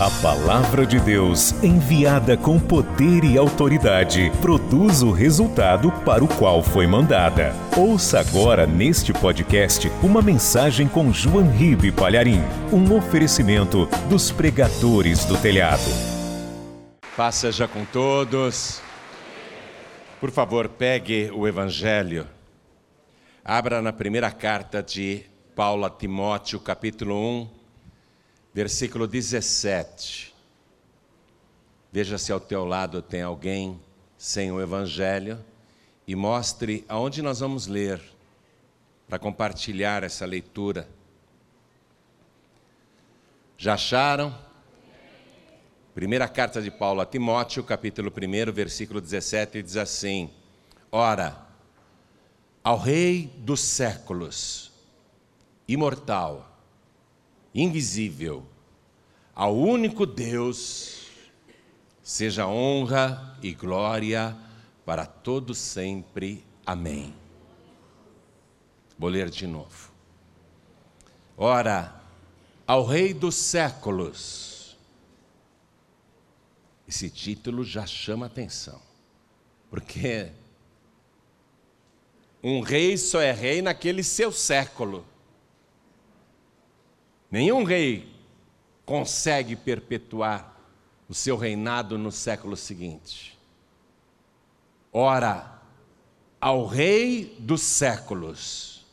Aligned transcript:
A 0.00 0.08
palavra 0.22 0.86
de 0.86 1.00
Deus, 1.00 1.50
enviada 1.60 2.36
com 2.36 2.56
poder 2.56 3.24
e 3.24 3.36
autoridade, 3.36 4.30
produz 4.40 5.02
o 5.02 5.10
resultado 5.10 5.90
para 6.04 6.22
o 6.22 6.28
qual 6.28 6.62
foi 6.62 6.86
mandada. 6.86 7.52
Ouça 7.76 8.20
agora 8.20 8.64
neste 8.64 9.12
podcast 9.12 9.90
uma 10.00 10.22
mensagem 10.22 10.86
com 10.86 11.12
João 11.12 11.50
Ribe 11.50 11.90
Palharim, 11.90 12.40
um 12.72 12.96
oferecimento 12.96 13.86
dos 14.08 14.30
pregadores 14.30 15.24
do 15.24 15.36
telhado. 15.36 15.90
Paz 17.16 17.34
seja 17.34 17.66
com 17.66 17.84
todos. 17.84 18.80
Por 20.20 20.30
favor, 20.30 20.68
pegue 20.68 21.28
o 21.34 21.44
Evangelho. 21.44 22.24
Abra 23.44 23.82
na 23.82 23.92
primeira 23.92 24.30
carta 24.30 24.80
de 24.80 25.24
Paulo 25.56 25.84
a 25.84 25.90
Timóteo, 25.90 26.60
capítulo 26.60 27.16
1, 27.16 27.57
versículo 28.58 29.06
17. 29.06 30.34
Veja 31.92 32.18
se 32.18 32.32
ao 32.32 32.40
teu 32.40 32.64
lado 32.64 33.00
tem 33.00 33.22
alguém 33.22 33.80
sem 34.16 34.50
o 34.50 34.60
Evangelho 34.60 35.38
e 36.08 36.16
mostre 36.16 36.84
aonde 36.88 37.22
nós 37.22 37.38
vamos 37.38 37.68
ler 37.68 38.02
para 39.08 39.16
compartilhar 39.16 40.02
essa 40.02 40.26
leitura. 40.26 40.88
Já 43.56 43.74
acharam? 43.74 44.36
Primeira 45.94 46.26
carta 46.26 46.60
de 46.60 46.68
Paulo 46.68 47.00
a 47.00 47.06
Timóteo, 47.06 47.62
capítulo 47.62 48.10
1, 48.10 48.52
versículo 48.52 49.00
17, 49.00 49.62
diz 49.62 49.76
assim: 49.76 50.32
Ora, 50.90 51.46
ao 52.64 52.76
Rei 52.76 53.32
dos 53.36 53.60
séculos, 53.60 54.72
imortal, 55.68 56.57
invisível, 57.54 58.46
ao 59.34 59.56
único 59.56 60.04
Deus, 60.04 61.06
seja 62.02 62.46
honra 62.46 63.38
e 63.42 63.54
glória 63.54 64.36
para 64.84 65.06
todos 65.06 65.58
sempre. 65.58 66.44
Amém. 66.64 67.14
Vou 68.98 69.08
ler 69.08 69.30
de 69.30 69.46
novo. 69.46 69.92
Ora, 71.36 72.02
ao 72.66 72.84
Rei 72.84 73.14
dos 73.14 73.36
séculos, 73.36 74.76
esse 76.88 77.08
título 77.10 77.62
já 77.62 77.86
chama 77.86 78.26
atenção, 78.26 78.80
porque 79.70 80.32
um 82.42 82.60
rei 82.60 82.96
só 82.96 83.20
é 83.20 83.30
rei 83.30 83.60
naquele 83.60 84.02
seu 84.02 84.32
século. 84.32 85.04
Nenhum 87.30 87.62
rei 87.62 88.08
consegue 88.86 89.54
perpetuar 89.54 90.56
o 91.08 91.14
seu 91.14 91.36
reinado 91.36 91.98
no 91.98 92.10
século 92.10 92.56
seguinte. 92.56 93.38
Ora, 94.90 95.60
ao 96.40 96.64
Rei 96.64 97.36
dos 97.38 97.60
séculos, 97.60 98.86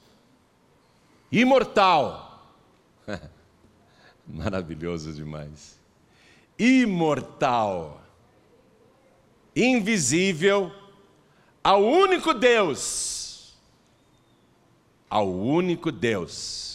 imortal, 1.32 2.54
maravilhoso 4.28 5.14
demais, 5.14 5.80
imortal, 6.60 8.02
invisível, 9.56 10.74
ao 11.64 11.82
único 11.82 12.34
Deus, 12.34 13.56
ao 15.10 15.32
único 15.32 15.90
Deus 15.90 16.75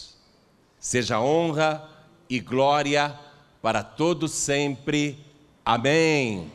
Seja 0.81 1.21
honra 1.21 1.87
e 2.27 2.39
glória 2.39 3.15
para 3.61 3.83
todos 3.83 4.31
sempre. 4.31 5.23
Amém. 5.63 6.51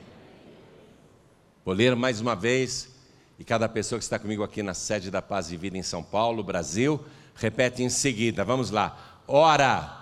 Vou 1.64 1.72
ler 1.72 1.94
mais 1.94 2.20
uma 2.20 2.34
vez, 2.34 2.92
e 3.38 3.44
cada 3.44 3.68
pessoa 3.68 4.00
que 4.00 4.02
está 4.02 4.18
comigo 4.18 4.42
aqui 4.42 4.64
na 4.64 4.74
sede 4.74 5.12
da 5.12 5.22
Paz 5.22 5.52
e 5.52 5.56
Vida 5.56 5.78
em 5.78 5.82
São 5.82 6.02
Paulo, 6.02 6.42
Brasil, 6.42 7.00
repete 7.36 7.84
em 7.84 7.88
seguida. 7.88 8.44
Vamos 8.44 8.72
lá. 8.72 8.98
Ora, 9.28 9.96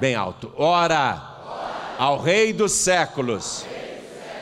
bem 0.00 0.14
alto. 0.14 0.50
Ora, 0.56 1.96
ao 1.98 2.18
Rei 2.18 2.54
dos 2.54 2.72
séculos, 2.72 3.66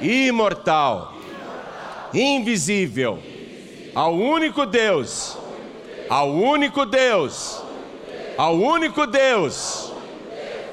imortal, 0.01 1.13
imortal. 1.13 2.11
Invisível, 2.15 3.19
invisível, 3.19 3.93
ao 3.97 4.15
único 4.15 4.65
Deus, 4.65 5.37
ao 5.37 5.43
único 5.43 5.47
Deus 5.47 6.07
ao 6.09 6.31
único 6.31 6.87
Deus. 6.87 7.66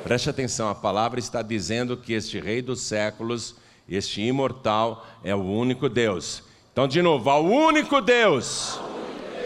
Preste 0.03 0.29
atenção, 0.29 0.67
a 0.67 0.75
palavra 0.75 1.17
está 1.17 1.41
dizendo 1.41 1.95
que 1.95 2.11
este 2.11 2.37
Rei 2.37 2.61
dos 2.61 2.81
séculos, 2.81 3.55
este 3.87 4.21
imortal, 4.21 5.07
é 5.23 5.33
o 5.33 5.41
único 5.41 5.87
Deus. 5.87 6.43
Então, 6.73 6.85
de 6.89 7.01
novo, 7.01 7.29
ao 7.29 7.45
único 7.45 8.01
Deus, 8.01 8.81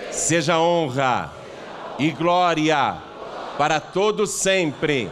seja 0.10 0.60
honra 0.60 1.32
e 2.00 2.10
glória 2.10 3.00
para 3.56 3.80
todos 3.80 4.32
sempre. 4.32 5.12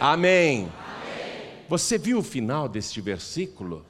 Amém. 0.00 0.68
Você 1.68 1.96
viu 1.96 2.18
o 2.18 2.24
final 2.24 2.68
deste 2.68 3.00
versículo? 3.00 3.86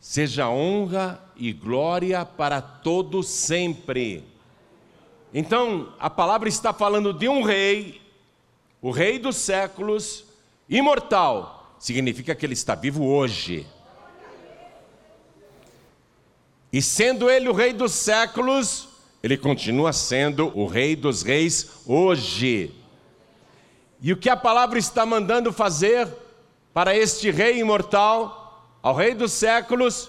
Seja 0.00 0.48
honra 0.48 1.20
e 1.36 1.52
glória 1.52 2.24
para 2.24 2.60
todos 2.60 3.28
sempre. 3.28 4.24
Então, 5.38 5.92
a 6.00 6.08
palavra 6.08 6.48
está 6.48 6.72
falando 6.72 7.12
de 7.12 7.28
um 7.28 7.42
rei, 7.42 8.00
o 8.80 8.90
rei 8.90 9.18
dos 9.18 9.36
séculos, 9.36 10.24
imortal, 10.66 11.76
significa 11.78 12.34
que 12.34 12.46
ele 12.46 12.54
está 12.54 12.74
vivo 12.74 13.04
hoje. 13.04 13.66
E 16.72 16.80
sendo 16.80 17.28
ele 17.28 17.50
o 17.50 17.52
rei 17.52 17.74
dos 17.74 17.92
séculos, 17.92 18.88
ele 19.22 19.36
continua 19.36 19.92
sendo 19.92 20.50
o 20.58 20.66
rei 20.66 20.96
dos 20.96 21.20
reis 21.20 21.82
hoje. 21.84 22.74
E 24.00 24.14
o 24.14 24.16
que 24.16 24.30
a 24.30 24.36
palavra 24.38 24.78
está 24.78 25.04
mandando 25.04 25.52
fazer 25.52 26.08
para 26.72 26.96
este 26.96 27.30
rei 27.30 27.58
imortal, 27.58 28.78
ao 28.82 28.94
rei 28.94 29.14
dos 29.14 29.32
séculos, 29.32 30.08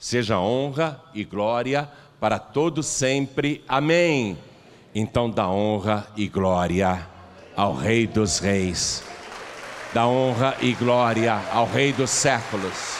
seja 0.00 0.40
honra 0.40 1.00
e 1.14 1.22
glória 1.22 1.88
para 2.18 2.40
todos 2.40 2.86
sempre. 2.86 3.62
Amém. 3.68 4.36
Então 4.96 5.28
dá 5.28 5.48
honra 5.48 6.06
e 6.16 6.28
glória 6.28 7.04
ao 7.56 7.74
Rei 7.74 8.06
dos 8.06 8.38
Reis, 8.38 9.02
dá 9.92 10.06
honra 10.06 10.54
e 10.60 10.72
glória 10.72 11.36
ao 11.52 11.66
Rei 11.66 11.92
dos 11.92 12.10
séculos, 12.10 12.98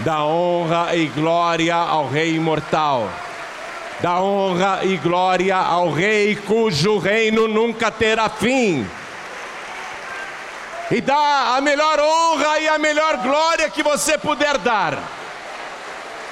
dá 0.00 0.22
honra 0.22 0.94
e 0.94 1.06
glória 1.06 1.76
ao 1.76 2.10
Rei 2.10 2.34
imortal, 2.34 3.08
dá 4.02 4.20
honra 4.20 4.80
e 4.84 4.98
glória 4.98 5.56
ao 5.56 5.90
Rei 5.90 6.36
cujo 6.36 6.98
reino 6.98 7.48
nunca 7.48 7.90
terá 7.90 8.28
fim. 8.28 8.86
E 10.90 11.00
dá 11.00 11.56
a 11.56 11.60
melhor 11.62 11.98
honra 12.00 12.60
e 12.60 12.68
a 12.68 12.78
melhor 12.78 13.16
glória 13.16 13.70
que 13.70 13.82
você 13.82 14.18
puder 14.18 14.58
dar. 14.58 14.98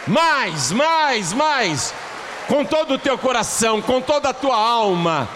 Mais, 0.06 0.71
mais, 0.71 1.32
mais 1.32 1.94
com 2.50 2.65
todo 2.65 2.94
o 2.94 2.99
teu 2.99 3.16
coração, 3.16 3.81
com 3.81 4.00
toda 4.00 4.31
a 4.31 4.34
tua 4.34 4.56
alma, 4.56 5.28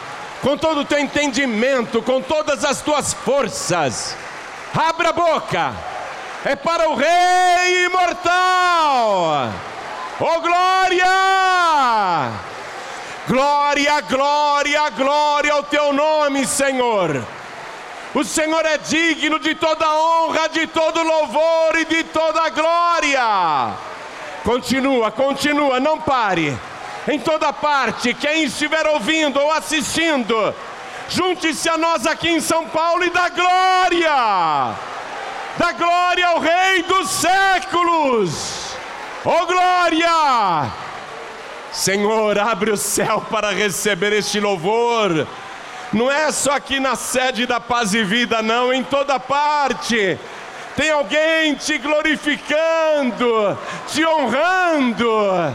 com 0.43 0.57
todo 0.59 0.81
o 0.81 0.85
teu 0.85 0.99
entendimento, 0.99 2.03
com 2.03 2.21
todas 2.21 2.65
as 2.65 2.83
tuas 2.83 3.15
forças. 3.15 4.17
Abra 4.75 5.11
a 5.11 5.13
boca, 5.13 5.73
é 6.45 6.57
para 6.57 6.89
o 6.89 6.97
Rei 6.97 7.85
imortal. 7.85 9.49
Oh 10.19 10.41
glória! 10.41 11.07
Glória, 13.29 14.01
glória, 14.01 14.91
glória 14.91 15.53
ao 15.53 15.63
teu 15.63 15.93
nome, 15.93 16.45
Senhor. 16.45 17.25
O 18.13 18.25
Senhor 18.25 18.67
é 18.67 18.77
digno 18.77 19.39
de 19.39 19.55
toda 19.55 19.89
honra, 19.89 20.49
de 20.49 20.67
todo 20.67 21.01
louvor 21.01 21.77
e 21.77 21.85
de 21.85 22.03
toda 22.03 22.51
glória. 22.51 23.73
Continua, 24.43 25.13
continua, 25.13 25.79
não 25.79 26.01
pare 26.01 26.59
em 27.07 27.19
toda 27.19 27.53
parte. 27.53 28.15
Quem 28.15 28.45
estiver 28.45 28.87
ouvindo 28.87 29.39
ou 29.41 29.51
assistindo, 29.53 30.55
junte-se 31.09 31.69
a 31.69 31.77
nós 31.77 32.07
aqui 32.07 32.31
em 32.31 32.41
São 32.41 32.67
Paulo 32.67 33.05
e 33.05 33.11
dá 33.11 33.29
glória, 33.29 34.75
dá 35.59 35.73
glória 35.73 36.27
ao 36.27 36.41
Rei 36.41 36.83
dos 36.83 37.11
séculos. 37.11 38.75
Oh 39.25 39.47
glória! 39.47 40.71
Senhor, 41.73 42.39
abre 42.39 42.71
o 42.71 42.77
céu 42.77 43.25
para 43.31 43.51
receber 43.51 44.13
este 44.13 44.39
louvor. 44.39 45.27
Não 45.93 46.11
é 46.11 46.31
só 46.33 46.53
aqui 46.53 46.79
na 46.79 46.97
sede 46.97 47.47
da 47.47 47.61
Paz 47.61 47.95
e 47.95 48.03
Vida, 48.03 48.43
não, 48.43 48.73
em 48.73 48.83
toda 48.83 49.19
parte. 49.19 50.19
Tem 50.77 50.91
alguém 50.91 51.55
te 51.55 51.79
glorificando, 51.79 53.59
te 53.89 54.05
honrando 54.05 55.55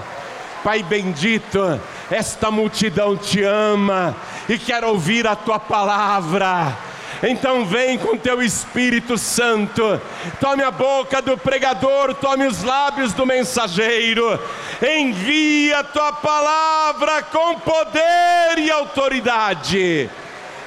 Pai 0.64 0.84
bendito, 0.84 1.80
esta 2.12 2.52
multidão 2.52 3.16
te 3.16 3.44
ama 3.44 4.16
e 4.48 4.58
quer 4.58 4.84
ouvir 4.84 5.26
a 5.26 5.36
tua 5.36 5.60
palavra. 5.60 6.78
Então 7.22 7.66
vem 7.66 7.98
com 7.98 8.18
teu 8.18 8.42
Espírito 8.42 9.18
Santo, 9.18 10.02
tome 10.40 10.64
a 10.64 10.72
boca 10.72 11.22
do 11.22 11.38
pregador, 11.38 12.14
tome 12.14 12.48
os 12.48 12.64
lábios 12.64 13.14
do 13.14 13.26
mensageiro, 13.26 14.40
envia 14.82 15.80
a 15.80 15.84
tua 15.84 16.14
palavra 16.14 17.24
com 17.24 17.60
poder 17.60 18.58
e 18.58 18.72
autoridade, 18.72 20.10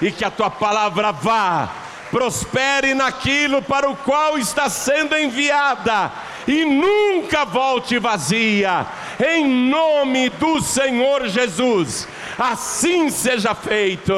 e 0.00 0.10
que 0.10 0.24
a 0.24 0.30
tua 0.30 0.50
palavra 0.50 1.10
vá, 1.10 1.70
prospere 2.10 2.92
naquilo 2.92 3.62
para 3.62 3.88
o 3.88 3.96
qual 3.96 4.36
está 4.36 4.68
sendo 4.68 5.16
enviada, 5.16 6.12
e 6.46 6.64
nunca 6.64 7.44
volte 7.44 7.98
vazia, 7.98 8.86
em 9.24 9.46
nome 9.46 10.28
do 10.30 10.60
Senhor 10.60 11.28
Jesus, 11.28 12.08
assim 12.38 13.10
seja 13.10 13.54
feito. 13.54 14.12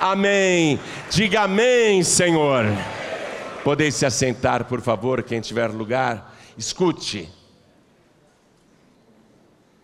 Amém. 0.00 0.80
Diga 1.10 1.42
amém, 1.42 2.02
Senhor. 2.02 2.64
Podeis 3.62 3.94
se 3.94 4.04
assentar, 4.04 4.64
por 4.64 4.80
favor, 4.80 5.22
quem 5.22 5.40
tiver 5.40 5.68
lugar. 5.70 6.36
Escute. 6.58 7.28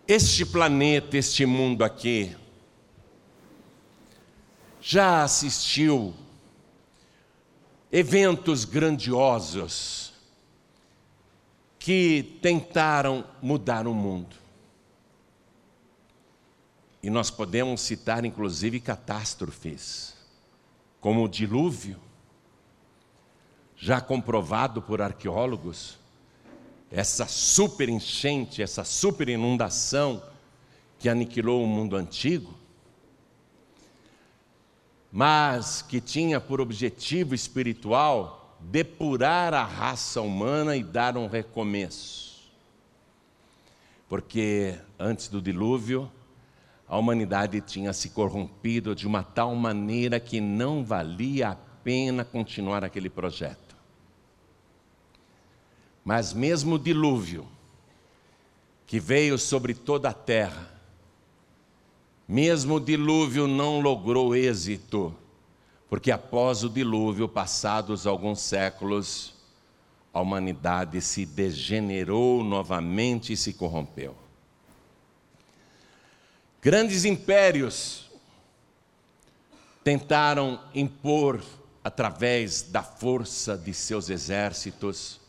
Este 0.05 0.45
planeta, 0.45 1.17
este 1.17 1.45
mundo 1.45 1.83
aqui, 1.83 2.35
já 4.81 5.23
assistiu 5.23 6.13
eventos 7.91 8.65
grandiosos 8.65 10.08
que 11.79 12.37
tentaram 12.41 13.23
mudar 13.41 13.87
o 13.87 13.93
mundo. 13.93 14.35
E 17.01 17.09
nós 17.09 17.31
podemos 17.31 17.79
citar 17.79 18.25
inclusive 18.25 18.81
catástrofes, 18.81 20.13
como 20.99 21.23
o 21.23 21.29
dilúvio, 21.29 21.97
já 23.77 24.01
comprovado 24.01 24.81
por 24.81 25.01
arqueólogos, 25.01 25.97
essa 26.91 27.25
super 27.25 27.87
enchente, 27.87 28.61
essa 28.61 28.83
super 28.83 29.29
inundação 29.29 30.21
que 30.97 31.07
aniquilou 31.07 31.63
o 31.63 31.67
mundo 31.67 31.95
antigo, 31.95 32.53
mas 35.09 35.81
que 35.81 36.01
tinha 36.01 36.41
por 36.41 36.59
objetivo 36.59 37.33
espiritual 37.33 38.38
depurar 38.59 39.53
a 39.53 39.63
raça 39.63 40.21
humana 40.21 40.75
e 40.75 40.83
dar 40.83 41.17
um 41.17 41.27
recomeço. 41.27 42.49
Porque 44.07 44.77
antes 44.97 45.27
do 45.27 45.41
dilúvio, 45.41 46.11
a 46.87 46.97
humanidade 46.97 47.61
tinha 47.61 47.93
se 47.93 48.09
corrompido 48.09 48.95
de 48.95 49.05
uma 49.05 49.21
tal 49.21 49.55
maneira 49.55 50.19
que 50.19 50.41
não 50.41 50.83
valia 50.83 51.49
a 51.49 51.55
pena 51.55 52.25
continuar 52.25 52.83
aquele 52.83 53.09
projeto. 53.09 53.77
Mas 56.03 56.33
mesmo 56.33 56.75
o 56.75 56.79
dilúvio, 56.79 57.45
que 58.87 58.99
veio 58.99 59.37
sobre 59.37 59.75
toda 59.75 60.09
a 60.09 60.13
terra, 60.13 60.67
mesmo 62.27 62.75
o 62.75 62.79
dilúvio 62.79 63.47
não 63.47 63.79
logrou 63.79 64.35
êxito, 64.35 65.15
porque 65.89 66.11
após 66.11 66.63
o 66.63 66.69
dilúvio, 66.69 67.27
passados 67.27 68.05
alguns 68.05 68.41
séculos, 68.41 69.33
a 70.13 70.21
humanidade 70.21 71.01
se 71.01 71.25
degenerou 71.25 72.43
novamente 72.43 73.33
e 73.33 73.37
se 73.37 73.53
corrompeu. 73.53 74.15
Grandes 76.61 77.05
impérios 77.05 78.09
tentaram 79.83 80.59
impor, 80.75 81.41
através 81.83 82.61
da 82.61 82.83
força 82.83 83.57
de 83.57 83.73
seus 83.73 84.09
exércitos, 84.09 85.19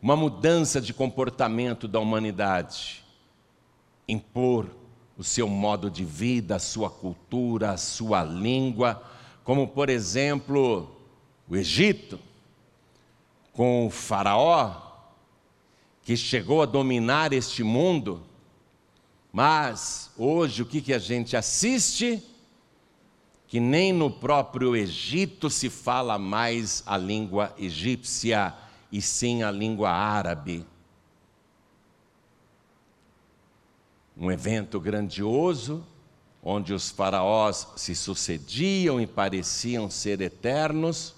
uma 0.00 0.14
mudança 0.14 0.80
de 0.80 0.92
comportamento 0.92 1.88
da 1.88 1.98
humanidade, 1.98 3.02
impor 4.06 4.68
o 5.16 5.24
seu 5.24 5.48
modo 5.48 5.90
de 5.90 6.04
vida, 6.04 6.56
a 6.56 6.58
sua 6.58 6.90
cultura, 6.90 7.70
a 7.70 7.76
sua 7.76 8.22
língua, 8.22 9.02
como 9.44 9.68
por 9.68 9.88
exemplo 9.88 10.90
o 11.48 11.56
Egito, 11.56 12.18
com 13.52 13.86
o 13.86 13.90
Faraó, 13.90 14.80
que 16.02 16.16
chegou 16.16 16.62
a 16.62 16.66
dominar 16.66 17.32
este 17.32 17.62
mundo 17.62 18.22
mas 19.32 20.10
hoje 20.18 20.60
o 20.60 20.66
que, 20.66 20.82
que 20.82 20.92
a 20.92 20.98
gente 20.98 21.34
assiste? 21.36 22.22
Que 23.48 23.58
nem 23.58 23.92
no 23.92 24.10
próprio 24.10 24.76
Egito 24.76 25.48
se 25.48 25.70
fala 25.70 26.18
mais 26.18 26.82
a 26.84 26.98
língua 26.98 27.54
egípcia, 27.58 28.54
e 28.90 29.00
sim 29.00 29.42
a 29.42 29.50
língua 29.50 29.90
árabe. 29.90 30.66
Um 34.14 34.30
evento 34.30 34.78
grandioso, 34.78 35.82
onde 36.42 36.74
os 36.74 36.90
faraós 36.90 37.68
se 37.76 37.94
sucediam 37.94 39.00
e 39.00 39.06
pareciam 39.06 39.88
ser 39.88 40.20
eternos, 40.20 41.14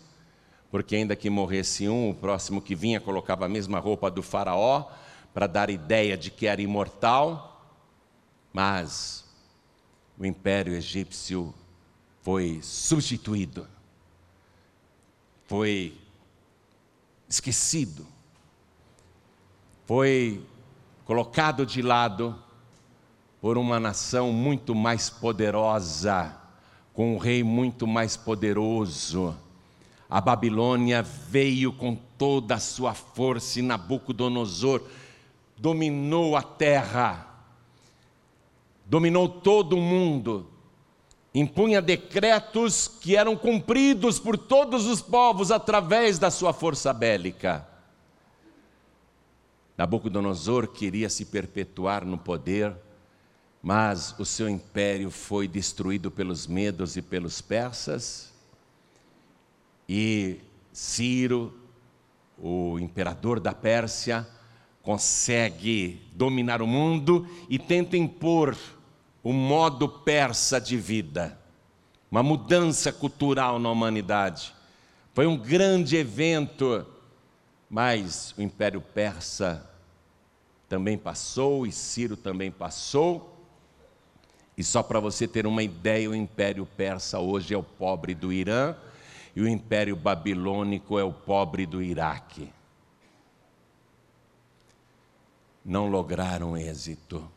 porque 0.70 0.96
ainda 0.96 1.16
que 1.16 1.30
morresse 1.30 1.88
um, 1.88 2.10
o 2.10 2.14
próximo 2.14 2.60
que 2.60 2.74
vinha 2.74 3.00
colocava 3.00 3.46
a 3.46 3.48
mesma 3.48 3.78
roupa 3.78 4.10
do 4.10 4.22
faraó, 4.22 4.90
para 5.32 5.46
dar 5.46 5.70
ideia 5.70 6.16
de 6.16 6.30
que 6.30 6.46
era 6.46 6.60
imortal. 6.60 7.50
Mas 8.52 9.24
o 10.18 10.26
império 10.26 10.74
egípcio 10.74 11.54
foi 12.22 12.60
substituído, 12.62 13.66
foi 15.46 15.96
esquecido, 17.28 18.06
foi 19.86 20.44
colocado 21.04 21.66
de 21.66 21.82
lado 21.82 22.43
por 23.44 23.58
uma 23.58 23.78
nação 23.78 24.32
muito 24.32 24.74
mais 24.74 25.10
poderosa, 25.10 26.34
com 26.94 27.14
um 27.14 27.18
rei 27.18 27.44
muito 27.44 27.86
mais 27.86 28.16
poderoso. 28.16 29.36
A 30.08 30.18
Babilônia 30.18 31.02
veio 31.02 31.70
com 31.70 31.94
toda 31.94 32.54
a 32.54 32.58
sua 32.58 32.94
força 32.94 33.58
e 33.58 33.62
Nabucodonosor 33.62 34.80
dominou 35.58 36.38
a 36.38 36.42
terra 36.42 37.34
dominou 38.86 39.28
todo 39.28 39.76
o 39.76 39.82
mundo, 39.82 40.48
impunha 41.34 41.82
decretos 41.82 42.88
que 42.88 43.14
eram 43.14 43.36
cumpridos 43.36 44.18
por 44.18 44.38
todos 44.38 44.86
os 44.86 45.02
povos 45.02 45.50
através 45.50 46.18
da 46.18 46.30
sua 46.30 46.54
força 46.54 46.94
bélica. 46.94 47.68
Nabucodonosor 49.76 50.68
queria 50.68 51.10
se 51.10 51.26
perpetuar 51.26 52.06
no 52.06 52.16
poder, 52.16 52.74
mas 53.64 54.14
o 54.18 54.26
seu 54.26 54.46
império 54.46 55.10
foi 55.10 55.48
destruído 55.48 56.10
pelos 56.10 56.46
medos 56.46 56.98
e 56.98 57.02
pelos 57.02 57.40
persas, 57.40 58.30
e 59.88 60.38
Ciro, 60.70 61.58
o 62.38 62.78
imperador 62.78 63.40
da 63.40 63.54
Pérsia, 63.54 64.28
consegue 64.82 66.02
dominar 66.12 66.60
o 66.60 66.66
mundo 66.66 67.26
e 67.48 67.58
tenta 67.58 67.96
impor 67.96 68.54
o 69.22 69.32
modo 69.32 69.88
persa 69.88 70.60
de 70.60 70.76
vida, 70.76 71.38
uma 72.10 72.22
mudança 72.22 72.92
cultural 72.92 73.58
na 73.58 73.70
humanidade. 73.70 74.54
Foi 75.14 75.26
um 75.26 75.38
grande 75.38 75.96
evento, 75.96 76.84
mas 77.70 78.34
o 78.36 78.42
Império 78.42 78.82
Persa 78.82 79.66
também 80.68 80.98
passou 80.98 81.66
e 81.66 81.72
Ciro 81.72 82.14
também 82.14 82.50
passou. 82.50 83.33
E 84.56 84.62
só 84.62 84.82
para 84.82 85.00
você 85.00 85.26
ter 85.26 85.46
uma 85.46 85.62
ideia, 85.62 86.10
o 86.10 86.14
Império 86.14 86.64
Persa 86.64 87.18
hoje 87.18 87.54
é 87.54 87.58
o 87.58 87.62
pobre 87.62 88.14
do 88.14 88.32
Irã 88.32 88.74
e 89.34 89.40
o 89.40 89.48
Império 89.48 89.96
Babilônico 89.96 90.98
é 90.98 91.04
o 91.04 91.12
pobre 91.12 91.66
do 91.66 91.82
Iraque. 91.82 92.52
Não 95.64 95.88
lograram 95.88 96.56
êxito 96.56 97.28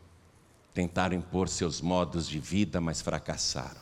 tentaram 0.77 1.15
impor 1.15 1.49
seus 1.49 1.81
modos 1.81 2.29
de 2.29 2.37
vida, 2.37 2.79
mas 2.79 3.01
fracassaram. 3.01 3.81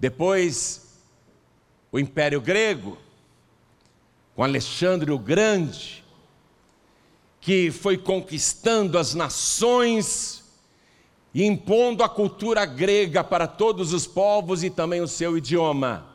Depois, 0.00 0.96
o 1.92 1.98
Império 1.98 2.40
Grego, 2.40 2.96
com 4.34 4.42
Alexandre 4.42 5.10
o 5.10 5.18
Grande, 5.18 6.02
que 7.38 7.70
foi 7.70 7.98
conquistando 7.98 8.96
as 8.96 9.12
nações 9.12 10.41
e 11.34 11.44
impondo 11.44 12.02
a 12.02 12.08
cultura 12.08 12.64
grega 12.64 13.24
para 13.24 13.46
todos 13.46 13.92
os 13.92 14.06
povos 14.06 14.62
e 14.62 14.70
também 14.70 15.00
o 15.00 15.08
seu 15.08 15.36
idioma. 15.36 16.06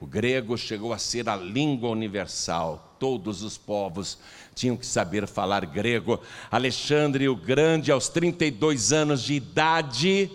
O 0.00 0.06
grego 0.06 0.58
chegou 0.58 0.92
a 0.92 0.98
ser 0.98 1.28
a 1.28 1.36
língua 1.36 1.90
universal, 1.90 2.96
todos 2.98 3.42
os 3.42 3.56
povos 3.56 4.18
tinham 4.54 4.76
que 4.76 4.86
saber 4.86 5.28
falar 5.28 5.64
grego. 5.64 6.20
Alexandre 6.50 7.28
o 7.28 7.36
Grande, 7.36 7.92
aos 7.92 8.08
32 8.08 8.92
anos 8.92 9.22
de 9.22 9.34
idade, 9.34 10.30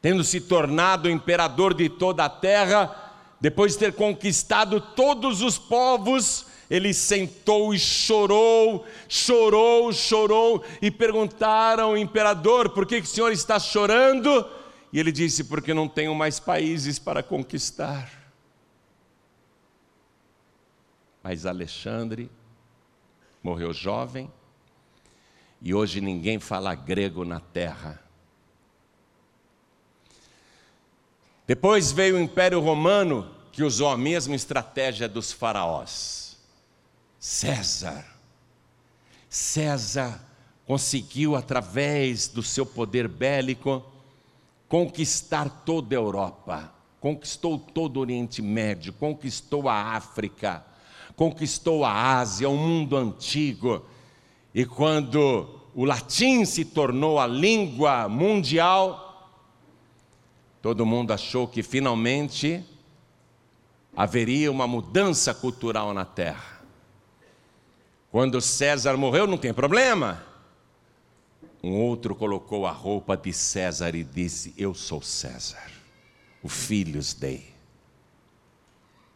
tendo 0.00 0.22
se 0.22 0.40
tornado 0.40 1.10
imperador 1.10 1.74
de 1.74 1.88
toda 1.88 2.24
a 2.24 2.28
terra, 2.28 2.94
depois 3.40 3.72
de 3.72 3.78
ter 3.78 3.94
conquistado 3.94 4.80
todos 4.80 5.42
os 5.42 5.58
povos, 5.58 6.46
ele 6.70 6.94
sentou 6.94 7.74
e 7.74 7.78
chorou, 7.78 8.86
chorou, 9.08 9.92
chorou, 9.92 10.64
e 10.80 10.88
perguntaram 10.88 11.88
ao 11.88 11.98
imperador: 11.98 12.70
por 12.70 12.86
que, 12.86 13.00
que 13.00 13.08
o 13.08 13.10
senhor 13.10 13.32
está 13.32 13.58
chorando? 13.58 14.48
E 14.92 15.00
ele 15.00 15.10
disse: 15.10 15.42
porque 15.42 15.74
não 15.74 15.88
tenho 15.88 16.14
mais 16.14 16.38
países 16.38 16.96
para 16.96 17.24
conquistar. 17.24 18.08
Mas 21.20 21.44
Alexandre 21.44 22.30
morreu 23.42 23.72
jovem, 23.72 24.30
e 25.60 25.74
hoje 25.74 26.00
ninguém 26.00 26.38
fala 26.38 26.72
grego 26.74 27.24
na 27.24 27.40
terra. 27.40 28.00
Depois 31.48 31.90
veio 31.90 32.14
o 32.14 32.20
Império 32.20 32.60
Romano, 32.60 33.28
que 33.50 33.64
usou 33.64 33.88
a 33.88 33.98
mesma 33.98 34.36
estratégia 34.36 35.08
dos 35.08 35.32
faraós. 35.32 36.29
César. 37.20 38.02
César 39.28 40.26
conseguiu, 40.66 41.36
através 41.36 42.28
do 42.28 42.42
seu 42.42 42.64
poder 42.64 43.06
bélico, 43.06 43.84
conquistar 44.66 45.50
toda 45.66 45.94
a 45.94 45.98
Europa, 45.98 46.72
conquistou 46.98 47.58
todo 47.58 47.98
o 47.98 48.00
Oriente 48.00 48.40
Médio, 48.40 48.94
conquistou 48.94 49.68
a 49.68 49.96
África, 49.96 50.64
conquistou 51.14 51.84
a 51.84 52.18
Ásia, 52.18 52.48
o 52.48 52.56
mundo 52.56 52.96
antigo. 52.96 53.84
E 54.54 54.64
quando 54.64 55.60
o 55.74 55.84
latim 55.84 56.46
se 56.46 56.64
tornou 56.64 57.20
a 57.20 57.26
língua 57.26 58.08
mundial, 58.08 59.30
todo 60.62 60.86
mundo 60.86 61.12
achou 61.12 61.46
que 61.46 61.62
finalmente 61.62 62.64
haveria 63.94 64.50
uma 64.50 64.66
mudança 64.66 65.34
cultural 65.34 65.92
na 65.92 66.06
terra. 66.06 66.59
Quando 68.10 68.40
César 68.40 68.96
morreu, 68.96 69.26
não 69.26 69.38
tem 69.38 69.54
problema. 69.54 70.24
Um 71.62 71.74
outro 71.74 72.14
colocou 72.14 72.66
a 72.66 72.72
roupa 72.72 73.16
de 73.16 73.32
César 73.32 73.94
e 73.94 74.02
disse: 74.02 74.52
Eu 74.56 74.74
sou 74.74 75.00
César, 75.00 75.70
o 76.42 76.48
Filhos 76.48 77.14
Dei. 77.14 77.54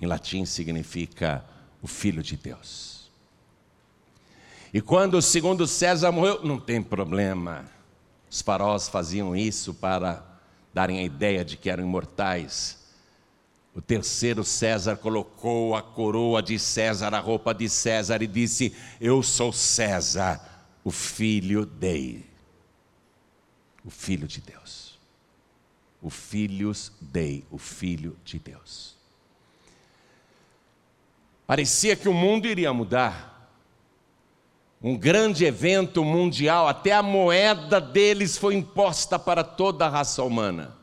Em 0.00 0.06
latim 0.06 0.44
significa 0.44 1.44
o 1.82 1.86
Filho 1.86 2.22
de 2.22 2.36
Deus. 2.36 3.10
E 4.72 4.80
quando 4.80 5.14
o 5.14 5.22
segundo 5.22 5.66
César 5.66 6.12
morreu, 6.12 6.44
não 6.44 6.58
tem 6.60 6.82
problema. 6.82 7.64
Os 8.30 8.42
faraós 8.42 8.88
faziam 8.88 9.34
isso 9.34 9.72
para 9.72 10.22
darem 10.72 10.98
a 10.98 11.02
ideia 11.02 11.44
de 11.44 11.56
que 11.56 11.70
eram 11.70 11.84
imortais. 11.84 12.83
O 13.74 13.82
terceiro 13.82 14.44
César 14.44 14.96
colocou 14.96 15.74
a 15.74 15.82
coroa 15.82 16.42
de 16.42 16.58
César, 16.58 17.12
a 17.12 17.18
roupa 17.18 17.52
de 17.52 17.68
César 17.68 18.22
e 18.22 18.26
disse: 18.26 18.74
Eu 19.00 19.22
sou 19.22 19.52
César, 19.52 20.40
o 20.84 20.90
filho 20.90 21.66
dei 21.66 22.34
o 23.84 23.90
Filho 23.90 24.26
de 24.26 24.40
Deus. 24.40 24.98
O 26.00 26.08
Filhos 26.08 26.92
Dei, 27.00 27.44
o 27.50 27.58
Filho 27.58 28.16
de 28.24 28.38
Deus. 28.38 28.94
Parecia 31.46 31.94
que 31.94 32.08
o 32.08 32.14
mundo 32.14 32.46
iria 32.46 32.72
mudar. 32.72 33.32
Um 34.82 34.96
grande 34.96 35.44
evento 35.44 36.04
mundial, 36.04 36.68
até 36.68 36.92
a 36.92 37.02
moeda 37.02 37.80
deles 37.80 38.36
foi 38.36 38.54
imposta 38.54 39.18
para 39.18 39.44
toda 39.44 39.86
a 39.86 39.88
raça 39.88 40.22
humana. 40.22 40.76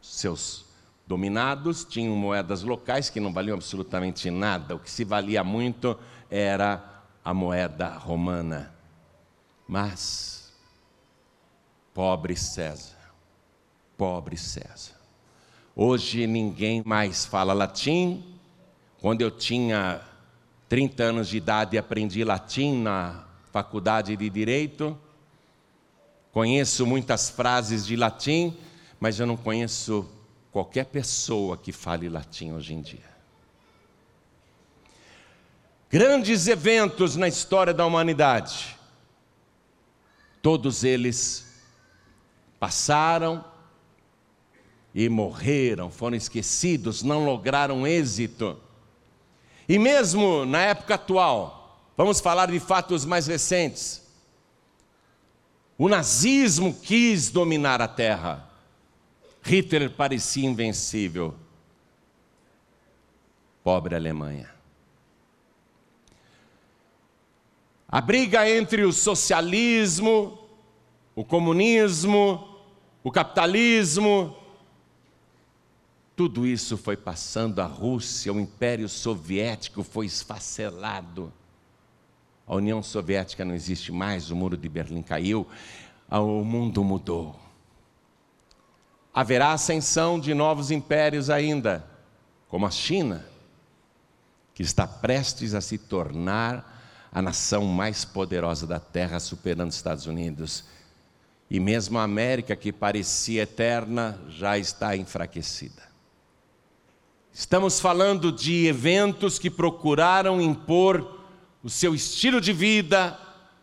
Seus 0.00 0.64
dominados 1.12 1.84
tinham 1.84 2.16
moedas 2.16 2.62
locais 2.62 3.10
que 3.10 3.20
não 3.20 3.34
valiam 3.34 3.54
absolutamente 3.54 4.30
nada, 4.30 4.74
o 4.74 4.78
que 4.78 4.90
se 4.90 5.04
valia 5.04 5.44
muito 5.44 5.94
era 6.30 7.02
a 7.22 7.34
moeda 7.34 7.86
romana. 7.88 8.72
Mas 9.68 10.50
Pobre 11.92 12.34
César, 12.34 12.96
pobre 13.94 14.38
César. 14.38 14.94
Hoje 15.76 16.26
ninguém 16.26 16.82
mais 16.82 17.26
fala 17.26 17.52
latim. 17.52 18.24
Quando 18.98 19.20
eu 19.20 19.30
tinha 19.30 20.00
30 20.70 21.02
anos 21.02 21.28
de 21.28 21.36
idade, 21.36 21.76
aprendi 21.76 22.24
latim 22.24 22.80
na 22.80 23.26
faculdade 23.52 24.16
de 24.16 24.30
direito. 24.30 24.98
Conheço 26.32 26.86
muitas 26.86 27.28
frases 27.28 27.84
de 27.84 27.96
latim, 27.96 28.56
mas 28.98 29.20
eu 29.20 29.26
não 29.26 29.36
conheço 29.36 30.08
qualquer 30.52 30.84
pessoa 30.84 31.56
que 31.56 31.72
fale 31.72 32.10
latim 32.10 32.52
hoje 32.52 32.74
em 32.74 32.82
dia. 32.82 33.10
Grandes 35.90 36.46
eventos 36.46 37.16
na 37.16 37.26
história 37.26 37.72
da 37.72 37.86
humanidade, 37.86 38.78
todos 40.42 40.84
eles 40.84 41.62
passaram 42.60 43.44
e 44.94 45.08
morreram, 45.08 45.90
foram 45.90 46.16
esquecidos, 46.16 47.02
não 47.02 47.24
lograram 47.24 47.86
êxito. 47.86 48.60
E 49.68 49.78
mesmo 49.78 50.44
na 50.44 50.60
época 50.60 50.94
atual, 50.94 51.80
vamos 51.96 52.20
falar 52.20 52.50
de 52.50 52.60
fatos 52.60 53.06
mais 53.06 53.26
recentes. 53.26 54.02
O 55.78 55.88
nazismo 55.88 56.74
quis 56.74 57.30
dominar 57.30 57.80
a 57.80 57.88
terra. 57.88 58.51
Hitler 59.42 59.90
parecia 59.90 60.48
invencível. 60.48 61.34
Pobre 63.62 63.94
Alemanha. 63.94 64.50
A 67.88 68.00
briga 68.00 68.48
entre 68.48 68.84
o 68.84 68.92
socialismo, 68.92 70.38
o 71.14 71.24
comunismo, 71.24 72.58
o 73.04 73.10
capitalismo, 73.10 74.34
tudo 76.14 76.46
isso 76.46 76.76
foi 76.76 76.96
passando, 76.96 77.60
a 77.60 77.66
Rússia, 77.66 78.32
o 78.32 78.40
Império 78.40 78.88
Soviético 78.88 79.82
foi 79.82 80.06
esfacelado. 80.06 81.32
A 82.46 82.54
União 82.54 82.82
Soviética 82.82 83.44
não 83.44 83.54
existe 83.54 83.90
mais, 83.90 84.30
o 84.30 84.36
muro 84.36 84.56
de 84.56 84.68
Berlim 84.68 85.02
caiu, 85.02 85.46
o 86.08 86.44
mundo 86.44 86.84
mudou. 86.84 87.41
Haverá 89.14 89.52
ascensão 89.52 90.18
de 90.18 90.32
novos 90.34 90.70
impérios 90.70 91.28
ainda, 91.28 91.84
como 92.48 92.66
a 92.66 92.70
China, 92.70 93.26
que 94.54 94.62
está 94.62 94.86
prestes 94.86 95.54
a 95.54 95.60
se 95.60 95.78
tornar 95.78 97.08
a 97.12 97.20
nação 97.20 97.64
mais 97.64 98.04
poderosa 98.04 98.66
da 98.66 98.80
Terra, 98.80 99.20
superando 99.20 99.68
os 99.68 99.76
Estados 99.76 100.06
Unidos 100.06 100.64
e 101.52 101.60
mesmo 101.60 101.98
a 101.98 102.02
América, 102.02 102.56
que 102.56 102.72
parecia 102.72 103.42
eterna, 103.42 104.18
já 104.30 104.56
está 104.56 104.96
enfraquecida. 104.96 105.82
Estamos 107.30 107.78
falando 107.78 108.32
de 108.32 108.66
eventos 108.66 109.38
que 109.38 109.50
procuraram 109.50 110.40
impor 110.40 111.20
o 111.62 111.68
seu 111.68 111.94
estilo 111.94 112.40
de 112.40 112.54
vida, 112.54 113.18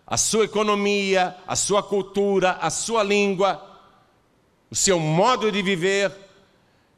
a 0.06 0.18
sua 0.18 0.46
economia, 0.46 1.36
a 1.48 1.56
sua 1.56 1.82
cultura, 1.82 2.60
a 2.62 2.70
sua 2.70 3.02
língua, 3.02 3.69
o 4.70 4.76
seu 4.76 5.00
modo 5.00 5.52
de 5.52 5.62
viver, 5.62 6.12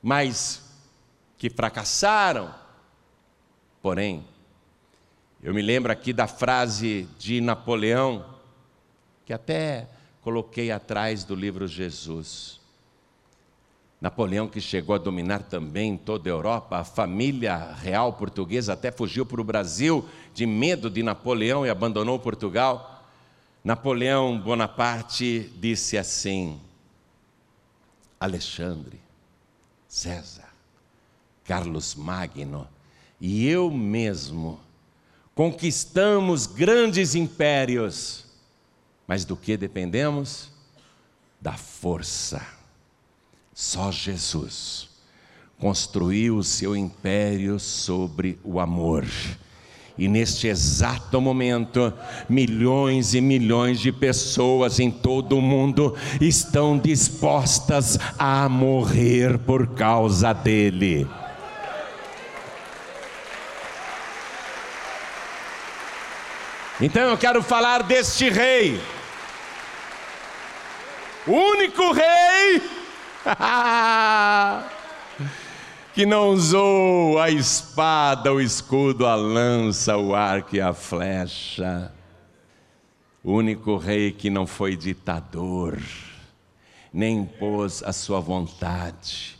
mas 0.01 0.61
que 1.37 1.49
fracassaram. 1.49 2.53
Porém, 3.81 4.25
eu 5.41 5.53
me 5.53 5.61
lembro 5.61 5.91
aqui 5.91 6.13
da 6.13 6.27
frase 6.27 7.07
de 7.17 7.41
Napoleão, 7.41 8.25
que 9.25 9.33
até 9.33 9.87
coloquei 10.21 10.71
atrás 10.71 11.23
do 11.23 11.33
livro 11.33 11.67
Jesus. 11.67 12.59
Napoleão, 13.99 14.47
que 14.47 14.59
chegou 14.59 14.95
a 14.95 14.97
dominar 14.97 15.43
também 15.43 15.95
toda 15.95 16.27
a 16.27 16.33
Europa, 16.33 16.77
a 16.77 16.83
família 16.83 17.73
real 17.73 18.13
portuguesa 18.13 18.73
até 18.73 18.91
fugiu 18.91 19.25
para 19.25 19.39
o 19.39 19.43
Brasil 19.43 20.07
de 20.33 20.45
medo 20.45 20.89
de 20.89 21.03
Napoleão 21.03 21.65
e 21.65 21.69
abandonou 21.69 22.17
Portugal. 22.17 23.05
Napoleão 23.63 24.39
Bonaparte 24.39 25.51
disse 25.59 25.99
assim: 25.99 26.59
Alexandre, 28.21 28.97
César, 29.85 30.53
Carlos 31.43 31.95
Magno 31.95 32.65
e 33.19 33.45
eu 33.45 33.69
mesmo 33.69 34.57
conquistamos 35.35 36.47
grandes 36.47 37.15
impérios 37.15 38.31
mas 39.11 39.25
do 39.25 39.35
que 39.35 39.57
dependemos? 39.57 40.49
Da 41.41 41.57
força. 41.57 42.41
Só 43.53 43.91
Jesus 43.91 44.89
construiu 45.59 46.37
o 46.37 46.43
seu 46.45 46.77
império 46.77 47.59
sobre 47.59 48.39
o 48.41 48.57
amor. 48.57 49.05
E 49.97 50.07
neste 50.07 50.47
exato 50.47 51.19
momento, 51.19 51.93
milhões 52.27 53.13
e 53.13 53.21
milhões 53.21 53.79
de 53.79 53.91
pessoas 53.91 54.79
em 54.79 54.89
todo 54.89 55.37
o 55.37 55.41
mundo 55.41 55.95
estão 56.19 56.77
dispostas 56.77 57.99
a 58.17 58.47
morrer 58.47 59.37
por 59.39 59.67
causa 59.75 60.33
dele. 60.33 61.07
Então 66.79 67.03
eu 67.03 67.17
quero 67.17 67.43
falar 67.43 67.83
deste 67.83 68.27
rei, 68.27 68.81
o 71.27 71.31
único 71.31 71.91
rei 71.91 72.61
que 75.93 76.05
não 76.05 76.29
usou 76.29 77.19
a 77.19 77.29
espada, 77.29 78.31
o 78.31 78.39
escudo, 78.39 79.05
a 79.05 79.15
lança, 79.15 79.97
o 79.97 80.15
arco 80.15 80.55
e 80.55 80.61
a 80.61 80.73
flecha. 80.73 81.91
O 83.23 83.33
único 83.33 83.77
rei 83.77 84.11
que 84.11 84.29
não 84.29 84.47
foi 84.47 84.75
ditador, 84.75 85.77
nem 86.93 87.19
impôs 87.19 87.83
a 87.83 87.91
sua 87.91 88.19
vontade. 88.19 89.37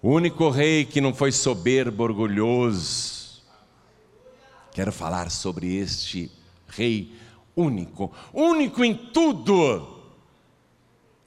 O 0.00 0.10
único 0.10 0.48
rei 0.50 0.84
que 0.84 1.00
não 1.00 1.12
foi 1.12 1.32
soberbo, 1.32 2.04
orgulhoso. 2.04 3.42
Quero 4.72 4.92
falar 4.92 5.30
sobre 5.30 5.74
este 5.76 6.30
rei 6.68 7.12
único, 7.56 8.12
único 8.32 8.84
em 8.84 8.94
tudo, 8.94 10.00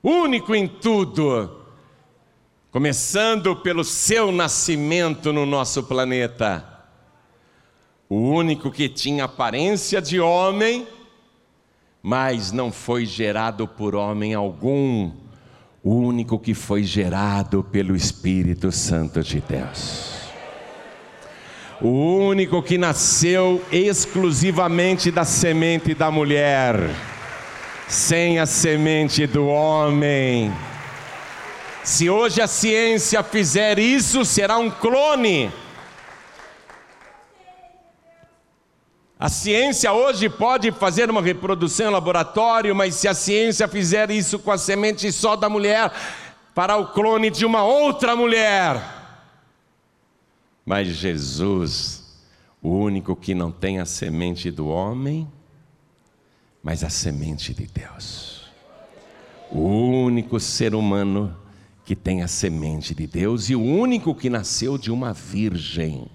único 0.01 0.55
em 0.55 0.67
tudo 0.67 1.62
começando 2.73 3.55
pelo 3.55 3.83
seu 3.83 4.31
nascimento 4.31 5.31
no 5.31 5.45
nosso 5.45 5.83
planeta. 5.83 6.67
O 8.09 8.15
único 8.15 8.71
que 8.71 8.89
tinha 8.89 9.25
aparência 9.25 10.01
de 10.01 10.19
homem, 10.19 10.87
mas 12.01 12.51
não 12.51 12.71
foi 12.71 13.05
gerado 13.05 13.67
por 13.67 13.93
homem 13.93 14.33
algum. 14.33 15.11
O 15.83 15.93
único 15.97 16.39
que 16.39 16.55
foi 16.55 16.81
gerado 16.81 17.63
pelo 17.63 17.95
Espírito 17.95 18.71
Santo 18.71 19.21
de 19.21 19.39
Deus. 19.39 20.23
O 21.79 21.89
único 21.89 22.63
que 22.63 22.79
nasceu 22.79 23.63
exclusivamente 23.71 25.11
da 25.11 25.25
semente 25.25 25.93
da 25.93 26.09
mulher, 26.09 26.89
sem 27.87 28.39
a 28.39 28.47
semente 28.47 29.27
do 29.27 29.45
homem 29.45 30.51
se 31.83 32.09
hoje 32.09 32.41
a 32.41 32.47
ciência 32.47 33.21
fizer 33.21 33.77
isso, 33.77 34.23
será 34.23 34.57
um 34.57 34.71
clone. 34.71 35.51
A 39.19 39.29
ciência 39.29 39.91
hoje 39.91 40.29
pode 40.29 40.71
fazer 40.71 41.09
uma 41.09 41.21
reprodução 41.21 41.87
em 41.87 41.93
laboratório, 41.93 42.75
mas 42.75 42.95
se 42.95 43.07
a 43.07 43.13
ciência 43.13 43.67
fizer 43.67 44.11
isso 44.11 44.39
com 44.39 44.51
a 44.51 44.57
semente 44.57 45.11
só 45.11 45.35
da 45.35 45.47
mulher, 45.49 45.91
para 46.55 46.77
o 46.77 46.87
clone 46.87 47.29
de 47.29 47.45
uma 47.45 47.63
outra 47.63 48.15
mulher. 48.15 48.81
Mas 50.65 50.87
Jesus, 50.87 52.03
o 52.61 52.69
único 52.69 53.15
que 53.15 53.33
não 53.33 53.51
tem 53.51 53.79
a 53.79 53.85
semente 53.85 54.49
do 54.49 54.67
homem, 54.67 55.27
mas 56.61 56.83
a 56.83 56.89
semente 56.89 57.53
de 57.53 57.65
Deus. 57.65 58.51
O 59.51 59.61
único 59.61 60.39
ser 60.39 60.73
humano 60.73 61.42
que 61.85 61.95
tem 61.95 62.21
a 62.21 62.27
semente 62.27 62.95
de 62.95 63.05
Deus 63.05 63.49
e 63.49 63.55
o 63.55 63.61
único 63.61 64.15
que 64.15 64.29
nasceu 64.29 64.77
de 64.77 64.91
uma 64.91 65.13
virgem. 65.13 66.07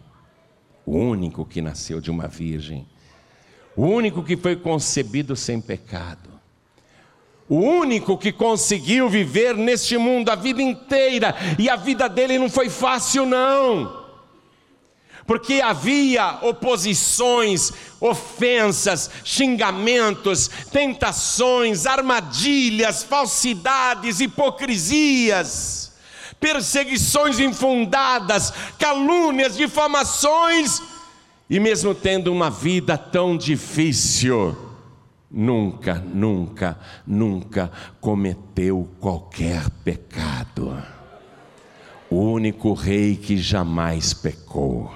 O 0.87 0.97
único 0.97 1.45
que 1.45 1.61
nasceu 1.61 2.01
de 2.01 2.11
uma 2.11 2.27
virgem. 2.27 2.87
O 3.77 3.83
único 3.87 4.23
que 4.23 4.37
foi 4.37 4.57
concebido 4.57 5.37
sem 5.37 5.61
pecado. 5.61 6.31
O 7.49 7.57
único 7.57 8.17
que 8.17 8.33
conseguiu 8.33 9.09
viver 9.09 9.57
neste 9.57 9.97
mundo 9.97 10.29
a 10.31 10.35
vida 10.35 10.61
inteira, 10.61 11.35
e 11.59 11.69
a 11.69 11.77
vida 11.77 12.09
dele 12.09 12.39
não 12.39 12.51
foi 12.51 12.69
fácil, 12.69 13.25
não 13.25 13.98
porque 15.29 15.61
havia 15.61 16.39
oposições, 16.41 17.71
ofensas, 18.01 19.11
xingamentos, 19.23 20.49
tentações, 20.73 21.85
armadilhas, 21.85 23.03
falsidades, 23.03 24.21
hipocrisias, 24.21 25.93
perseguições 26.41 27.39
infundadas, 27.39 28.55
calúnias, 28.79 29.55
difamações, 29.55 30.81
e 31.51 31.61
mesmo 31.61 31.95
tendo 31.95 32.33
uma 32.33 32.49
vida 32.49 32.97
tão 32.97 33.37
difícil, 33.37 34.57
nunca, 35.31 35.97
nunca, 35.97 36.79
nunca 37.07 37.71
cometeu 38.01 38.89
qualquer 38.99 39.69
pecado. 39.85 40.83
O 42.09 42.17
único 42.17 42.73
rei 42.73 43.15
que 43.15 43.37
jamais 43.37 44.15
pecou 44.15 44.91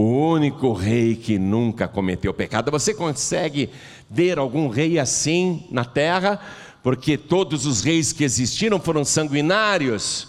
o 0.00 0.30
único 0.32 0.72
rei 0.72 1.14
que 1.14 1.38
nunca 1.38 1.86
cometeu 1.86 2.32
pecado. 2.32 2.70
Você 2.70 2.94
consegue 2.94 3.68
ver 4.08 4.38
algum 4.38 4.70
rei 4.70 4.98
assim 4.98 5.66
na 5.70 5.84
terra? 5.84 6.40
Porque 6.82 7.18
todos 7.18 7.66
os 7.66 7.82
reis 7.82 8.10
que 8.10 8.24
existiram 8.24 8.80
foram 8.80 9.04
sanguinários, 9.04 10.28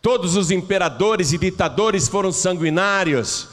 todos 0.00 0.34
os 0.34 0.50
imperadores 0.50 1.32
e 1.32 1.38
ditadores 1.38 2.08
foram 2.08 2.32
sanguinários. 2.32 3.48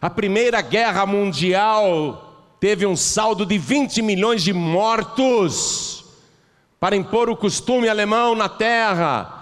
A 0.00 0.08
Primeira 0.08 0.60
Guerra 0.60 1.04
Mundial 1.04 2.54
teve 2.60 2.86
um 2.86 2.94
saldo 2.94 3.44
de 3.44 3.58
20 3.58 4.00
milhões 4.02 4.44
de 4.44 4.52
mortos 4.52 6.04
para 6.78 6.94
impor 6.94 7.28
o 7.28 7.36
costume 7.36 7.88
alemão 7.88 8.36
na 8.36 8.48
terra 8.48 9.37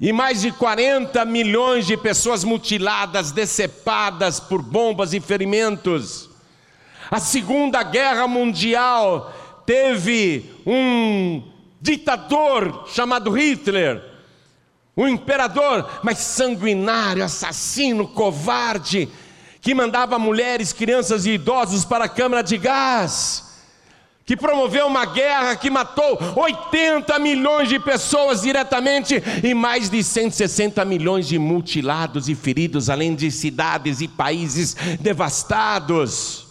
e 0.00 0.12
mais 0.12 0.40
de 0.40 0.50
40 0.50 1.24
milhões 1.26 1.86
de 1.86 1.94
pessoas 1.96 2.42
mutiladas, 2.42 3.32
decepadas 3.32 4.40
por 4.40 4.62
bombas 4.62 5.12
e 5.12 5.20
ferimentos. 5.20 6.30
A 7.10 7.20
Segunda 7.20 7.82
Guerra 7.82 8.26
Mundial 8.26 9.34
teve 9.66 10.50
um 10.66 11.42
ditador 11.80 12.86
chamado 12.88 13.30
Hitler, 13.30 14.02
um 14.96 15.06
imperador, 15.06 16.00
mas 16.02 16.18
sanguinário, 16.18 17.22
assassino, 17.22 18.08
covarde, 18.08 19.06
que 19.60 19.74
mandava 19.74 20.18
mulheres, 20.18 20.72
crianças 20.72 21.26
e 21.26 21.32
idosos 21.32 21.84
para 21.84 22.06
a 22.06 22.08
câmara 22.08 22.42
de 22.42 22.56
gás 22.56 23.49
que 24.30 24.36
promoveu 24.36 24.86
uma 24.86 25.06
guerra 25.06 25.56
que 25.56 25.68
matou 25.68 26.16
80 26.36 27.18
milhões 27.18 27.68
de 27.68 27.80
pessoas 27.80 28.42
diretamente 28.42 29.20
e 29.42 29.52
mais 29.52 29.90
de 29.90 30.04
160 30.04 30.84
milhões 30.84 31.26
de 31.26 31.36
mutilados 31.36 32.28
e 32.28 32.36
feridos, 32.36 32.88
além 32.88 33.16
de 33.16 33.28
cidades 33.28 34.00
e 34.00 34.06
países 34.06 34.76
devastados. 35.00 36.46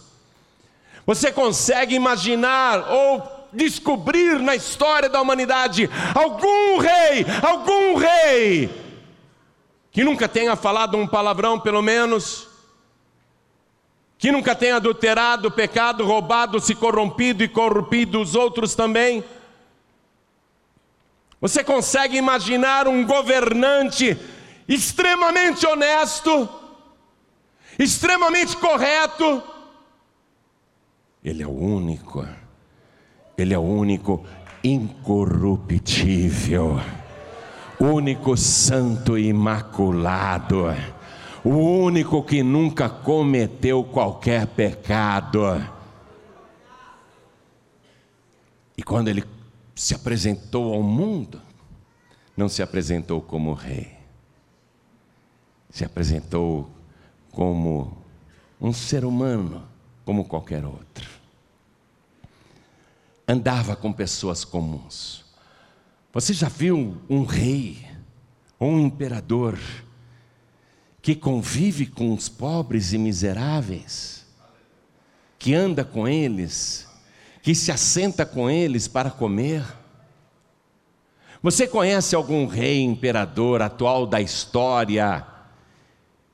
Você 1.06 1.32
consegue 1.32 1.94
imaginar 1.94 2.86
ou 2.86 3.48
descobrir 3.50 4.38
na 4.38 4.54
história 4.54 5.08
da 5.08 5.22
humanidade 5.22 5.88
algum 6.14 6.76
rei, 6.76 7.24
algum 7.40 7.96
rei, 7.96 8.68
que 9.90 10.04
nunca 10.04 10.28
tenha 10.28 10.54
falado 10.54 10.98
um 10.98 11.06
palavrão, 11.06 11.58
pelo 11.58 11.80
menos? 11.80 12.49
Que 14.20 14.30
nunca 14.30 14.54
tenha 14.54 14.76
adulterado, 14.76 15.50
pecado, 15.50 16.04
roubado, 16.04 16.60
se 16.60 16.74
corrompido 16.74 17.42
e 17.42 17.48
corrompido 17.48 18.20
os 18.20 18.34
outros 18.34 18.74
também? 18.74 19.24
Você 21.40 21.64
consegue 21.64 22.18
imaginar 22.18 22.86
um 22.86 23.06
governante 23.06 24.14
extremamente 24.68 25.66
honesto, 25.66 26.46
extremamente 27.78 28.54
correto? 28.58 29.42
Ele 31.24 31.42
é 31.42 31.46
o 31.46 31.56
único, 31.56 32.28
ele 33.38 33.54
é 33.54 33.58
o 33.58 33.62
único 33.62 34.22
incorruptível, 34.62 36.78
único 37.80 38.36
santo 38.36 39.16
e 39.16 39.28
imaculado 39.28 40.66
o 41.44 41.50
único 41.50 42.22
que 42.22 42.42
nunca 42.42 42.88
cometeu 42.88 43.82
qualquer 43.84 44.46
pecado. 44.46 45.40
E 48.76 48.82
quando 48.82 49.08
ele 49.08 49.24
se 49.74 49.94
apresentou 49.94 50.74
ao 50.74 50.82
mundo, 50.82 51.40
não 52.36 52.48
se 52.48 52.62
apresentou 52.62 53.20
como 53.20 53.52
rei, 53.52 53.96
se 55.70 55.84
apresentou 55.84 56.70
como 57.30 57.96
um 58.60 58.72
ser 58.72 59.04
humano, 59.04 59.62
como 60.04 60.24
qualquer 60.24 60.64
outro. 60.64 61.08
Andava 63.26 63.76
com 63.76 63.92
pessoas 63.92 64.44
comuns. 64.44 65.24
Você 66.12 66.34
já 66.34 66.48
viu 66.48 67.00
um 67.08 67.24
rei 67.24 67.86
ou 68.58 68.70
um 68.70 68.80
imperador? 68.80 69.58
Que 71.02 71.14
convive 71.14 71.86
com 71.86 72.12
os 72.12 72.28
pobres 72.28 72.92
e 72.92 72.98
miseráveis, 72.98 74.26
que 75.38 75.54
anda 75.54 75.84
com 75.84 76.06
eles, 76.06 76.86
que 77.42 77.54
se 77.54 77.72
assenta 77.72 78.26
com 78.26 78.50
eles 78.50 78.86
para 78.86 79.10
comer. 79.10 79.64
Você 81.42 81.66
conhece 81.66 82.14
algum 82.14 82.46
rei, 82.46 82.82
imperador 82.82 83.62
atual 83.62 84.06
da 84.06 84.20
história 84.20 85.26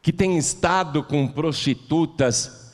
que 0.02 0.12
tem 0.12 0.36
estado 0.36 1.02
com 1.02 1.28
prostitutas, 1.28 2.72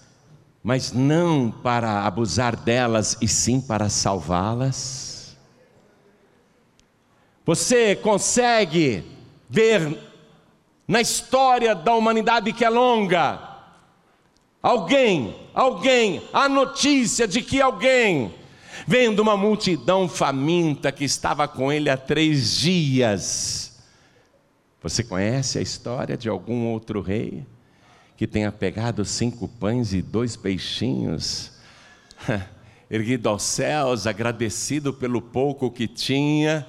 mas 0.63 0.93
não 0.93 1.51
para 1.51 2.07
abusar 2.07 2.57
delas 2.57 3.19
e 3.21 3.29
sim 3.29 3.61
para 3.61 3.89
salvá-las? 3.89 5.37
Você 7.45 7.97
consegue 7.97 9.05
ver 9.49 10.12
na 10.93 11.01
história 11.01 11.75
da 11.75 11.95
humanidade 11.95 12.53
que 12.53 12.63
é 12.63 12.69
longa, 12.69 13.41
alguém, 14.63 15.35
alguém, 15.55 16.23
a 16.35 16.51
notícia 16.51 17.27
de 17.27 17.41
que 17.41 17.63
alguém, 17.63 18.35
vendo 18.87 19.21
uma 19.21 19.35
multidão 19.35 20.07
faminta 20.07 20.93
que 20.93 21.03
estava 21.03 21.49
com 21.49 21.73
ele 21.73 21.89
há 21.89 21.97
três 21.97 22.59
dias, 22.59 23.83
você 24.83 25.03
conhece 25.03 25.59
a 25.59 25.63
história 25.63 26.15
de 26.15 26.29
algum 26.29 26.67
outro 26.67 27.01
rei 27.01 27.47
que 28.15 28.27
tenha 28.27 28.53
pegado 28.53 29.03
cinco 29.03 29.49
pães 29.49 29.95
e 29.95 30.03
dois 30.03 30.37
peixinhos, 30.37 31.53
erguido 32.91 33.31
aos 33.31 33.45
céus, 33.45 34.07
agradecido 34.07 34.93
pelo 34.93 35.23
pouco 35.23 35.71
que 35.71 35.89
tinha 35.89 36.67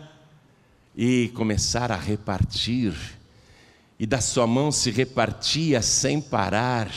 e 0.96 1.30
começar 1.36 1.92
a 1.92 1.98
repartir? 1.98 3.22
E 4.04 4.06
da 4.06 4.20
sua 4.20 4.46
mão 4.46 4.70
se 4.70 4.92
repartia 4.92 5.82
sem 5.82 6.20
parar, 6.20 6.90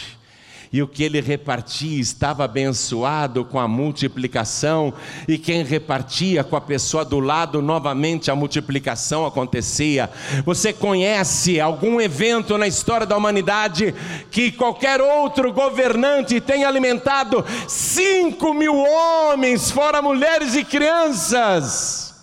e 0.73 0.83
o 0.83 0.88
que 0.88 1.05
ele 1.05 1.21
repartia 1.21 2.01
estava 2.01 2.42
abençoado 2.42 3.45
com 3.45 3.61
a 3.61 3.69
multiplicação, 3.69 4.92
e 5.29 5.38
quem 5.38 5.62
repartia 5.62 6.42
com 6.42 6.57
a 6.57 6.61
pessoa 6.61 7.05
do 7.05 7.21
lado, 7.21 7.62
novamente 7.62 8.29
a 8.29 8.35
multiplicação 8.35 9.25
acontecia. 9.25 10.11
Você 10.45 10.73
conhece 10.73 11.61
algum 11.61 12.01
evento 12.01 12.59
na 12.59 12.66
história 12.66 13.07
da 13.07 13.16
humanidade 13.16 13.95
que 14.29 14.51
qualquer 14.51 15.01
outro 15.01 15.53
governante 15.53 16.40
tenha 16.40 16.66
alimentado 16.66 17.45
cinco 17.69 18.53
mil 18.53 18.77
homens, 18.77 19.71
fora 19.71 20.03
mulheres 20.03 20.57
e 20.57 20.64
crianças, 20.64 22.16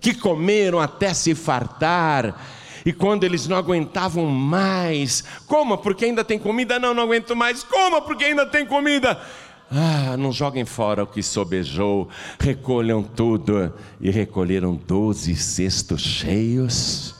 que 0.00 0.14
comeram 0.14 0.80
até 0.80 1.12
se 1.12 1.34
fartar? 1.34 2.51
E 2.84 2.92
quando 2.92 3.24
eles 3.24 3.46
não 3.46 3.56
aguentavam 3.56 4.26
mais, 4.26 5.22
coma 5.46 5.78
porque 5.78 6.06
ainda 6.06 6.24
tem 6.24 6.38
comida? 6.38 6.78
Não, 6.78 6.92
não 6.92 7.04
aguento 7.04 7.36
mais. 7.36 7.62
Coma 7.62 8.00
porque 8.02 8.24
ainda 8.24 8.46
tem 8.46 8.66
comida. 8.66 9.20
Ah, 9.70 10.16
não 10.18 10.30
joguem 10.30 10.66
fora 10.66 11.04
o 11.04 11.06
que 11.06 11.22
sobejou, 11.22 12.08
recolham 12.38 13.02
tudo. 13.02 13.72
E 14.00 14.10
recolheram 14.10 14.74
doze 14.74 15.34
cestos 15.34 16.02
cheios. 16.02 17.14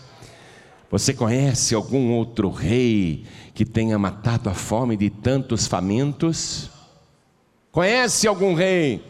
Você 0.91 1.15
conhece 1.15 1.75
algum 1.75 2.13
outro 2.13 2.51
rei 2.51 3.25
que 3.55 3.65
tenha 3.65 3.99
matado 3.99 4.51
a 4.51 4.55
fome 4.55 4.95
de 4.97 5.09
tantos 5.09 5.67
famintos? 5.67 6.71
Conhece 7.71 8.29
algum 8.29 8.53
rei 8.53 9.03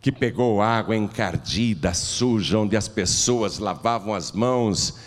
que 0.00 0.10
pegou 0.10 0.62
água 0.62 0.96
encardida, 0.96 1.92
suja, 1.92 2.58
onde 2.58 2.74
as 2.76 2.88
pessoas 2.88 3.58
lavavam 3.58 4.14
as 4.14 4.32
mãos? 4.32 4.98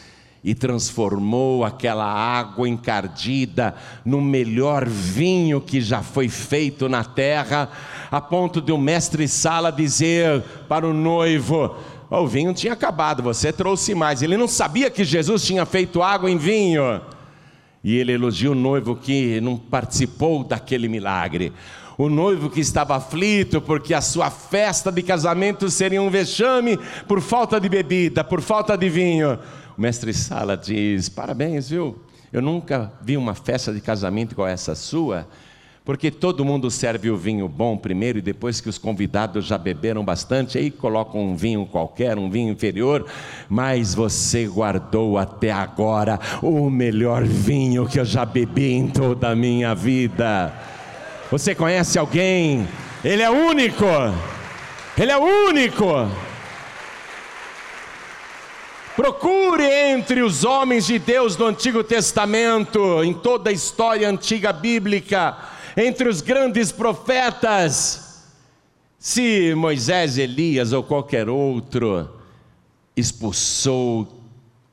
E 0.44 0.56
transformou 0.56 1.66
aquela 1.66 2.06
água 2.06 2.68
encardida 2.68 3.76
no 4.06 4.22
melhor 4.22 4.88
vinho 4.88 5.60
que 5.60 5.82
já 5.82 6.02
foi 6.02 6.30
feito 6.30 6.88
na 6.88 7.04
terra, 7.04 7.70
a 8.10 8.22
ponto 8.22 8.62
de 8.62 8.72
o 8.72 8.78
mestre 8.78 9.28
Sala 9.28 9.72
dizer 9.72 10.42
para 10.68 10.88
o 10.88 10.94
noivo: 10.94 11.76
oh, 12.10 12.22
o 12.22 12.28
vinho 12.28 12.54
tinha 12.54 12.74
acabado, 12.74 13.22
você 13.22 13.52
trouxe 13.52 13.94
mais. 13.94 14.22
Ele 14.22 14.38
não 14.38 14.48
sabia 14.48 14.90
que 14.90 15.04
Jesus 15.04 15.46
tinha 15.46 15.66
feito 15.66 16.02
água 16.02 16.32
em 16.32 16.38
vinho. 16.38 17.02
E 17.84 17.96
ele 17.96 18.12
elogia 18.12 18.52
o 18.52 18.56
noivo 18.56 18.96
que 18.96 19.40
não 19.40 19.56
participou 19.56 20.44
daquele 20.44 20.90
milagre. 20.90 21.54
O 21.98 22.10
noivo 22.10 22.50
que 22.50 22.62
estava 22.62 22.96
aflito 22.96 23.62
porque 23.62 23.94
a 23.94 24.02
sua 24.02 24.30
festa 24.30 24.90
de 24.90 25.02
casamento 25.02 25.70
seria 25.70 26.02
um 26.02 26.10
vexame 26.10 26.80
por 27.08 27.20
falta 27.20 27.60
de 27.60 27.68
bebida, 27.68 28.24
por 28.24 28.42
falta 28.42 28.78
de 28.78 28.90
vinho. 28.90 29.38
O 29.80 29.82
mestre 29.82 30.14
Sala 30.14 30.58
diz: 30.58 31.08
parabéns, 31.08 31.70
viu? 31.70 31.98
Eu 32.34 32.42
nunca 32.42 32.92
vi 33.02 33.16
uma 33.16 33.34
festa 33.34 33.74
de 33.74 33.80
casamento 33.80 34.34
igual 34.34 34.50
essa 34.50 34.76
sua, 34.76 35.26
porque 35.86 36.12
todo 36.12 36.44
mundo 36.44 36.70
serve 36.70 37.10
o 37.10 37.16
vinho 37.16 37.48
bom 37.48 37.78
primeiro 37.78 38.20
e 38.20 38.22
depois 38.22 38.60
que 38.60 38.68
os 38.68 38.78
convidados 38.78 39.46
já 39.46 39.58
beberam 39.58 40.04
bastante, 40.04 40.58
aí 40.58 40.70
colocam 40.70 41.22
um 41.22 41.34
vinho 41.34 41.66
qualquer, 41.66 42.18
um 42.18 42.30
vinho 42.30 42.52
inferior, 42.52 43.06
mas 43.48 43.96
você 43.96 44.46
guardou 44.48 45.18
até 45.18 45.50
agora 45.50 46.20
o 46.44 46.70
melhor 46.70 47.24
vinho 47.24 47.88
que 47.88 48.02
eu 48.02 48.06
já 48.06 48.26
bebi 48.26 48.74
em 48.74 48.90
toda 48.90 49.30
a 49.30 49.36
minha 49.36 49.74
vida. 49.74 50.54
Você 51.32 51.56
conhece 51.56 51.98
alguém? 51.98 52.68
Ele 53.02 53.22
é 53.22 53.30
único. 53.30 53.86
Ele 54.98 55.12
é 55.14 55.18
único. 55.18 56.29
Procure 59.00 59.64
entre 59.64 60.22
os 60.22 60.44
homens 60.44 60.86
de 60.86 61.00
Deus 61.00 61.38
do 61.38 61.46
Antigo 61.46 61.82
Testamento, 61.86 63.02
em 63.02 63.14
toda 63.14 63.50
a 63.50 63.54
história 63.54 64.10
antiga 64.10 64.52
bíblica, 64.52 65.38
entre 65.78 66.10
os 66.10 66.20
grandes 66.20 66.70
profetas, 66.74 68.28
se 68.98 69.56
Moisés, 69.56 70.18
Elias 70.18 70.74
ou 70.74 70.84
qualquer 70.84 71.30
outro 71.30 72.20
expulsou 72.94 74.22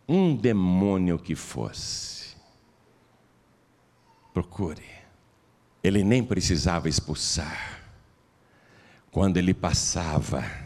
um 0.08 0.34
demônio 0.34 1.20
que 1.20 1.36
fosse. 1.36 2.34
Procure. 4.34 4.82
Ele 5.84 6.02
nem 6.02 6.24
precisava 6.24 6.88
expulsar. 6.88 7.80
Quando 9.12 9.36
ele 9.36 9.54
passava, 9.54 10.65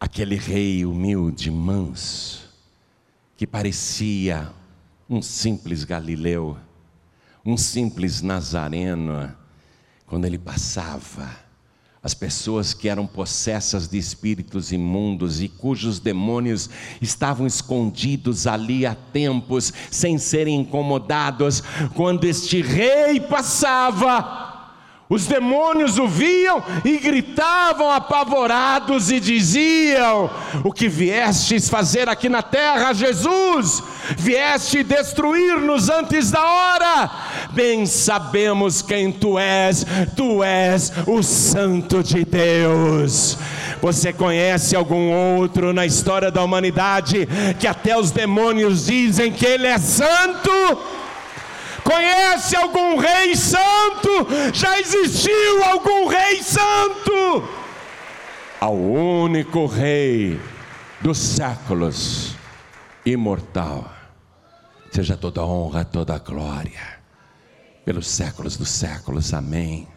aquele 0.00 0.36
rei 0.36 0.84
humilde, 0.84 1.50
manso, 1.50 2.48
que 3.36 3.46
parecia 3.46 4.52
um 5.08 5.20
simples 5.22 5.84
galileu, 5.84 6.56
um 7.44 7.56
simples 7.56 8.20
nazareno, 8.20 9.34
quando 10.06 10.24
ele 10.24 10.38
passava, 10.38 11.28
as 12.02 12.14
pessoas 12.14 12.72
que 12.72 12.88
eram 12.88 13.06
possessas 13.06 13.88
de 13.88 13.98
espíritos 13.98 14.70
imundos 14.70 15.40
e 15.42 15.48
cujos 15.48 15.98
demônios 15.98 16.70
estavam 17.02 17.46
escondidos 17.46 18.46
ali 18.46 18.86
há 18.86 18.94
tempos, 18.94 19.72
sem 19.90 20.16
serem 20.16 20.60
incomodados, 20.60 21.62
quando 21.94 22.24
este 22.24 22.62
rei 22.62 23.20
passava, 23.20 24.47
os 25.10 25.26
demônios 25.26 25.96
o 25.96 26.06
viam 26.06 26.62
e 26.84 26.98
gritavam 26.98 27.90
apavorados 27.90 29.10
e 29.10 29.18
diziam: 29.18 30.30
O 30.62 30.70
que 30.70 30.86
viestes 30.86 31.68
fazer 31.68 32.08
aqui 32.10 32.28
na 32.28 32.42
terra, 32.42 32.92
Jesus? 32.92 33.82
Vieste 34.18 34.82
destruir-nos 34.82 35.88
antes 35.88 36.30
da 36.30 36.44
hora? 36.44 37.10
Bem 37.52 37.86
sabemos 37.86 38.82
quem 38.82 39.10
tu 39.10 39.38
és, 39.38 39.86
tu 40.14 40.42
és 40.42 40.92
o 41.06 41.22
Santo 41.22 42.02
de 42.02 42.24
Deus. 42.24 43.38
Você 43.80 44.12
conhece 44.12 44.76
algum 44.76 45.10
outro 45.10 45.72
na 45.72 45.86
história 45.86 46.30
da 46.30 46.42
humanidade 46.42 47.26
que 47.58 47.66
até 47.66 47.96
os 47.96 48.10
demônios 48.10 48.86
dizem 48.86 49.32
que 49.32 49.46
ele 49.46 49.66
é 49.66 49.78
santo? 49.78 50.50
Conhece 51.88 52.54
algum 52.54 52.98
rei 52.98 53.34
santo? 53.34 54.28
Já 54.52 54.78
existiu 54.78 55.64
algum 55.64 56.06
rei 56.06 56.42
santo? 56.42 57.48
Ao 58.60 58.74
único 58.74 59.64
rei 59.64 60.38
dos 61.00 61.16
séculos, 61.16 62.36
imortal, 63.06 63.90
seja 64.92 65.16
toda 65.16 65.42
honra, 65.42 65.82
toda 65.82 66.18
glória, 66.18 67.00
pelos 67.86 68.06
séculos 68.06 68.58
dos 68.58 68.68
séculos, 68.68 69.32
amém. 69.32 69.88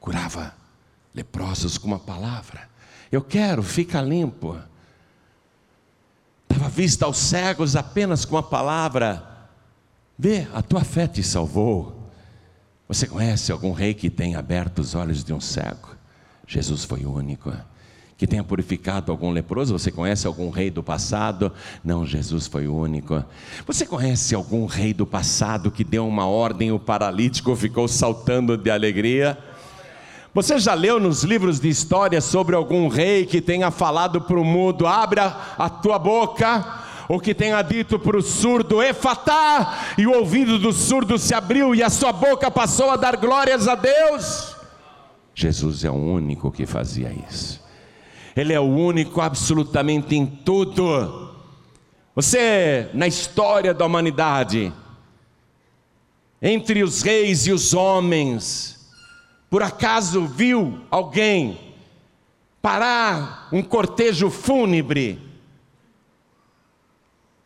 Curava 0.00 0.54
leprosos 1.14 1.76
com 1.76 1.88
uma 1.88 1.98
palavra. 1.98 2.70
Eu 3.10 3.20
quero, 3.20 3.62
fica 3.62 4.00
limpo. 4.00 4.58
Dava 6.48 6.70
vista 6.70 7.04
aos 7.04 7.18
cegos 7.18 7.76
apenas 7.76 8.24
com 8.24 8.36
uma 8.36 8.42
palavra 8.42 9.31
Vê, 10.22 10.46
a 10.54 10.62
tua 10.62 10.84
fé 10.84 11.08
te 11.08 11.20
salvou. 11.20 12.08
Você 12.86 13.08
conhece 13.08 13.50
algum 13.50 13.72
rei 13.72 13.92
que 13.92 14.08
tenha 14.08 14.38
aberto 14.38 14.78
os 14.78 14.94
olhos 14.94 15.24
de 15.24 15.32
um 15.32 15.40
cego? 15.40 15.96
Jesus 16.46 16.84
foi 16.84 17.04
o 17.04 17.12
único 17.12 17.52
que 18.16 18.24
tenha 18.24 18.44
purificado 18.44 19.10
algum 19.10 19.32
leproso? 19.32 19.76
Você 19.76 19.90
conhece 19.90 20.28
algum 20.28 20.48
rei 20.48 20.70
do 20.70 20.80
passado? 20.80 21.50
Não, 21.82 22.06
Jesus 22.06 22.46
foi 22.46 22.68
o 22.68 22.76
único. 22.76 23.24
Você 23.66 23.84
conhece 23.84 24.32
algum 24.32 24.64
rei 24.64 24.94
do 24.94 25.04
passado 25.04 25.72
que 25.72 25.82
deu 25.82 26.06
uma 26.06 26.28
ordem 26.28 26.68
e 26.68 26.72
o 26.72 26.78
paralítico 26.78 27.56
ficou 27.56 27.88
saltando 27.88 28.56
de 28.56 28.70
alegria? 28.70 29.36
Você 30.32 30.56
já 30.60 30.72
leu 30.72 31.00
nos 31.00 31.24
livros 31.24 31.58
de 31.58 31.68
história 31.68 32.20
sobre 32.20 32.54
algum 32.54 32.86
rei 32.86 33.26
que 33.26 33.40
tenha 33.40 33.72
falado 33.72 34.20
para 34.20 34.38
o 34.38 34.44
mudo: 34.44 34.86
abra 34.86 35.36
a 35.58 35.68
tua 35.68 35.98
boca? 35.98 36.81
Ou 37.08 37.20
que 37.20 37.34
tenha 37.34 37.60
dito 37.62 37.98
para 37.98 38.16
o 38.16 38.22
surdo: 38.22 38.82
efatá, 38.82 39.94
e 39.98 40.06
o 40.06 40.12
ouvido 40.12 40.58
do 40.58 40.72
surdo 40.72 41.18
se 41.18 41.34
abriu 41.34 41.74
e 41.74 41.82
a 41.82 41.90
sua 41.90 42.12
boca 42.12 42.50
passou 42.50 42.90
a 42.90 42.96
dar 42.96 43.16
glórias 43.16 43.68
a 43.68 43.74
Deus? 43.74 44.56
Jesus 45.34 45.84
é 45.84 45.90
o 45.90 45.94
único 45.94 46.50
que 46.50 46.66
fazia 46.66 47.12
isso. 47.28 47.62
Ele 48.36 48.52
é 48.52 48.60
o 48.60 48.64
único 48.64 49.20
absolutamente 49.20 50.14
em 50.14 50.26
tudo. 50.26 51.30
Você, 52.14 52.90
na 52.92 53.06
história 53.06 53.72
da 53.72 53.86
humanidade, 53.86 54.72
entre 56.40 56.82
os 56.82 57.02
reis 57.02 57.46
e 57.46 57.52
os 57.52 57.72
homens, 57.72 58.90
por 59.48 59.62
acaso 59.62 60.26
viu 60.26 60.80
alguém 60.90 61.58
parar 62.60 63.48
um 63.52 63.62
cortejo 63.62 64.30
fúnebre, 64.30 65.20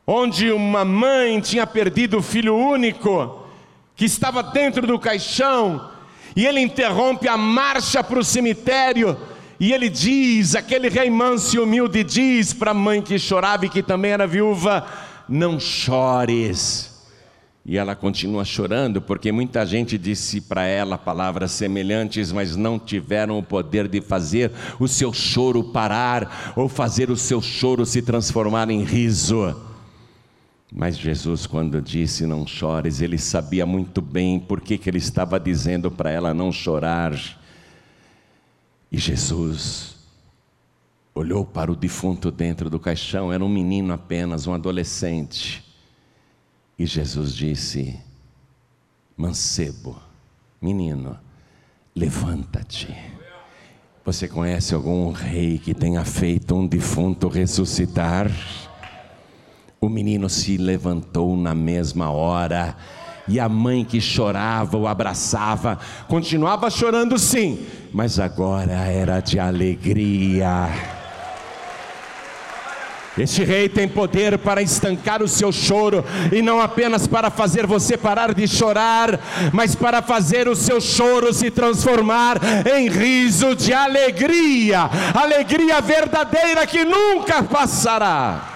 onde 0.07 0.53
uma 0.53 0.85
mãe 0.85 1.40
tinha 1.40 1.66
perdido 1.66 2.19
o 2.19 2.23
filho 2.23 2.57
único, 2.57 3.47
que 3.95 4.05
estava 4.05 4.42
dentro 4.42 4.87
do 4.87 4.99
caixão, 4.99 5.90
e 6.35 6.47
ele 6.47 6.61
interrompe 6.61 7.27
a 7.27 7.37
marcha 7.37 8.05
para 8.05 8.19
o 8.19 8.25
cemitério 8.25 9.16
e 9.59 9.73
ele 9.73 9.88
diz, 9.88 10.55
aquele 10.55 10.88
rei 10.88 11.09
manso 11.09 11.57
e 11.57 11.59
humilde 11.59 12.05
diz 12.05 12.53
para 12.53 12.73
a 12.73 12.75
mãe 12.75 13.01
que 13.01 13.19
chorava 13.19 13.64
e 13.64 13.71
que 13.71 13.83
também 13.83 14.11
era 14.11 14.27
viúva: 14.27 14.87
Não 15.29 15.59
chores. 15.59 16.95
E 17.64 17.77
ela 17.77 17.97
continua 17.97 18.45
chorando, 18.45 19.03
porque 19.03 19.33
muita 19.33 19.66
gente 19.66 19.99
disse 19.99 20.40
para 20.40 20.64
ela 20.64 20.97
palavras 20.97 21.51
semelhantes, 21.51 22.31
mas 22.31 22.55
não 22.55 22.79
tiveram 22.79 23.38
o 23.38 23.42
poder 23.42 23.88
de 23.88 24.01
fazer 24.01 24.53
o 24.79 24.87
seu 24.87 25.12
choro 25.12 25.64
parar, 25.64 26.53
ou 26.55 26.69
fazer 26.69 27.11
o 27.11 27.16
seu 27.16 27.42
choro 27.42 27.85
se 27.85 28.03
transformar 28.03 28.71
em 28.71 28.85
riso. 28.85 29.57
Mas 30.73 30.99
Jesus, 30.99 31.47
quando 31.47 31.81
disse 31.81 32.27
não 32.27 32.47
chores, 32.47 33.01
ele 33.01 33.19
sabia 33.19 33.65
muito 33.65 34.03
bem 34.03 34.39
por 34.39 34.61
que, 34.61 34.81
ele 34.87 34.99
estava 34.99 35.39
dizendo 35.39 35.91
para 35.91 36.11
ela 36.11 36.35
não 36.35 36.51
chorar. 36.51 37.15
E 38.91 38.99
Jesus 38.99 39.97
olhou 41.15 41.45
para 41.45 41.71
o 41.71 41.77
defunto 41.77 42.31
dentro 42.31 42.69
do 42.69 42.81
caixão, 42.81 43.33
era 43.33 43.45
um 43.45 43.49
menino 43.49 43.93
apenas, 43.93 44.47
um 44.47 44.55
adolescente. 44.55 45.65
E 46.79 46.85
Jesus 46.85 47.35
disse: 47.35 47.99
Mancebo, 49.17 49.97
menino, 50.61 51.17
levanta-te. 51.95 52.95
Você 54.05 54.29
conhece 54.29 54.75
algum 54.75 55.11
rei 55.11 55.59
que 55.59 55.75
tenha 55.75 56.05
feito 56.05 56.55
um 56.55 56.67
defunto 56.67 57.29
ressuscitar? 57.29 58.31
O 59.87 59.88
menino 59.88 60.29
se 60.29 60.57
levantou 60.57 61.37
na 61.37 61.55
mesma 61.55 62.11
hora 62.11 62.75
e 63.29 63.38
a 63.38 63.49
mãe 63.49 63.85
que 63.85 64.01
chorava 64.01 64.77
o 64.77 64.88
abraçava, 64.88 65.79
continuava 66.09 66.68
chorando 66.70 67.16
sim, 67.20 67.64
mas 67.92 68.18
agora 68.18 68.72
era 68.72 69.20
de 69.20 69.38
alegria. 69.38 70.68
Este 73.16 73.44
rei 73.44 73.68
tem 73.68 73.87
poder 73.87 74.38
para 74.38 74.61
estancar 74.61 75.22
o 75.22 75.29
seu 75.29 75.53
choro, 75.53 76.05
e 76.33 76.42
não 76.42 76.61
apenas 76.61 77.07
para 77.07 77.31
fazer 77.31 77.64
você 77.64 77.96
parar 77.96 78.35
de 78.35 78.49
chorar, 78.49 79.20
mas 79.53 79.77
para 79.77 80.03
fazer 80.03 80.49
o 80.49 80.57
seu 80.57 80.81
choro 80.81 81.33
se 81.33 81.49
transformar 81.49 82.40
em 82.77 82.88
riso 82.88 83.55
de 83.55 83.72
alegria, 83.72 84.90
alegria 85.14 85.81
verdadeira 85.81 86.66
que 86.66 86.85
nunca 86.85 87.44
passará. 87.44 88.56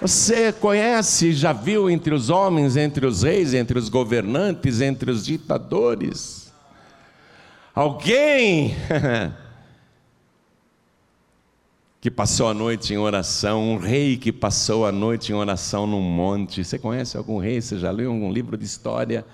Você 0.00 0.52
conhece, 0.52 1.32
já 1.32 1.52
viu 1.52 1.90
entre 1.90 2.14
os 2.14 2.30
homens, 2.30 2.76
entre 2.76 3.04
os 3.04 3.24
reis, 3.24 3.52
entre 3.52 3.76
os 3.76 3.88
governantes, 3.88 4.80
entre 4.80 5.10
os 5.10 5.26
ditadores? 5.26 6.52
Alguém 7.74 8.76
que 12.00 12.12
passou 12.12 12.48
a 12.48 12.54
noite 12.54 12.94
em 12.94 12.96
oração, 12.96 13.72
um 13.72 13.76
rei 13.76 14.16
que 14.16 14.30
passou 14.30 14.86
a 14.86 14.92
noite 14.92 15.32
em 15.32 15.34
oração 15.34 15.84
num 15.84 16.00
monte. 16.00 16.62
Você 16.62 16.78
conhece 16.78 17.16
algum 17.16 17.38
rei? 17.38 17.60
Você 17.60 17.76
já 17.76 17.90
leu 17.90 18.12
algum 18.12 18.30
livro 18.30 18.56
de 18.56 18.64
história 18.64 19.26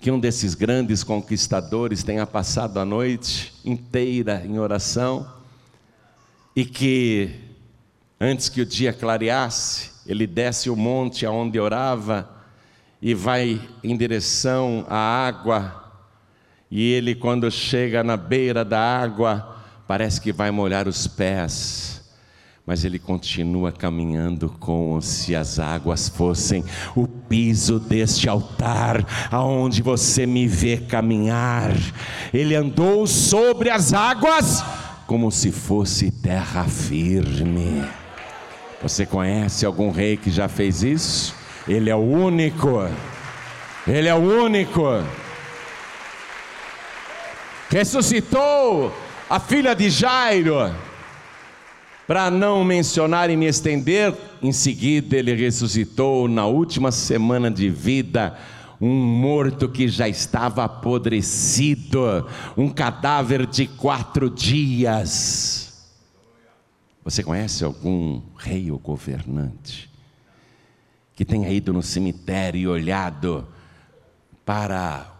que 0.00 0.10
um 0.10 0.18
desses 0.18 0.54
grandes 0.54 1.04
conquistadores 1.04 2.02
tenha 2.02 2.26
passado 2.26 2.80
a 2.80 2.86
noite 2.86 3.52
inteira 3.62 4.42
em 4.46 4.58
oração 4.58 5.30
e 6.56 6.64
que 6.64 7.49
antes 8.20 8.50
que 8.50 8.60
o 8.60 8.66
dia 8.66 8.92
clareasse, 8.92 9.90
ele 10.06 10.26
desce 10.26 10.68
o 10.68 10.76
monte 10.76 11.24
aonde 11.24 11.58
orava 11.58 12.28
e 13.00 13.14
vai 13.14 13.60
em 13.82 13.96
direção 13.96 14.84
à 14.88 15.26
água. 15.26 15.92
E 16.70 16.92
ele, 16.92 17.14
quando 17.14 17.50
chega 17.50 18.04
na 18.04 18.16
beira 18.16 18.64
da 18.64 18.78
água, 18.78 19.56
parece 19.88 20.20
que 20.20 20.32
vai 20.32 20.50
molhar 20.50 20.86
os 20.86 21.06
pés, 21.06 22.02
mas 22.66 22.84
ele 22.84 22.98
continua 22.98 23.72
caminhando 23.72 24.50
como 24.60 25.00
se 25.00 25.34
as 25.34 25.58
águas 25.58 26.08
fossem 26.08 26.62
o 26.94 27.08
piso 27.08 27.80
deste 27.80 28.28
altar, 28.28 29.04
aonde 29.32 29.82
você 29.82 30.26
me 30.26 30.46
vê 30.46 30.76
caminhar. 30.76 31.72
Ele 32.32 32.54
andou 32.54 33.06
sobre 33.06 33.70
as 33.70 33.94
águas 33.94 34.62
como 35.06 35.32
se 35.32 35.50
fosse 35.50 36.12
terra 36.12 36.64
firme. 36.66 37.99
Você 38.82 39.04
conhece 39.04 39.66
algum 39.66 39.90
rei 39.90 40.16
que 40.16 40.30
já 40.30 40.48
fez 40.48 40.82
isso? 40.82 41.34
Ele 41.68 41.90
é 41.90 41.94
o 41.94 41.98
único. 41.98 42.88
Ele 43.86 44.08
é 44.08 44.14
o 44.14 44.18
único. 44.18 44.82
Ressuscitou 47.68 48.92
a 49.28 49.38
filha 49.38 49.74
de 49.74 49.90
Jairo. 49.90 50.74
Para 52.06 52.30
não 52.30 52.64
mencionar 52.64 53.30
e 53.30 53.36
me 53.36 53.46
estender, 53.46 54.12
em 54.42 54.50
seguida 54.50 55.16
ele 55.16 55.34
ressuscitou 55.34 56.26
na 56.26 56.46
última 56.46 56.90
semana 56.90 57.50
de 57.50 57.68
vida 57.68 58.36
um 58.80 58.94
morto 58.94 59.68
que 59.68 59.86
já 59.86 60.08
estava 60.08 60.64
apodrecido, 60.64 62.26
um 62.56 62.70
cadáver 62.70 63.46
de 63.46 63.66
quatro 63.66 64.30
dias. 64.30 65.69
Você 67.04 67.22
conhece 67.22 67.64
algum 67.64 68.20
rei 68.36 68.70
ou 68.70 68.78
governante 68.78 69.90
que 71.14 71.24
tenha 71.24 71.50
ido 71.50 71.72
no 71.72 71.82
cemitério 71.82 72.60
e 72.60 72.66
olhado 72.66 73.46
para 74.44 75.10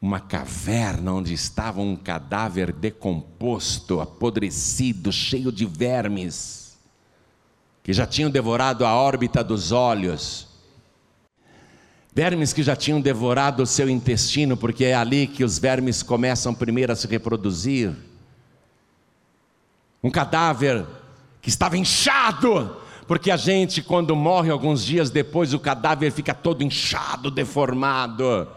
uma 0.00 0.20
caverna 0.20 1.12
onde 1.12 1.34
estava 1.34 1.80
um 1.80 1.94
cadáver 1.96 2.72
decomposto, 2.72 4.00
apodrecido, 4.00 5.12
cheio 5.12 5.52
de 5.52 5.66
vermes, 5.66 6.78
que 7.82 7.92
já 7.92 8.06
tinham 8.06 8.30
devorado 8.30 8.84
a 8.84 8.94
órbita 8.94 9.44
dos 9.44 9.72
olhos, 9.72 10.48
vermes 12.14 12.52
que 12.52 12.62
já 12.62 12.76
tinham 12.76 13.00
devorado 13.00 13.62
o 13.62 13.66
seu 13.66 13.88
intestino, 13.88 14.56
porque 14.56 14.84
é 14.84 14.94
ali 14.94 15.26
que 15.26 15.44
os 15.44 15.58
vermes 15.58 16.02
começam 16.02 16.54
primeiro 16.54 16.92
a 16.92 16.96
se 16.96 17.06
reproduzir 17.06 17.94
um 20.02 20.10
cadáver 20.10 20.86
que 21.40 21.48
estava 21.48 21.76
inchado, 21.76 22.76
porque 23.06 23.30
a 23.30 23.36
gente, 23.36 23.82
quando 23.82 24.14
morre 24.14 24.50
alguns 24.50 24.84
dias 24.84 25.10
depois, 25.10 25.52
o 25.52 25.58
cadáver 25.58 26.12
fica 26.12 26.34
todo 26.34 26.62
inchado, 26.62 27.30
deformado. 27.30 28.48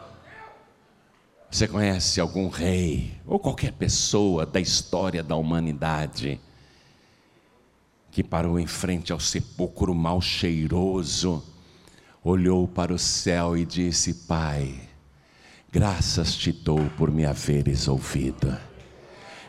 Você 1.50 1.68
conhece 1.68 2.20
algum 2.20 2.50
rei 2.50 3.14
ou 3.26 3.40
qualquer 3.40 3.74
pessoa 3.74 4.46
da 4.46 4.60
história 4.60 5.22
da 5.22 5.36
humanidade 5.36 6.40
que 8.12 8.24
parou 8.24 8.60
em 8.60 8.68
frente 8.68 9.12
ao 9.12 9.20
sepulcro 9.20 9.94
mal 9.94 10.22
cheiroso, 10.22 11.44
olhou 12.24 12.68
para 12.68 12.94
o 12.94 13.00
céu 13.00 13.58
e 13.58 13.66
disse: 13.66 14.14
Pai, 14.28 14.80
graças 15.72 16.36
te 16.36 16.52
dou 16.52 16.90
por 16.98 17.12
me 17.12 17.26
haveres 17.26 17.88
ouvido. 17.88 18.56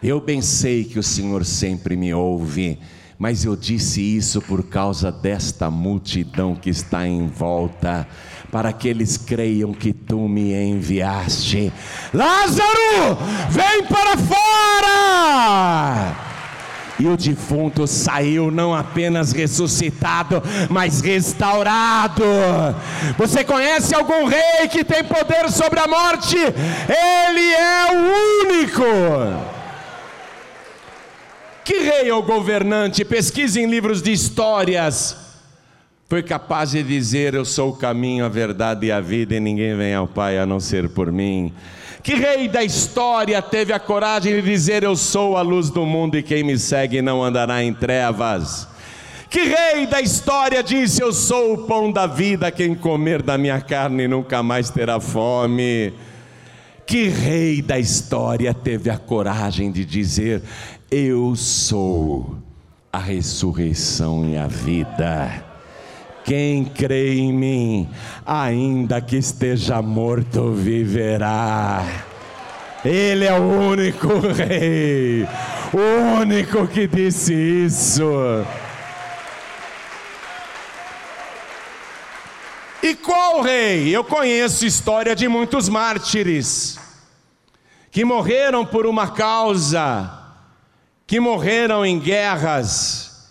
Eu 0.02 0.20
bem 0.20 0.42
sei 0.42 0.85
que 0.85 0.98
o 0.98 1.02
Senhor 1.02 1.44
sempre 1.44 1.96
me 1.96 2.12
ouve, 2.12 2.78
mas 3.18 3.44
eu 3.44 3.57
disse 3.57 4.00
isso 4.00 4.42
por 4.42 4.64
causa 4.64 5.11
desta 5.11 5.70
multidão 5.70 6.54
que 6.54 6.68
está 6.68 7.07
em 7.07 7.26
volta, 7.26 8.07
para 8.50 8.72
que 8.72 8.88
eles 8.88 9.16
creiam 9.16 9.72
que 9.72 9.92
tu 9.92 10.28
me 10.28 10.52
enviaste. 10.52 11.72
Lázaro, 12.12 13.16
vem 13.50 13.85
para 13.87 14.16
fora! 14.18 15.54
E 16.98 17.07
o 17.09 17.16
defunto 17.16 17.87
saiu 17.87 18.50
não 18.50 18.72
apenas 18.74 19.33
ressuscitado, 19.33 20.42
mas 20.70 21.00
restaurado. 21.00 22.24
Você 23.18 23.42
conhece 23.42 23.94
algum 23.94 24.26
rei 24.26 24.68
que 24.70 24.85
tem 24.85 25.02
poder 25.02 25.50
sobre 25.50 25.80
a 25.80 25.88
morte? 25.88 26.37
Ele 26.37 27.52
é 27.52 27.87
o 27.90 28.52
único. 28.52 29.54
Que 31.64 31.79
rei 31.79 32.11
ou 32.12 32.22
governante, 32.22 33.05
pesquise 33.07 33.59
em 33.59 33.66
livros 33.66 34.03
de 34.03 34.12
histórias, 34.12 35.16
foi 36.11 36.22
capaz 36.22 36.72
de 36.72 36.83
dizer: 36.83 37.33
Eu 37.33 37.44
sou 37.46 37.70
o 37.70 37.77
caminho, 37.77 38.24
a 38.27 38.29
verdade 38.29 38.87
e 38.87 38.92
a 38.92 39.00
vida, 39.00 39.35
e 39.35 39.40
ninguém 39.40 39.74
vem 39.74 39.94
ao 39.94 40.07
Pai 40.07 40.38
a 40.38 40.44
não 40.44 40.61
ser 40.61 40.90
por 40.90 41.11
mim? 41.11 41.53
Que 42.03 42.16
rei 42.16 42.48
da 42.48 42.62
história 42.62 43.40
teve 43.40 43.72
a 43.72 43.81
coragem 43.81 44.35
de 44.35 44.42
dizer: 44.42 44.83
Eu 44.83 44.94
sou 44.94 45.38
a 45.38 45.40
luz 45.40 45.70
do 45.70 45.87
mundo 45.87 46.18
e 46.18 46.22
quem 46.22 46.44
me 46.44 46.59
segue 46.59 47.00
não 47.00 47.24
andará 47.24 47.64
em 47.64 47.72
trevas? 47.72 48.68
Que 49.31 49.44
rei 49.44 49.87
da 49.87 50.03
história 50.03 50.62
disse: 50.62 51.03
Eu 51.03 51.14
sou 51.14 51.55
o 51.55 51.59
pão 51.66 51.90
da 51.90 52.07
vida, 52.07 52.50
quem 52.50 52.74
comer 52.74 53.22
da 53.22 53.38
minha 53.38 53.59
carne 53.59 54.07
nunca 54.07 54.42
mais 54.42 54.68
terá 54.68 55.00
fome? 55.00 55.94
Que 56.87 57.09
rei 57.09 57.62
da 57.62 57.79
história 57.79 58.53
teve 58.53 58.90
a 58.90 58.98
coragem 58.98 59.72
de 59.72 59.85
dizer: 59.85 60.42
Eu 60.90 61.35
sou 61.35 62.37
a 62.92 62.99
ressurreição 62.99 64.29
e 64.29 64.37
a 64.37 64.47
vida. 64.47 65.44
Quem 66.25 66.64
crê 66.64 67.14
em 67.16 67.33
mim, 67.33 67.88
ainda 68.25 69.01
que 69.01 69.16
esteja 69.16 69.83
morto, 69.83 70.53
viverá. 70.53 71.85
Ele 72.85 73.25
é 73.25 73.33
o 73.38 73.42
único 73.42 74.20
rei, 74.20 75.27
o 75.73 76.20
único 76.20 76.66
que 76.68 76.87
disse 76.87 77.35
isso. 77.35 78.05
E 82.83 82.94
qual 82.94 83.40
rei? 83.40 83.88
Eu 83.88 84.05
conheço 84.05 84.66
história 84.66 85.16
de 85.16 85.27
muitos 85.27 85.68
mártires 85.68 86.79
que 87.90 88.05
morreram 88.05 88.66
por 88.66 88.87
uma 88.87 89.09
causa, 89.09 90.23
que 91.07 91.21
morreram 91.21 91.85
em 91.85 91.99
guerras, 91.99 93.29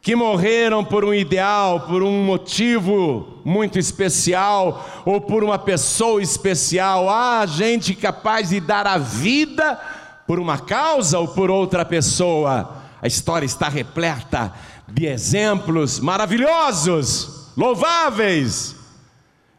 que 0.00 0.14
morreram 0.14 0.84
por 0.84 1.04
um 1.04 1.12
ideal, 1.12 1.80
por 1.80 2.02
um 2.02 2.24
motivo 2.24 3.40
muito 3.44 3.78
especial 3.78 5.02
ou 5.04 5.20
por 5.20 5.42
uma 5.42 5.58
pessoa 5.58 6.22
especial. 6.22 7.10
Há 7.10 7.44
gente 7.46 7.94
capaz 7.94 8.50
de 8.50 8.60
dar 8.60 8.86
a 8.86 8.98
vida 8.98 9.80
por 10.26 10.38
uma 10.38 10.58
causa 10.58 11.18
ou 11.18 11.26
por 11.28 11.50
outra 11.50 11.84
pessoa. 11.84 12.82
A 13.02 13.06
história 13.06 13.46
está 13.46 13.68
repleta 13.68 14.52
de 14.86 15.06
exemplos 15.06 15.98
maravilhosos, 15.98 17.50
louváveis. 17.56 18.76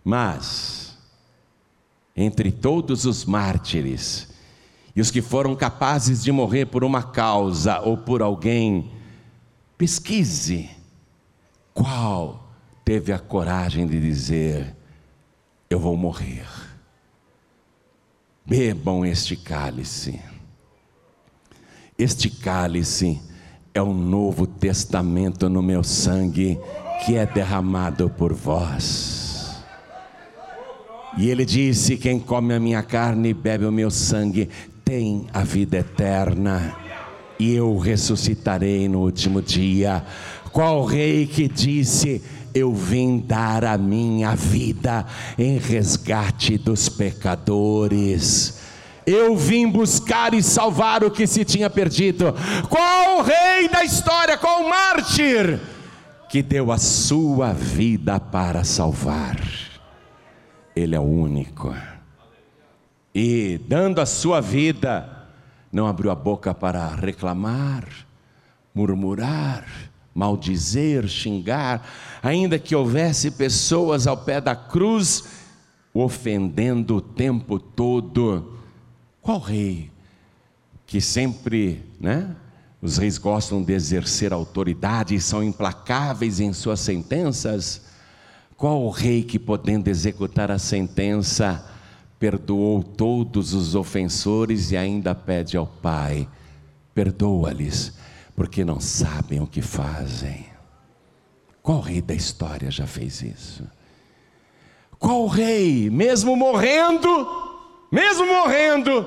Mas, 0.04 0.98
entre 2.16 2.54
todos 2.54 3.06
os 3.06 3.26
mártires 3.26 4.37
e 4.98 5.02
os 5.02 5.12
que 5.12 5.22
foram 5.22 5.56
capazes 5.56 6.24
de 6.24 6.32
morrer 6.32 6.66
por 6.66 6.84
uma 6.84 7.04
causa 7.04 7.80
ou 7.82 7.96
por 7.96 8.24
alguém, 8.24 8.90
pesquise 9.78 10.72
qual 11.72 12.50
teve 12.84 13.14
a 13.14 13.20
coragem 13.20 13.86
de 13.86 14.02
dizer: 14.02 14.76
Eu 15.70 15.80
vou 15.80 15.96
morrer. 15.96 16.48
Bebam 18.44 19.06
este 19.06 19.36
cálice. 19.36 20.20
Este 21.96 22.32
cálice 22.32 23.22
é 23.76 23.82
o 23.82 23.94
novo 23.94 24.48
testamento 24.48 25.48
no 25.48 25.62
meu 25.62 25.84
sangue 25.84 26.58
que 27.06 27.16
é 27.16 27.24
derramado 27.24 28.10
por 28.10 28.34
vós. 28.34 29.64
E 31.20 31.30
ele 31.30 31.46
disse: 31.46 31.98
Quem 31.98 32.20
come 32.20 32.56
a 32.56 32.60
minha 32.60 32.82
carne 32.82 33.30
e 33.30 33.34
bebe 33.36 33.64
o 33.64 33.72
meu 33.72 33.92
sangue 33.92 34.50
tem 34.88 35.28
a 35.34 35.44
vida 35.44 35.80
eterna, 35.80 36.74
e 37.38 37.54
eu 37.54 37.78
ressuscitarei 37.78 38.88
no 38.88 39.00
último 39.00 39.42
dia. 39.42 40.02
Qual 40.54 40.86
rei 40.86 41.28
que 41.28 41.50
disse: 41.50 42.24
Eu 42.56 42.74
vim 42.74 43.20
dar 43.20 43.66
a 43.66 43.78
minha 43.78 44.34
vida 44.34 45.06
em 45.38 45.58
resgate 45.58 46.58
dos 46.58 46.88
pecadores? 46.88 48.62
Eu 49.06 49.36
vim 49.36 49.70
buscar 49.70 50.34
e 50.34 50.42
salvar 50.42 51.04
o 51.04 51.12
que 51.12 51.28
se 51.28 51.44
tinha 51.44 51.70
perdido. 51.70 52.34
Qual 52.70 53.22
rei 53.24 53.68
da 53.68 53.84
história, 53.84 54.38
qual 54.38 54.70
mártir 54.70 55.60
que 56.30 56.42
deu 56.42 56.72
a 56.72 56.78
sua 56.78 57.52
vida 57.52 58.22
para 58.22 58.64
salvar? 58.64 59.38
Ele 60.74 60.96
é 60.96 61.00
o 61.00 61.04
único. 61.04 61.76
E 63.20 63.58
dando 63.68 64.00
a 64.00 64.06
sua 64.06 64.40
vida, 64.40 65.28
não 65.72 65.88
abriu 65.88 66.12
a 66.12 66.16
boca 66.16 66.54
para 66.54 66.88
reclamar, 66.94 67.84
murmurar, 68.76 69.66
maldizer, 70.14 71.08
xingar, 71.08 71.84
ainda 72.22 72.60
que 72.60 72.76
houvesse 72.76 73.32
pessoas 73.32 74.06
ao 74.06 74.18
pé 74.18 74.40
da 74.40 74.56
cruz 74.56 75.24
ofendendo 75.96 76.98
o 76.98 77.02
tempo 77.02 77.58
todo. 77.58 78.54
Qual 79.20 79.40
rei 79.40 79.90
que 80.86 81.02
sempre, 81.02 81.84
né? 82.00 82.36
Os 82.80 83.00
reis 83.00 83.18
gostam 83.18 83.64
de 83.64 83.74
exercer 83.74 84.32
autoridade 84.32 85.16
e 85.16 85.20
são 85.20 85.44
implacáveis 85.44 86.40
em 86.40 86.54
suas 86.54 86.82
sentenças. 86.82 87.82
Qual 88.56 88.84
o 88.84 88.92
rei 88.92 89.24
que, 89.24 89.40
podendo 89.40 89.88
executar 89.88 90.52
a 90.52 90.60
sentença, 90.60 91.77
perdoou 92.20 92.84
todos 92.84 93.54
os 93.54 93.76
ofensores 93.76 94.72
e 94.72 94.78
ainda 94.78 95.14
pede 95.14 95.58
ao 95.58 95.68
Pai: 95.68 96.28
perdoa-lhes, 96.94 97.94
porque 98.36 98.66
não 98.66 98.80
sabem 98.80 99.40
o 99.40 99.48
que 99.48 99.62
fazem? 99.62 100.48
Qual 101.62 101.80
rei 101.80 102.02
da 102.02 102.14
história 102.14 102.72
já 102.72 102.88
fez 102.88 103.22
isso? 103.22 103.68
Qual 104.98 105.28
rei, 105.28 105.90
mesmo 105.90 106.36
morrendo, 106.36 107.08
mesmo 107.92 108.26
morrendo, 108.26 109.06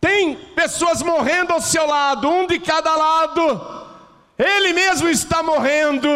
tem 0.00 0.36
pessoas 0.54 1.00
morrendo 1.02 1.52
ao 1.52 1.60
seu 1.60 1.86
lado, 1.86 2.28
um 2.28 2.46
de 2.46 2.58
cada 2.58 2.94
lado, 2.96 3.86
ele 4.38 4.72
mesmo 4.72 5.08
está 5.08 5.42
morrendo. 5.42 6.08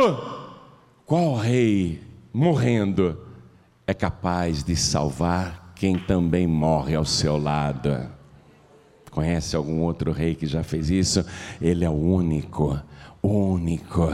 Qual 1.06 1.36
rei 1.36 2.02
morrendo, 2.32 3.18
é 3.86 3.94
capaz 3.94 4.62
de 4.62 4.76
salvar 4.76 5.67
quem 5.78 5.96
também 5.96 6.46
morre 6.46 6.94
ao 6.94 7.04
seu 7.04 7.36
lado. 7.36 8.10
Conhece 9.10 9.56
algum 9.56 9.80
outro 9.80 10.12
rei 10.12 10.34
que 10.34 10.46
já 10.46 10.62
fez 10.62 10.90
isso? 10.90 11.24
Ele 11.60 11.84
é 11.84 11.90
o 11.90 11.92
único, 11.92 12.80
único. 13.22 14.12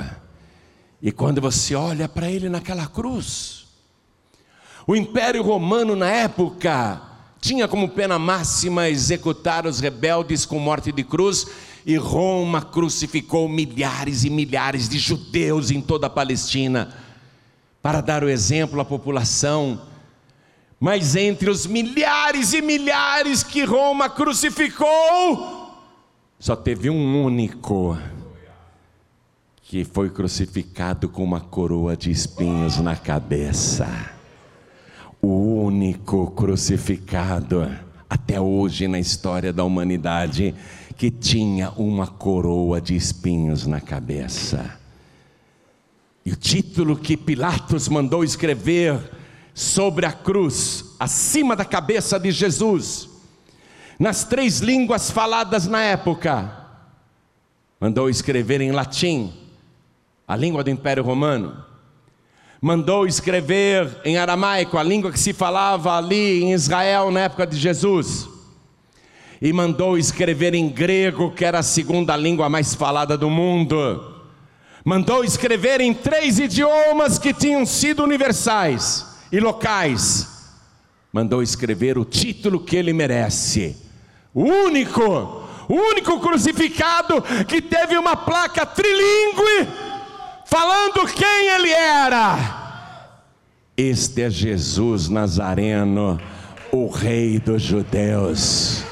E 1.03 1.11
quando 1.11 1.41
você 1.41 1.75
olha 1.75 2.09
para 2.09 2.31
ele 2.31 2.49
naquela 2.49 2.87
cruz, 2.87 3.67
o 4.87 4.95
Império 4.95 5.43
Romano 5.43 5.97
na 5.97 6.11
época 6.11 7.01
tinha 7.41 7.67
como 7.67 7.89
pena 7.89 8.19
máxima 8.19 8.89
executar 8.89 9.67
os 9.67 9.81
rebeldes 9.81 10.47
com 10.47 10.59
morte 10.59 10.93
de 10.93 11.03
cruz, 11.03 11.47
e 11.87 11.97
Roma 11.97 12.63
crucificou 12.63 13.49
milhares 13.49 14.25
e 14.25 14.31
milhares 14.31 14.89
de 14.89 14.99
judeus 14.99 15.71
em 15.71 15.81
toda 15.81 16.07
a 16.07 16.11
Palestina 16.11 16.95
para 17.83 18.01
dar 18.01 18.25
o 18.25 18.29
exemplo 18.31 18.81
à 18.81 18.85
população. 18.85 19.94
Mas 20.85 21.17
entre 21.17 21.49
os 21.49 21.67
milhares 21.67 22.53
e 22.53 22.61
milhares 22.61 23.43
que 23.43 23.65
Roma 23.65 24.11
crucificou, 24.11 25.73
só 26.39 26.55
teve 26.55 26.91
um 26.91 27.25
único 27.25 27.97
que 29.63 29.83
foi 29.83 30.11
crucificado 30.11 31.09
com 31.09 31.25
uma 31.25 31.41
coroa 31.41 31.97
de 31.97 32.11
espinhos 32.11 32.77
na 32.81 32.95
cabeça. 32.95 33.89
O 35.23 35.65
único 35.65 36.31
crucificado 36.33 37.67
até 38.07 38.39
hoje 38.39 38.87
na 38.87 38.99
história 38.99 39.55
da 39.55 39.65
humanidade 39.65 40.55
que 40.99 41.11
tinha 41.11 41.71
uma 41.79 42.07
coroa 42.07 42.79
de 42.79 42.95
espinhos 42.95 43.67
na 43.67 43.81
cabeça. 43.81 44.79
E 46.27 46.31
o 46.31 46.37
título 46.37 46.95
que 46.95 47.17
Pilatos 47.17 47.89
mandou 47.89 48.23
escrever 48.23 49.24
sobre 49.55 50.05
a 50.05 50.11
cruz, 50.11 50.97
acima 50.99 51.55
da 51.55 51.65
cabeça 51.65 52.19
de 52.19 52.33
Jesus, 52.33 53.09
nas 53.97 54.25
três 54.25 54.59
línguas 54.59 55.13
faladas 55.13 55.69
na 55.69 55.81
época, 55.81 56.53
mandou 57.81 58.11
escrever 58.11 58.61
em 58.61 58.73
latim, 58.73 59.33
a 60.27 60.35
língua 60.35 60.65
do 60.65 60.71
Império 60.71 61.05
Romano, 61.05 61.65
mandou 62.61 63.07
escrever 63.07 64.01
em 64.05 64.19
aramaico, 64.19 64.77
a 64.77 64.83
língua 64.83 65.13
que 65.13 65.21
se 65.21 65.33
falava 65.33 65.97
ali 65.97 66.43
em 66.43 66.53
Israel 66.53 67.13
na 67.13 67.21
época 67.21 67.47
de 67.47 67.57
Jesus, 67.57 68.29
e 69.41 69.53
mandou 69.53 69.97
escrever 69.97 70.55
em 70.55 70.69
grego, 70.69 71.31
que 71.31 71.45
era 71.45 71.61
a 71.61 71.63
segunda 71.63 72.17
língua 72.17 72.49
mais 72.49 72.75
falada 72.75 73.17
do 73.17 73.31
mundo. 73.31 74.13
Mandou 74.85 75.23
escrever 75.23 75.81
em 75.81 75.93
três 75.95 76.39
idiomas 76.39 77.19
que 77.19 77.33
tinham 77.33 77.65
sido 77.65 78.03
universais 78.03 79.14
e 79.35 79.41
locais. 79.41 80.29
Mandou 81.13 81.43
escrever 81.43 81.99
o 81.99 82.05
título 82.05 82.61
que 82.61 82.77
ele 82.77 82.93
merece. 82.93 83.77
Único, 84.33 85.43
único 85.69 86.21
crucificado 86.21 87.21
que 87.49 87.61
teve 87.61 87.99
uma 87.99 88.15
placa 88.15 88.65
trilingue 88.65 89.69
falando 90.47 91.13
quem 91.13 91.49
ele 91.49 91.71
era. 91.71 92.39
Este 93.77 94.23
é 94.23 94.31
Jesus 94.31 95.09
Nazareno, 95.09 96.21
o 96.71 96.89
Rei 96.89 97.41
dos 97.41 97.61
Judeus. 97.61 98.85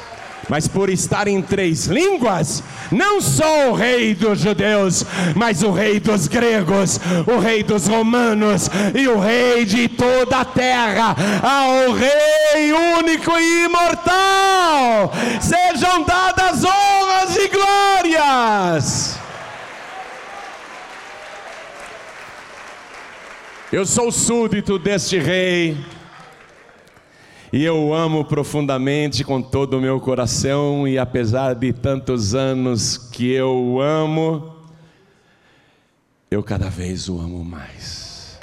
Mas 0.48 0.66
por 0.66 0.90
estar 0.90 1.28
em 1.28 1.40
três 1.40 1.86
línguas, 1.86 2.62
não 2.90 3.20
só 3.20 3.70
o 3.70 3.74
rei 3.74 4.14
dos 4.14 4.40
judeus, 4.40 5.04
mas 5.34 5.62
o 5.62 5.70
rei 5.70 6.00
dos 6.00 6.26
gregos, 6.26 7.00
o 7.26 7.38
rei 7.38 7.62
dos 7.62 7.86
romanos 7.86 8.68
e 8.94 9.06
o 9.08 9.18
rei 9.18 9.64
de 9.64 9.88
toda 9.88 10.40
a 10.40 10.44
terra, 10.44 11.16
ao 11.42 11.92
rei 11.92 12.72
único 12.98 13.38
e 13.38 13.64
imortal, 13.64 15.12
sejam 15.40 16.02
dadas 16.02 16.64
honras 16.64 17.36
e 17.36 17.48
glórias. 17.48 19.22
Eu 23.72 23.86
sou 23.86 24.12
súdito 24.12 24.78
deste 24.78 25.18
rei. 25.18 25.78
E 27.52 27.64
eu 27.64 27.92
amo 27.92 28.24
profundamente 28.24 29.22
com 29.22 29.42
todo 29.42 29.76
o 29.76 29.80
meu 29.80 30.00
coração, 30.00 30.88
e 30.88 30.98
apesar 30.98 31.54
de 31.54 31.70
tantos 31.70 32.34
anos 32.34 32.96
que 32.96 33.30
eu 33.30 33.78
amo, 33.78 34.56
eu 36.30 36.42
cada 36.42 36.70
vez 36.70 37.10
o 37.10 37.20
amo 37.20 37.44
mais. 37.44 38.40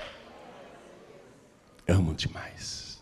Amo 1.87 2.13
demais. 2.13 3.01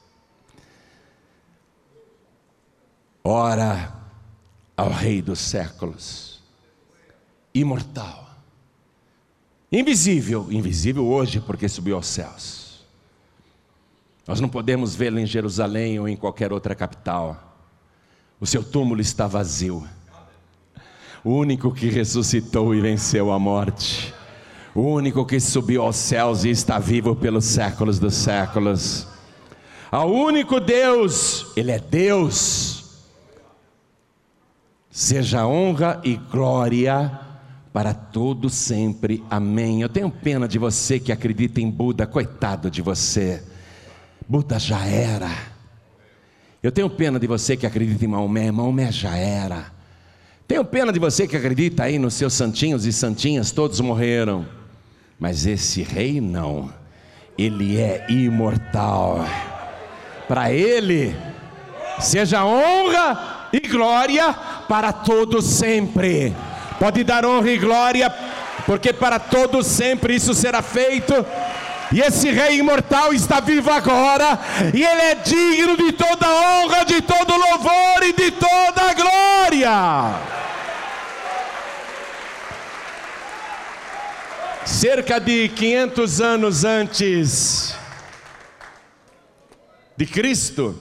Ora 3.21 3.93
ao 4.77 4.89
Rei 4.89 5.21
dos 5.21 5.39
séculos, 5.39 6.41
imortal, 7.53 8.29
invisível, 9.69 10.47
invisível 10.49 11.05
hoje 11.05 11.41
porque 11.41 11.67
subiu 11.67 11.97
aos 11.97 12.07
céus 12.07 12.56
nós 14.28 14.41
não 14.41 14.49
podemos 14.49 14.93
vê-lo 14.93 15.19
em 15.19 15.25
Jerusalém 15.25 15.97
ou 15.99 16.09
em 16.09 16.17
qualquer 16.17 16.51
outra 16.51 16.75
capital. 16.75 17.55
O 18.41 18.45
seu 18.45 18.61
túmulo 18.61 18.99
está 18.99 19.25
vazio. 19.25 19.88
O 21.23 21.32
único 21.32 21.73
que 21.73 21.89
ressuscitou 21.89 22.75
e 22.75 22.82
venceu 22.82 23.32
a 23.32 23.39
morte. 23.39 24.13
O 24.75 24.82
único 24.82 25.25
que 25.25 25.39
subiu 25.39 25.82
aos 25.82 25.95
céus 25.95 26.43
e 26.43 26.49
está 26.49 26.78
vivo 26.78 27.15
pelos 27.15 27.45
séculos 27.45 27.99
dos 27.99 28.15
séculos. 28.15 29.07
Ao 29.89 30.11
único 30.11 30.59
Deus, 30.59 31.47
Ele 31.55 31.71
é 31.71 31.80
Deus. 31.80 33.05
Seja 34.91 35.47
honra 35.47 36.01
e 36.03 36.17
glória 36.17 37.17
para 37.71 37.93
todo 37.93 38.49
sempre. 38.49 39.23
Amém. 39.30 39.82
Eu 39.82 39.89
tenho 39.89 40.11
pena 40.11 40.47
de 40.47 40.59
você 40.59 40.99
que 40.99 41.13
acredita 41.13 41.61
em 41.61 41.71
Buda, 41.71 42.05
coitado 42.05 42.69
de 42.69 42.82
você. 42.82 43.41
Buda 44.28 44.59
já 44.59 44.86
era. 44.86 45.32
Eu 46.61 46.69
tenho 46.69 46.89
pena 46.89 47.17
de 47.17 47.25
você 47.25 47.55
que 47.55 47.65
acredita 47.65 48.03
em 48.03 48.09
Maomé, 48.09 48.51
Maomé 48.51 48.91
já 48.91 49.15
era. 49.15 49.71
Tenho 50.45 50.65
pena 50.65 50.91
de 50.91 50.99
você 50.99 51.25
que 51.25 51.38
acredita 51.38 51.84
aí 51.84 51.97
nos 51.97 52.13
seus 52.15 52.34
santinhos 52.34 52.86
e 52.86 52.91
santinhas, 52.91 53.51
todos 53.51 53.80
morreram. 53.80 54.45
Mas 55.17 55.45
esse 55.45 55.82
rei 55.82 56.19
não, 56.19 56.73
ele 57.38 57.80
é 57.80 58.05
imortal. 58.09 59.25
Para 60.28 60.51
ele, 60.51 61.15
seja 61.99 62.43
honra 62.43 63.47
e 63.53 63.61
glória 63.61 64.34
para 64.67 64.91
todos 64.91 65.45
sempre. 65.45 66.36
Pode 66.78 67.01
dar 67.05 67.25
honra 67.25 67.49
e 67.49 67.57
glória, 67.57 68.09
porque 68.65 68.91
para 68.91 69.19
todos 69.19 69.65
sempre 69.67 70.15
isso 70.15 70.34
será 70.34 70.61
feito 70.61 71.13
e 71.91 72.01
esse 72.01 72.31
Rei 72.31 72.59
imortal 72.59 73.13
está 73.13 73.39
vivo 73.39 73.69
agora, 73.71 74.39
e 74.73 74.83
Ele 74.83 75.01
é 75.01 75.15
digno 75.15 75.77
de 75.77 75.91
toda 75.93 76.27
honra, 76.27 76.83
de 76.83 77.01
todo 77.01 77.35
louvor 77.35 78.03
e 78.03 78.13
de 78.13 78.31
toda 78.31 78.93
glória. 78.93 80.21
Cerca 84.65 85.19
de 85.19 85.47
500 85.49 86.21
anos 86.21 86.65
antes 86.65 87.75
de 89.95 90.05
Cristo, 90.05 90.77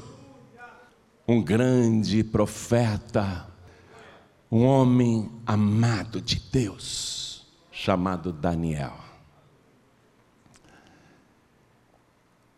um 1.26 1.40
grande 1.40 2.24
profeta, 2.24 3.46
um 4.50 4.66
homem 4.66 5.30
amado 5.46 6.20
de 6.20 6.40
Deus, 6.50 7.46
chamado 7.70 8.32
Daniel 8.32 9.05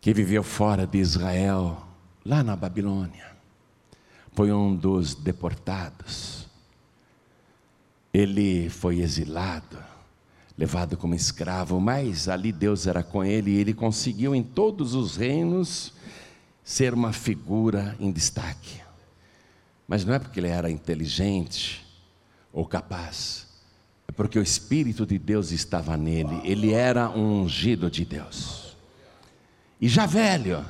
que 0.01 0.13
viveu 0.13 0.43
fora 0.43 0.87
de 0.87 0.97
Israel, 0.97 1.85
lá 2.25 2.43
na 2.43 2.55
Babilônia. 2.55 3.27
Foi 4.33 4.51
um 4.51 4.75
dos 4.75 5.13
deportados. 5.13 6.47
Ele 8.13 8.69
foi 8.69 8.99
exilado, 8.99 9.77
levado 10.57 10.97
como 10.97 11.13
escravo, 11.15 11.79
mas 11.79 12.27
ali 12.27 12.51
Deus 12.51 12.87
era 12.87 13.03
com 13.03 13.23
ele 13.23 13.51
e 13.51 13.57
ele 13.57 13.73
conseguiu 13.73 14.33
em 14.33 14.43
todos 14.43 14.93
os 14.93 15.15
reinos 15.15 15.93
ser 16.63 16.93
uma 16.93 17.13
figura 17.13 17.95
em 17.99 18.11
destaque. 18.11 18.81
Mas 19.87 20.05
não 20.05 20.13
é 20.13 20.19
porque 20.19 20.39
ele 20.39 20.47
era 20.47 20.69
inteligente 20.69 21.85
ou 22.51 22.65
capaz, 22.65 23.47
é 24.07 24.11
porque 24.11 24.39
o 24.39 24.43
Espírito 24.43 25.05
de 25.05 25.19
Deus 25.19 25.51
estava 25.51 25.95
nele, 25.95 26.41
ele 26.43 26.73
era 26.73 27.09
um 27.09 27.43
ungido 27.43 27.89
de 27.91 28.03
Deus. 28.05 28.58
E 29.81 29.87
já 29.87 30.05
velho, 30.05 30.65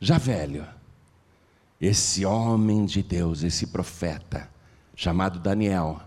já 0.00 0.16
velho, 0.16 0.66
esse 1.80 2.24
homem 2.24 2.84
de 2.84 3.02
Deus, 3.02 3.42
esse 3.42 3.66
profeta, 3.66 4.48
chamado 4.94 5.40
Daniel, 5.40 6.00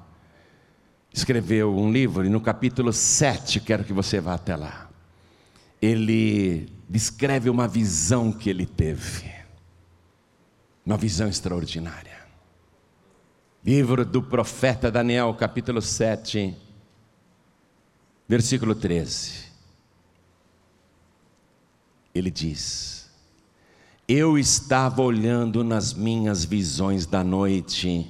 escreveu 1.12 1.76
um 1.76 1.92
livro, 1.92 2.26
e 2.26 2.30
no 2.30 2.40
capítulo 2.40 2.94
7, 2.94 3.60
quero 3.60 3.84
que 3.84 3.92
você 3.92 4.22
vá 4.22 4.36
até 4.36 4.56
lá. 4.56 4.90
Ele 5.82 6.70
descreve 6.88 7.50
uma 7.50 7.68
visão 7.68 8.32
que 8.32 8.50
ele 8.50 8.66
teve, 8.66 9.30
uma 10.86 10.96
visão 10.96 11.28
extraordinária. 11.28 12.24
Livro 13.66 14.06
do 14.06 14.24
profeta 14.24 14.90
Daniel, 14.90 15.34
capítulo 15.34 15.82
7, 15.82 16.56
versículo 18.30 18.76
13 18.76 19.53
ele 22.14 22.30
diz: 22.30 23.10
Eu 24.08 24.38
estava 24.38 25.02
olhando 25.02 25.64
nas 25.64 25.94
minhas 25.94 26.46
visões 26.46 27.06
da 27.06 27.24
noite, 27.24 28.08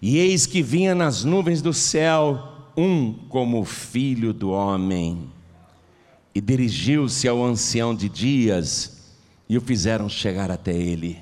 e 0.00 0.18
eis 0.18 0.46
que 0.46 0.62
vinha 0.62 0.94
nas 0.94 1.24
nuvens 1.24 1.60
do 1.60 1.72
céu 1.72 2.52
um 2.76 3.12
como 3.28 3.60
o 3.60 3.64
filho 3.64 4.32
do 4.32 4.50
homem, 4.50 5.30
e 6.34 6.40
dirigiu-se 6.40 7.26
ao 7.26 7.44
ancião 7.44 7.94
de 7.94 8.08
dias, 8.08 9.12
e 9.48 9.56
o 9.56 9.60
fizeram 9.60 10.08
chegar 10.08 10.50
até 10.50 10.72
ele. 10.72 11.18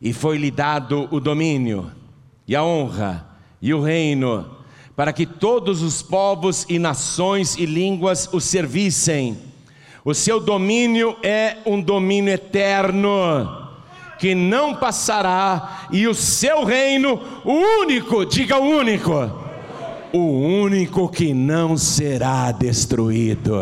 E 0.00 0.12
foi-lhe 0.12 0.50
dado 0.50 1.08
o 1.12 1.20
domínio, 1.20 1.92
e 2.46 2.56
a 2.56 2.64
honra, 2.64 3.28
e 3.60 3.72
o 3.72 3.80
reino, 3.80 4.56
para 4.96 5.12
que 5.12 5.24
todos 5.24 5.80
os 5.80 6.02
povos 6.02 6.66
e 6.68 6.78
nações 6.78 7.56
e 7.56 7.64
línguas 7.64 8.28
o 8.32 8.40
servissem 8.40 9.51
o 10.04 10.12
seu 10.14 10.40
domínio 10.40 11.16
é 11.22 11.58
um 11.64 11.80
domínio 11.80 12.32
eterno, 12.32 13.70
que 14.18 14.34
não 14.34 14.74
passará, 14.74 15.86
e 15.92 16.08
o 16.08 16.14
seu 16.14 16.64
reino, 16.64 17.20
o 17.44 17.52
único, 17.82 18.24
diga 18.24 18.58
o 18.58 18.64
único, 18.64 19.12
o 20.12 20.18
único 20.18 21.08
que 21.08 21.32
não 21.32 21.76
será 21.76 22.50
destruído. 22.50 23.54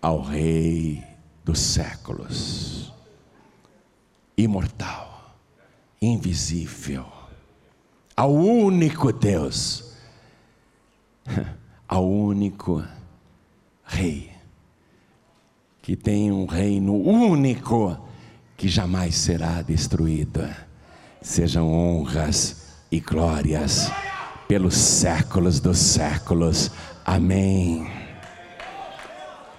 Ao 0.00 0.20
Rei 0.20 1.02
dos 1.44 1.58
séculos, 1.58 2.92
imortal, 4.36 5.34
invisível, 6.00 7.06
ao 8.16 8.32
único 8.32 9.12
Deus, 9.12 9.92
ao 11.88 12.08
único 12.08 12.84
Rei, 13.88 14.30
que 15.80 15.96
tem 15.96 16.30
um 16.30 16.44
reino 16.44 16.94
único 16.94 17.98
que 18.54 18.68
jamais 18.68 19.14
será 19.14 19.62
destruído. 19.62 20.46
Sejam 21.22 21.72
honras 21.72 22.66
e 22.92 23.00
glórias 23.00 23.90
pelos 24.46 24.74
séculos 24.74 25.58
dos 25.58 25.78
séculos. 25.78 26.70
Amém. 27.04 27.90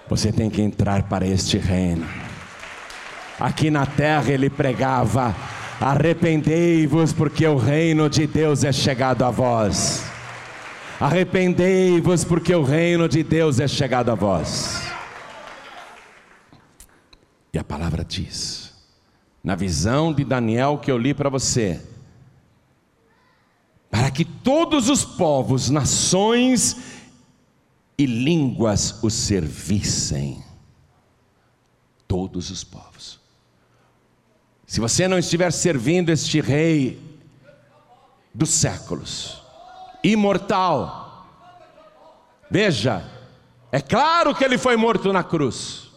Você 0.08 0.30
tem 0.30 0.48
que 0.48 0.62
entrar 0.62 1.02
para 1.02 1.26
este 1.26 1.58
reino. 1.58 2.06
Aqui 3.38 3.68
na 3.68 3.84
terra 3.84 4.30
ele 4.30 4.48
pregava: 4.48 5.34
arrependei-vos, 5.80 7.12
porque 7.12 7.46
o 7.46 7.56
reino 7.56 8.08
de 8.08 8.28
Deus 8.28 8.62
é 8.62 8.72
chegado 8.72 9.24
a 9.24 9.30
vós. 9.30 10.04
Arrependei-vos, 11.00 12.24
porque 12.24 12.54
o 12.54 12.62
reino 12.62 13.08
de 13.08 13.22
Deus 13.22 13.58
é 13.58 13.66
chegado 13.66 14.10
a 14.10 14.14
vós. 14.14 14.82
E 17.54 17.58
a 17.58 17.64
palavra 17.64 18.04
diz, 18.04 18.74
na 19.42 19.54
visão 19.54 20.12
de 20.12 20.24
Daniel 20.24 20.76
que 20.76 20.90
eu 20.90 20.98
li 20.98 21.14
para 21.14 21.30
você, 21.30 21.82
para 23.90 24.10
que 24.10 24.26
todos 24.26 24.90
os 24.90 25.02
povos, 25.02 25.70
nações 25.70 26.76
e 27.96 28.04
línguas 28.04 29.02
o 29.02 29.08
servissem. 29.08 30.44
Todos 32.06 32.50
os 32.50 32.62
povos. 32.62 33.18
Se 34.66 34.80
você 34.80 35.08
não 35.08 35.18
estiver 35.18 35.50
servindo 35.50 36.10
este 36.10 36.42
Rei 36.42 37.00
dos 38.34 38.50
séculos, 38.50 39.39
imortal, 40.02 41.26
veja, 42.50 43.04
é 43.70 43.80
claro 43.80 44.34
que 44.34 44.44
ele 44.44 44.58
foi 44.58 44.76
morto 44.76 45.12
na 45.12 45.22
cruz, 45.22 45.90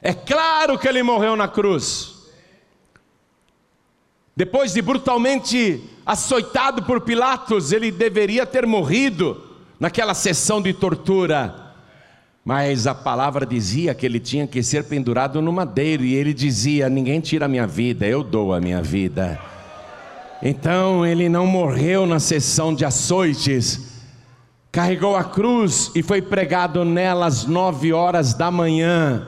é 0.00 0.12
claro 0.12 0.78
que 0.78 0.86
ele 0.88 1.02
morreu 1.02 1.36
na 1.36 1.48
cruz. 1.48 2.14
Depois 4.36 4.74
de 4.74 4.82
brutalmente 4.82 5.82
açoitado 6.04 6.82
por 6.82 7.00
Pilatos, 7.00 7.72
ele 7.72 7.90
deveria 7.90 8.44
ter 8.44 8.66
morrido 8.66 9.42
naquela 9.80 10.12
sessão 10.12 10.60
de 10.60 10.74
tortura. 10.74 11.72
Mas 12.44 12.86
a 12.86 12.94
palavra 12.94 13.44
dizia 13.44 13.94
que 13.94 14.06
ele 14.06 14.20
tinha 14.20 14.46
que 14.46 14.62
ser 14.62 14.84
pendurado 14.84 15.40
no 15.40 15.50
madeiro, 15.50 16.04
e 16.04 16.14
ele 16.14 16.32
dizia: 16.32 16.88
Ninguém 16.88 17.18
tira 17.18 17.46
a 17.46 17.48
minha 17.48 17.66
vida, 17.66 18.06
eu 18.06 18.22
dou 18.22 18.54
a 18.54 18.60
minha 18.60 18.82
vida. 18.82 19.40
Então 20.42 21.04
ele 21.04 21.28
não 21.28 21.46
morreu 21.46 22.06
na 22.06 22.20
sessão 22.20 22.74
de 22.74 22.84
açoites, 22.84 24.02
carregou 24.70 25.16
a 25.16 25.24
cruz 25.24 25.90
e 25.94 26.02
foi 26.02 26.20
pregado 26.20 26.84
nela 26.84 27.26
às 27.26 27.46
nove 27.46 27.92
horas 27.92 28.34
da 28.34 28.50
manhã. 28.50 29.26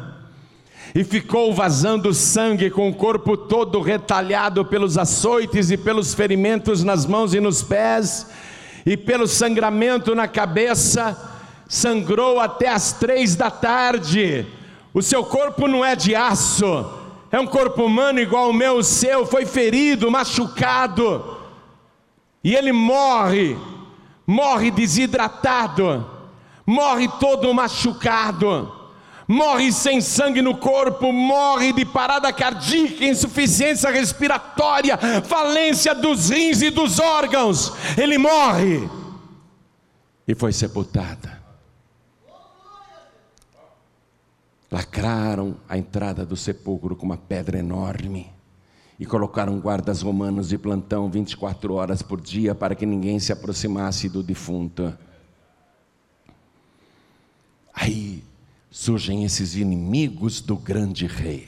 E 0.95 1.05
ficou 1.05 1.55
vazando 1.55 2.13
sangue 2.13 2.71
com 2.71 2.89
o 2.89 2.95
corpo 2.95 3.37
todo 3.37 3.81
retalhado 3.81 4.65
pelos 4.65 4.99
açoites 4.99 5.71
e 5.71 5.77
pelos 5.77 6.15
ferimentos 6.15 6.83
nas 6.83 7.07
mãos 7.07 7.35
e 7.35 7.41
nos 7.41 7.63
pés, 7.63 8.27
e 8.85 8.97
pelo 8.97 9.27
sangramento 9.27 10.15
na 10.15 10.27
cabeça, 10.27 11.17
sangrou 11.69 12.41
até 12.41 12.69
as 12.69 12.93
três 12.93 13.37
da 13.37 13.51
tarde. 13.51 14.47
O 14.95 15.03
seu 15.03 15.23
corpo 15.25 15.69
não 15.69 15.85
é 15.85 15.95
de 15.95 16.15
aço, 16.15 16.87
é 17.31 17.39
um 17.39 17.47
corpo 17.47 17.85
humano 17.85 18.21
igual 18.21 18.51
o 18.51 18.55
meu, 18.55 18.77
o 18.79 18.85
seu, 18.85 19.27
foi 19.27 19.45
ferido, 19.45 20.11
machucado, 20.11 21.39
e 22.43 22.55
ele 22.55 22.73
morre, 22.73 23.57
morre 24.27 24.71
desidratado, 24.71 26.09
morre 26.67 27.09
todo 27.21 27.53
machucado 27.53 28.79
morre 29.29 29.71
sem 29.71 30.01
sangue 30.01 30.41
no 30.41 30.57
corpo, 30.57 31.13
morre 31.13 31.71
de 31.75 31.85
parada 31.85 32.33
cardíaca, 32.33 33.05
insuficiência 33.05 33.91
respiratória, 33.91 34.99
falência 35.25 35.95
dos 35.95 36.31
rins 36.31 36.63
e 36.63 36.71
dos 36.71 36.99
órgãos. 36.99 37.75
Ele 37.99 38.17
morre 38.17 38.89
e 40.27 40.35
foi 40.35 40.53
sepultada. 40.53 41.38
Lacraram 44.71 45.57
a 45.69 45.79
entrada 45.79 46.27
do 46.27 46.37
sepulcro 46.37 46.95
com 46.95 47.07
uma 47.07 47.17
pedra 47.17 47.59
enorme 47.59 48.31
e 48.99 49.07
colocaram 49.07 49.59
guardas 49.61 50.03
romanos 50.03 50.49
de 50.49 50.59
plantão 50.59 51.09
24 51.11 51.73
horas 51.75 52.03
por 52.03 52.21
dia 52.21 52.55
para 52.55 52.75
que 52.75 52.85
ninguém 52.85 53.19
se 53.19 53.33
aproximasse 53.33 54.09
do 54.09 54.23
defunto. 54.23 54.93
Aí 57.73 58.25
surgem 58.71 59.25
esses 59.25 59.55
inimigos 59.55 60.41
do 60.41 60.57
grande 60.57 61.07
rei, 61.07 61.47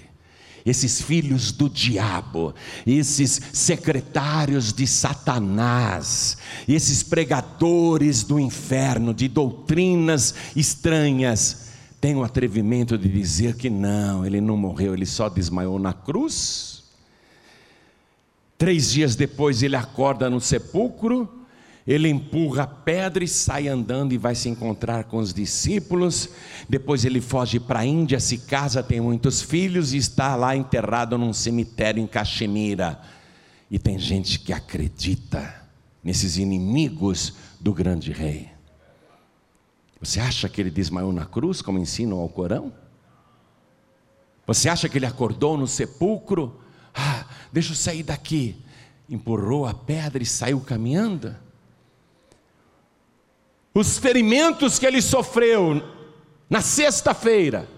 esses 0.64 1.02
filhos 1.02 1.50
do 1.52 1.68
diabo, 1.68 2.54
esses 2.86 3.40
secretários 3.52 4.72
de 4.72 4.86
Satanás, 4.86 6.38
esses 6.68 7.02
pregadores 7.02 8.22
do 8.22 8.38
inferno, 8.38 9.12
de 9.12 9.26
doutrinas 9.26 10.34
estranhas, 10.54 11.69
têm 12.01 12.16
o 12.16 12.24
atrevimento 12.24 12.96
de 12.96 13.09
dizer 13.09 13.57
que 13.57 13.68
não, 13.68 14.24
ele 14.24 14.40
não 14.40 14.57
morreu, 14.57 14.94
ele 14.94 15.07
só 15.07 15.28
desmaiou 15.28 15.78
na 15.78 15.92
cruz. 15.92 16.84
Três 18.57 18.90
dias 18.90 19.16
depois 19.16 19.62
ele 19.62 19.76
acorda 19.76 20.30
no 20.30 20.40
sepulcro 20.40 21.40
ele 21.86 22.09
empurra 22.09 22.64
a 22.64 22.66
pedra 22.66 23.24
e 23.24 23.28
sai 23.28 23.66
andando 23.66 24.12
e 24.12 24.18
vai 24.18 24.34
se 24.34 24.48
encontrar 24.48 25.05
com 25.05 25.16
os 25.18 25.32
discípulos. 25.32 26.28
Depois 26.68 27.05
ele 27.05 27.20
foge 27.20 27.59
para 27.59 27.80
a 27.80 27.84
Índia, 27.86 28.20
se 28.20 28.38
casa, 28.38 28.82
tem 28.82 29.01
muitos 29.01 29.42
filhos 29.42 29.92
e 29.92 29.96
está 29.96 30.36
lá 30.36 30.55
enterrado 30.55 31.16
num 31.16 31.32
cemitério 31.32 32.03
em 32.03 32.07
Caxemira. 32.07 33.01
E 33.70 33.78
tem 33.78 33.98
gente 33.98 34.38
que 34.38 34.53
acredita 34.53 35.55
nesses 36.03 36.36
inimigos 36.36 37.34
do 37.59 37.72
grande 37.72 38.12
rei. 38.12 38.49
Você 40.01 40.18
acha 40.18 40.48
que 40.48 40.61
ele 40.61 40.70
desmaiou 40.70 41.12
na 41.12 41.26
cruz, 41.26 41.61
como 41.61 41.78
ensinam 41.78 42.18
ao 42.18 42.28
Corão? 42.28 42.72
Você 44.46 44.68
acha 44.68 44.88
que 44.88 44.98
ele 44.98 45.07
acordou 45.07 45.57
no 45.57 45.66
sepulcro? 45.66 46.61
Ah, 46.94 47.24
deixa 47.53 47.72
eu 47.72 47.76
sair 47.76 48.03
daqui. 48.03 48.57
Empurrou 49.09 49.66
a 49.66 49.74
pedra 49.74 50.22
e 50.22 50.26
saiu 50.26 50.61
caminhando? 50.61 51.36
os 53.74 53.98
ferimentos 53.98 54.78
que 54.78 54.86
ele 54.86 55.01
sofreu 55.01 55.82
na 56.48 56.61
sexta-feira, 56.61 57.68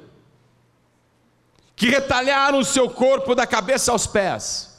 que 1.76 1.88
retalharam 1.88 2.58
o 2.58 2.64
seu 2.64 2.88
corpo 2.88 3.34
da 3.34 3.46
cabeça 3.46 3.92
aos 3.92 4.06
pés, 4.06 4.70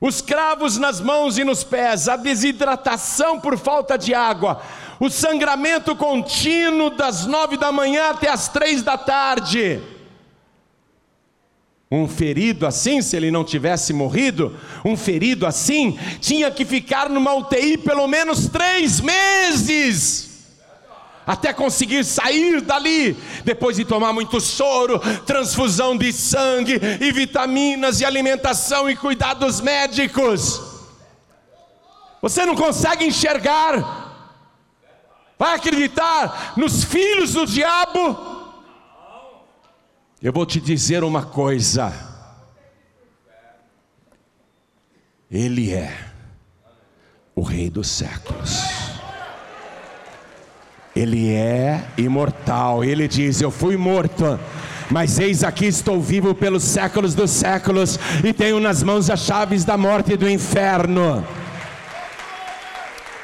os 0.00 0.20
cravos 0.20 0.76
nas 0.78 1.00
mãos 1.00 1.38
e 1.38 1.44
nos 1.44 1.62
pés, 1.62 2.08
a 2.08 2.16
desidratação 2.16 3.38
por 3.38 3.56
falta 3.58 3.96
de 3.96 4.14
água, 4.14 4.62
o 5.00 5.08
sangramento 5.08 5.96
contínuo 5.96 6.90
das 6.90 7.24
nove 7.24 7.56
da 7.56 7.72
manhã 7.72 8.10
até 8.10 8.28
as 8.28 8.48
três 8.48 8.82
da 8.82 8.98
tarde, 8.98 9.80
um 11.90 12.06
ferido 12.06 12.66
assim, 12.66 13.02
se 13.02 13.16
ele 13.16 13.30
não 13.30 13.42
tivesse 13.42 13.92
morrido, 13.92 14.56
um 14.84 14.96
ferido 14.96 15.46
assim, 15.46 15.98
tinha 16.20 16.50
que 16.50 16.64
ficar 16.64 17.08
numa 17.08 17.34
UTI 17.34 17.78
pelo 17.78 18.06
menos 18.06 18.48
três 18.48 19.00
meses, 19.00 20.28
até 21.26 21.52
conseguir 21.52 22.04
sair 22.04 22.60
dali, 22.60 23.16
depois 23.44 23.76
de 23.76 23.84
tomar 23.84 24.12
muito 24.12 24.40
soro, 24.40 25.00
transfusão 25.24 25.96
de 25.96 26.12
sangue, 26.12 26.78
e 27.00 27.10
vitaminas, 27.10 28.00
e 28.00 28.04
alimentação 28.04 28.88
e 28.88 28.94
cuidados 28.94 29.60
médicos. 29.60 30.60
Você 32.20 32.44
não 32.44 32.54
consegue 32.54 33.04
enxergar, 33.04 34.09
vai 35.40 35.54
acreditar 35.54 36.52
nos 36.54 36.84
filhos 36.84 37.32
do 37.32 37.46
diabo? 37.46 38.28
Eu 40.22 40.34
vou 40.34 40.44
te 40.44 40.60
dizer 40.60 41.02
uma 41.02 41.24
coisa. 41.24 41.90
Ele 45.30 45.72
é 45.72 45.96
o 47.34 47.40
Rei 47.40 47.70
dos 47.70 47.88
séculos. 47.88 48.60
Ele 50.94 51.32
é 51.32 51.88
imortal. 51.96 52.84
Ele 52.84 53.08
diz: 53.08 53.40
Eu 53.40 53.50
fui 53.50 53.78
morto, 53.78 54.38
mas 54.90 55.18
eis 55.18 55.42
aqui 55.42 55.64
estou 55.64 56.02
vivo 56.02 56.34
pelos 56.34 56.64
séculos 56.64 57.14
dos 57.14 57.30
séculos 57.30 57.98
e 58.22 58.34
tenho 58.34 58.60
nas 58.60 58.82
mãos 58.82 59.08
as 59.08 59.20
chaves 59.20 59.64
da 59.64 59.78
morte 59.78 60.12
e 60.12 60.16
do 60.18 60.28
inferno. 60.28 61.26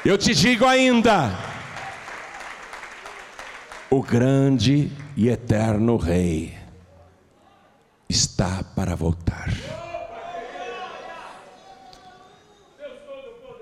Eu 0.03 0.17
te 0.17 0.33
digo 0.33 0.65
ainda: 0.65 1.46
o 3.89 4.01
grande 4.01 4.91
e 5.15 5.29
eterno 5.29 5.95
Rei 5.95 6.53
está 8.09 8.63
para 8.75 8.95
voltar. 8.95 9.53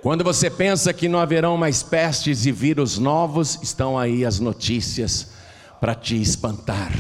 Quando 0.02 0.24
você 0.24 0.50
pensa 0.50 0.94
que 0.94 1.08
não 1.08 1.20
haverão 1.20 1.58
mais 1.58 1.82
pestes 1.82 2.46
e 2.46 2.52
vírus 2.52 2.98
novos, 2.98 3.60
estão 3.62 3.98
aí 3.98 4.24
as 4.24 4.40
notícias 4.40 5.32
para 5.80 5.96
te 5.96 6.20
espantar. 6.20 6.92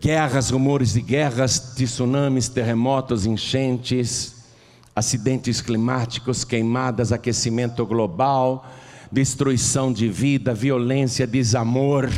Guerras, 0.00 0.50
rumores 0.50 0.92
de 0.92 1.00
guerras, 1.00 1.74
tsunamis, 1.76 2.48
terremotos, 2.48 3.24
enchentes, 3.24 4.44
acidentes 4.94 5.60
climáticos, 5.60 6.44
queimadas, 6.44 7.12
aquecimento 7.12 7.86
global, 7.86 8.66
destruição 9.10 9.92
de 9.92 10.08
vida, 10.08 10.54
violência, 10.54 11.26
desamor. 11.26 12.10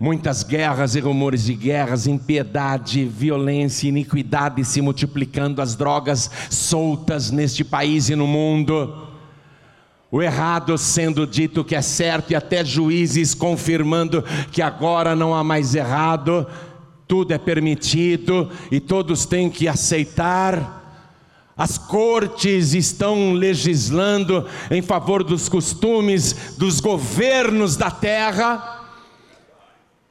Muitas 0.00 0.44
guerras 0.44 0.94
e 0.94 1.00
rumores 1.00 1.44
de 1.44 1.54
guerras, 1.54 2.06
impiedade, 2.06 3.04
violência, 3.04 3.88
iniquidade 3.88 4.64
se 4.64 4.80
multiplicando, 4.80 5.60
as 5.60 5.74
drogas 5.74 6.30
soltas 6.48 7.32
neste 7.32 7.64
país 7.64 8.08
e 8.08 8.14
no 8.14 8.26
mundo. 8.26 9.08
O 10.10 10.22
errado 10.22 10.78
sendo 10.78 11.26
dito 11.26 11.64
que 11.64 11.74
é 11.74 11.82
certo 11.82 12.30
e 12.30 12.36
até 12.36 12.64
juízes 12.64 13.34
confirmando 13.34 14.22
que 14.52 14.62
agora 14.62 15.16
não 15.16 15.34
há 15.34 15.42
mais 15.42 15.74
errado, 15.74 16.46
tudo 17.08 17.32
é 17.32 17.38
permitido 17.38 18.50
e 18.70 18.78
todos 18.78 19.26
têm 19.26 19.50
que 19.50 19.66
aceitar. 19.66 20.77
As 21.58 21.76
cortes 21.76 22.72
estão 22.72 23.32
legislando 23.32 24.48
em 24.70 24.80
favor 24.80 25.24
dos 25.24 25.48
costumes 25.48 26.54
dos 26.56 26.78
governos 26.78 27.76
da 27.76 27.90
terra. 27.90 28.86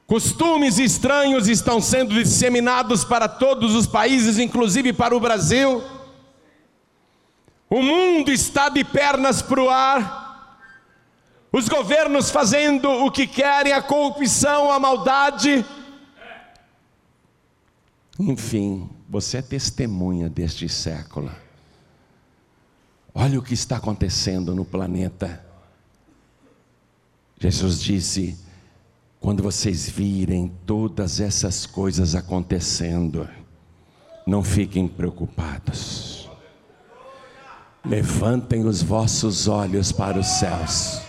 Costumes 0.06 0.78
estranhos 0.78 1.48
estão 1.48 1.80
sendo 1.80 2.12
disseminados 2.12 3.02
para 3.02 3.26
todos 3.26 3.74
os 3.74 3.86
países, 3.86 4.38
inclusive 4.38 4.92
para 4.92 5.16
o 5.16 5.20
Brasil. 5.20 5.82
O 7.70 7.82
mundo 7.82 8.30
está 8.30 8.68
de 8.68 8.84
pernas 8.84 9.40
para 9.40 9.62
o 9.62 9.70
ar. 9.70 10.60
Os 11.50 11.66
governos 11.66 12.30
fazendo 12.30 12.90
o 12.90 13.10
que 13.10 13.26
querem, 13.26 13.72
a 13.72 13.80
corrupção, 13.80 14.70
a 14.70 14.78
maldade. 14.78 15.64
Enfim, 18.20 18.90
você 19.08 19.38
é 19.38 19.42
testemunha 19.42 20.28
deste 20.28 20.68
século. 20.68 21.30
Olha 23.14 23.38
o 23.38 23.42
que 23.42 23.54
está 23.54 23.78
acontecendo 23.78 24.54
no 24.54 24.64
planeta. 24.64 25.42
Jesus 27.40 27.80
disse: 27.80 28.38
quando 29.18 29.42
vocês 29.42 29.88
virem 29.88 30.52
todas 30.66 31.20
essas 31.20 31.64
coisas 31.64 32.14
acontecendo, 32.14 33.26
não 34.26 34.44
fiquem 34.44 34.86
preocupados. 34.86 36.28
Levantem 37.84 38.66
os 38.66 38.82
vossos 38.82 39.48
olhos 39.48 39.90
para 39.90 40.18
os 40.18 40.26
céus. 40.26 41.00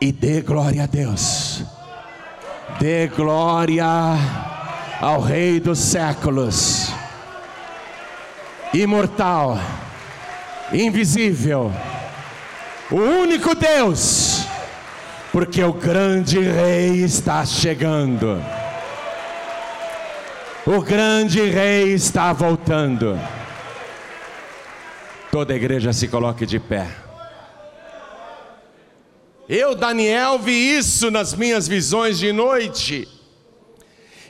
E 0.00 0.10
dê 0.10 0.40
glória 0.40 0.82
a 0.82 0.86
Deus. 0.86 1.62
Dê 2.80 3.06
glória 3.06 3.86
ao 5.02 5.20
Rei 5.20 5.60
dos 5.60 5.78
séculos. 5.78 6.90
Imortal, 8.72 9.58
invisível, 10.72 11.70
o 12.90 12.96
único 12.96 13.54
Deus 13.54 14.46
porque 15.32 15.64
o 15.64 15.72
grande 15.72 16.38
rei 16.38 17.02
está 17.02 17.44
chegando. 17.46 18.44
O 20.66 20.82
grande 20.82 21.40
rei 21.40 21.94
está 21.94 22.34
voltando. 22.34 23.18
Toda 25.30 25.54
a 25.54 25.56
igreja 25.56 25.90
se 25.94 26.06
coloque 26.06 26.44
de 26.44 26.60
pé. 26.60 26.86
Eu, 29.48 29.74
Daniel, 29.74 30.38
vi 30.38 30.76
isso 30.76 31.10
nas 31.10 31.34
minhas 31.34 31.66
visões 31.66 32.18
de 32.18 32.30
noite. 32.30 33.08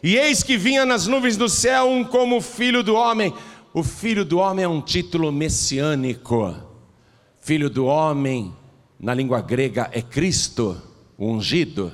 E 0.03 0.17
eis 0.17 0.43
que 0.43 0.57
vinha 0.57 0.85
nas 0.85 1.07
nuvens 1.07 1.37
do 1.37 1.49
céu 1.49 1.89
um 1.89 2.03
como 2.03 2.41
filho 2.41 2.83
do 2.83 2.95
homem. 2.95 3.33
O 3.73 3.83
filho 3.83 4.25
do 4.25 4.39
homem 4.39 4.65
é 4.65 4.69
um 4.69 4.81
título 4.81 5.31
messiânico. 5.31 6.55
Filho 7.41 7.71
do 7.71 7.87
homem, 7.87 8.55
na 8.99 9.15
língua 9.15 9.41
grega, 9.41 9.89
é 9.93 10.03
Cristo 10.03 10.81
o 11.23 11.27
ungido, 11.29 11.93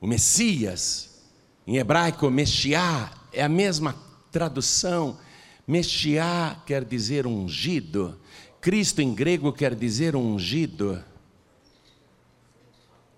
o 0.00 0.06
Messias, 0.06 1.22
em 1.64 1.76
hebraico, 1.76 2.28
Meshiá, 2.28 3.08
é 3.32 3.42
a 3.42 3.48
mesma 3.48 3.94
tradução. 4.32 5.16
Meshiá 5.64 6.60
quer 6.66 6.84
dizer 6.84 7.24
ungido, 7.24 8.18
Cristo 8.60 9.00
em 9.00 9.14
grego 9.14 9.52
quer 9.52 9.76
dizer 9.76 10.16
ungido. 10.16 11.02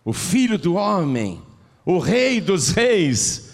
O 0.05 0.13
Filho 0.13 0.59
do 0.59 0.75
Homem, 0.75 1.43
o 1.87 2.01
Rei 2.01 2.41
dos 2.41 2.71
Reis. 2.71 3.51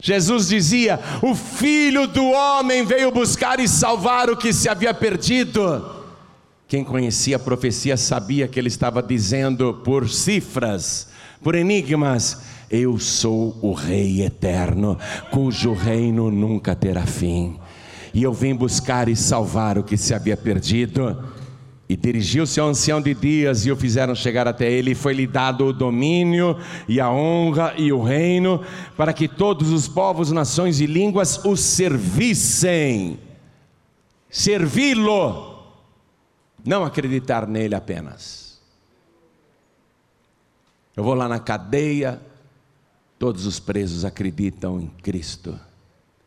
Jesus 0.00 0.48
dizia: 0.48 0.98
O 1.22 1.34
Filho 1.36 2.08
do 2.08 2.24
Homem 2.24 2.84
veio 2.84 3.12
buscar 3.12 3.60
e 3.60 3.68
salvar 3.68 4.28
o 4.28 4.36
que 4.36 4.52
se 4.52 4.68
havia 4.68 4.92
perdido. 4.92 5.98
Quem 6.66 6.82
conhecia 6.82 7.36
a 7.36 7.38
profecia 7.38 7.96
sabia 7.96 8.48
que 8.48 8.58
ele 8.58 8.68
estava 8.68 9.02
dizendo 9.02 9.74
por 9.84 10.08
cifras, 10.08 11.08
por 11.42 11.54
enigmas: 11.54 12.40
Eu 12.68 12.98
sou 12.98 13.56
o 13.62 13.72
Rei 13.72 14.22
eterno, 14.22 14.98
cujo 15.30 15.72
reino 15.72 16.30
nunca 16.30 16.74
terá 16.74 17.06
fim. 17.06 17.56
E 18.12 18.24
eu 18.24 18.32
vim 18.32 18.54
buscar 18.54 19.08
e 19.08 19.14
salvar 19.14 19.78
o 19.78 19.84
que 19.84 19.96
se 19.96 20.12
havia 20.12 20.36
perdido. 20.36 21.16
E 21.90 21.96
dirigiu-se 21.96 22.60
ao 22.60 22.68
ancião 22.68 23.02
de 23.02 23.12
dias 23.12 23.66
e 23.66 23.72
o 23.72 23.76
fizeram 23.76 24.14
chegar 24.14 24.46
até 24.46 24.70
ele, 24.70 24.92
e 24.92 24.94
foi-lhe 24.94 25.26
dado 25.26 25.66
o 25.66 25.72
domínio 25.72 26.56
e 26.88 27.00
a 27.00 27.10
honra 27.10 27.74
e 27.76 27.92
o 27.92 28.00
reino, 28.00 28.64
para 28.96 29.12
que 29.12 29.26
todos 29.26 29.72
os 29.72 29.88
povos, 29.88 30.30
nações 30.30 30.78
e 30.78 30.86
línguas 30.86 31.44
o 31.44 31.56
servissem. 31.56 33.18
Servi-lo 34.30 35.64
não 36.64 36.84
acreditar 36.84 37.44
nele 37.48 37.74
apenas. 37.74 38.62
Eu 40.96 41.02
vou 41.02 41.14
lá 41.14 41.28
na 41.28 41.40
cadeia, 41.40 42.22
todos 43.18 43.46
os 43.46 43.58
presos 43.58 44.04
acreditam 44.04 44.80
em 44.80 44.86
Cristo. 45.02 45.58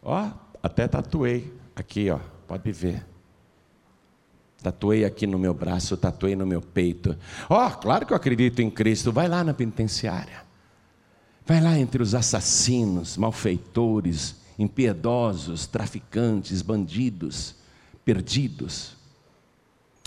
Ó, 0.01 0.30
até 0.61 0.89
tatuei 0.89 1.53
aqui, 1.74 2.09
ó, 2.09 2.20
pode 2.49 2.70
ver. 2.74 3.12
Tatuei 4.64 5.03
aqui 5.03 5.28
no 5.28 5.38
meu 5.38 5.53
braço, 5.53 5.97
tatuei 5.97 6.38
no 6.38 6.45
meu 6.45 6.61
peito. 6.61 7.18
Ó, 7.49 7.70
claro 7.72 8.05
que 8.05 8.14
eu 8.14 8.18
acredito 8.18 8.61
em 8.61 8.70
Cristo. 8.70 9.11
Vai 9.11 9.28
lá 9.28 9.43
na 9.43 9.53
penitenciária. 9.53 10.41
Vai 11.45 11.59
lá 11.59 11.78
entre 11.78 12.01
os 12.01 12.16
assassinos, 12.16 13.18
malfeitores, 13.18 14.38
impiedosos, 14.57 15.68
traficantes, 15.68 16.61
bandidos, 16.61 17.55
perdidos. 18.05 18.95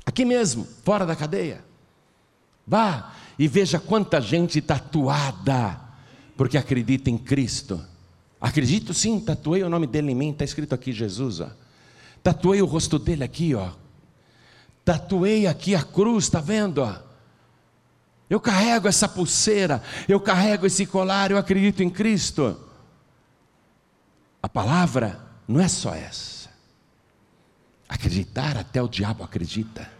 Aqui 0.06 0.24
mesmo, 0.24 0.66
fora 0.82 1.04
da 1.04 1.14
cadeia. 1.14 1.62
Vá 2.66 3.12
e 3.38 3.46
veja 3.46 3.78
quanta 3.78 4.20
gente 4.22 4.62
tatuada, 4.62 5.78
porque 6.34 6.56
acredita 6.56 7.10
em 7.10 7.18
Cristo. 7.18 7.78
Acredito 8.40 8.94
sim, 8.94 9.20
tatuei 9.20 9.62
o 9.62 9.68
nome 9.68 9.86
dele 9.86 10.12
em 10.12 10.14
mim, 10.14 10.30
está 10.30 10.44
escrito 10.44 10.74
aqui 10.74 10.92
Jesus. 10.92 11.40
Ó. 11.40 11.50
Tatuei 12.22 12.62
o 12.62 12.66
rosto 12.66 12.98
dele 12.98 13.22
aqui, 13.22 13.54
ó. 13.54 13.70
Tatuei 14.86 15.48
aqui 15.48 15.74
a 15.74 15.82
cruz, 15.82 16.24
está 16.24 16.40
vendo? 16.40 16.80
Eu 18.30 18.40
carrego 18.40 18.86
essa 18.86 19.08
pulseira, 19.08 19.82
eu 20.08 20.20
carrego 20.20 20.64
esse 20.64 20.86
colar, 20.86 21.30
eu 21.30 21.36
acredito 21.36 21.82
em 21.82 21.90
Cristo. 21.90 22.58
A 24.40 24.48
palavra 24.48 25.20
não 25.46 25.60
é 25.60 25.66
só 25.66 25.92
essa. 25.92 26.48
Acreditar 27.88 28.56
até 28.56 28.80
o 28.80 28.88
diabo 28.88 29.24
acredita 29.24 29.90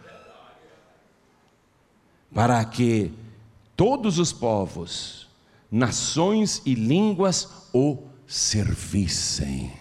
para 2.33 2.63
que 2.63 3.11
todos 3.75 4.19
os 4.19 4.31
povos, 4.31 5.27
nações 5.71 6.61
e 6.65 6.75
línguas 6.75 7.67
o 7.73 8.03
servissem. 8.25 9.73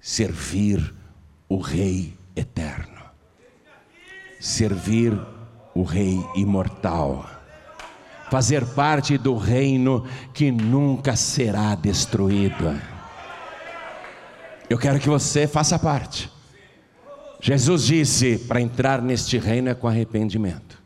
Servir 0.00 0.94
o 1.48 1.58
Rei 1.58 2.18
eterno, 2.34 3.01
servir 4.42 5.16
o 5.72 5.84
Rei 5.84 6.20
imortal, 6.34 7.24
fazer 8.28 8.66
parte 8.66 9.16
do 9.16 9.36
reino 9.36 10.04
que 10.34 10.50
nunca 10.50 11.14
será 11.14 11.76
destruído. 11.76 12.76
Eu 14.68 14.76
quero 14.76 14.98
que 14.98 15.08
você 15.08 15.46
faça 15.46 15.78
parte. 15.78 16.28
Jesus 17.40 17.84
disse: 17.84 18.36
para 18.36 18.60
entrar 18.60 19.00
neste 19.00 19.38
reino 19.38 19.68
é 19.68 19.74
com 19.74 19.86
arrependimento. 19.86 20.82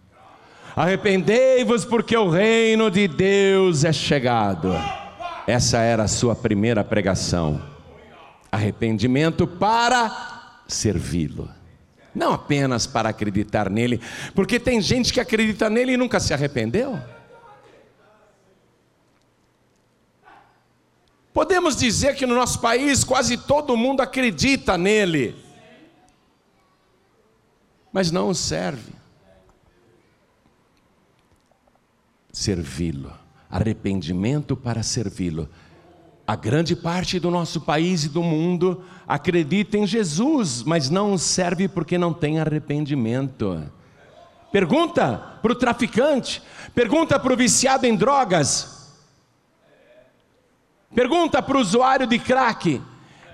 Arrependei-vos, 0.76 1.86
porque 1.86 2.14
o 2.14 2.28
reino 2.28 2.90
de 2.90 3.08
Deus 3.08 3.84
é 3.84 3.92
chegado. 3.92 4.74
Essa 5.46 5.78
era 5.78 6.02
a 6.02 6.08
sua 6.08 6.36
primeira 6.36 6.84
pregação. 6.84 7.62
Arrependimento 8.52 9.46
para 9.46 10.62
servi-lo. 10.68 11.48
Não 12.16 12.32
apenas 12.32 12.86
para 12.86 13.10
acreditar 13.10 13.68
nele, 13.68 14.00
porque 14.34 14.58
tem 14.58 14.80
gente 14.80 15.12
que 15.12 15.20
acredita 15.20 15.68
nele 15.68 15.92
e 15.92 15.96
nunca 15.98 16.18
se 16.18 16.32
arrependeu. 16.32 16.98
Podemos 21.30 21.76
dizer 21.76 22.16
que 22.16 22.24
no 22.24 22.34
nosso 22.34 22.58
país 22.58 23.04
quase 23.04 23.36
todo 23.36 23.76
mundo 23.76 24.00
acredita 24.00 24.78
nele, 24.78 25.36
mas 27.92 28.10
não 28.10 28.30
o 28.30 28.34
serve. 28.34 28.94
Servi-lo, 32.32 33.12
arrependimento 33.50 34.56
para 34.56 34.82
servi-lo. 34.82 35.50
A 36.26 36.34
grande 36.34 36.74
parte 36.74 37.20
do 37.20 37.30
nosso 37.30 37.60
país 37.60 38.04
e 38.04 38.08
do 38.08 38.22
mundo 38.22 38.82
acredita 39.06 39.78
em 39.78 39.86
Jesus, 39.86 40.62
mas 40.62 40.90
não 40.90 41.16
serve 41.16 41.68
porque 41.68 41.96
não 41.96 42.12
tem 42.12 42.40
arrependimento. 42.40 43.62
Pergunta 44.50 45.38
para 45.40 45.52
o 45.52 45.54
traficante, 45.54 46.42
pergunta 46.74 47.18
para 47.18 47.32
o 47.32 47.36
viciado 47.36 47.86
em 47.86 47.94
drogas, 47.94 48.76
Pergunta 50.96 51.42
para 51.42 51.58
o 51.58 51.60
usuário 51.60 52.06
de 52.06 52.18
crack, 52.18 52.82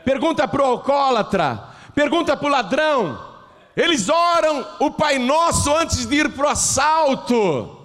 pergunta 0.04 0.48
para 0.48 0.62
o 0.62 0.64
alcoólatra, 0.64 1.68
pergunta 1.94 2.36
para 2.36 2.46
o 2.48 2.50
ladrão. 2.50 3.32
Eles 3.76 4.08
oram 4.08 4.66
o 4.80 4.90
Pai 4.90 5.16
Nosso 5.20 5.72
antes 5.76 6.04
de 6.04 6.16
ir 6.16 6.32
para 6.32 6.46
o 6.46 6.48
assalto. 6.48 7.78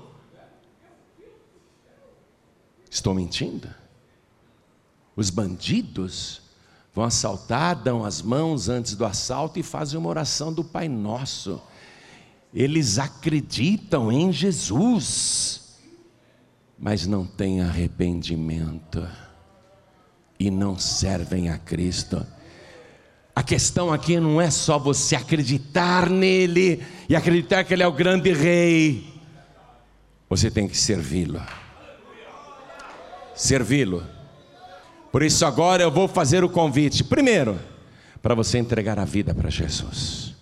Estou 2.89 3.13
mentindo? 3.13 3.69
Os 5.17 5.31
bandidos 5.31 6.43
vão 6.93 7.03
assaltar, 7.03 7.75
dão 7.75 8.05
as 8.05 8.21
mãos 8.21 8.69
antes 8.69 8.95
do 8.95 9.03
assalto 9.03 9.57
e 9.57 9.63
fazem 9.63 9.99
uma 9.99 10.09
oração 10.09 10.53
do 10.53 10.63
Pai 10.63 10.87
Nosso. 10.87 11.59
Eles 12.53 12.99
acreditam 12.99 14.11
em 14.11 14.31
Jesus, 14.31 15.79
mas 16.77 17.07
não 17.07 17.25
têm 17.25 17.61
arrependimento 17.61 19.07
e 20.39 20.51
não 20.51 20.77
servem 20.77 21.49
a 21.49 21.57
Cristo. 21.57 22.23
A 23.35 23.41
questão 23.41 23.91
aqui 23.91 24.19
não 24.19 24.39
é 24.39 24.51
só 24.51 24.77
você 24.77 25.15
acreditar 25.15 26.11
nele 26.11 26.85
e 27.09 27.15
acreditar 27.15 27.63
que 27.63 27.73
ele 27.73 27.83
é 27.83 27.87
o 27.87 27.91
grande 27.91 28.31
rei. 28.33 29.19
Você 30.29 30.51
tem 30.51 30.67
que 30.67 30.77
servi-lo. 30.77 31.41
Servi-lo. 33.33 34.16
Por 35.11 35.23
isso 35.23 35.45
agora 35.45 35.83
eu 35.83 35.91
vou 35.91 36.07
fazer 36.07 36.43
o 36.43 36.49
convite. 36.49 37.03
Primeiro, 37.03 37.57
para 38.21 38.35
você 38.35 38.57
entregar 38.57 38.99
a 38.99 39.05
vida 39.05 39.33
para 39.33 39.49
Jesus. 39.49 40.35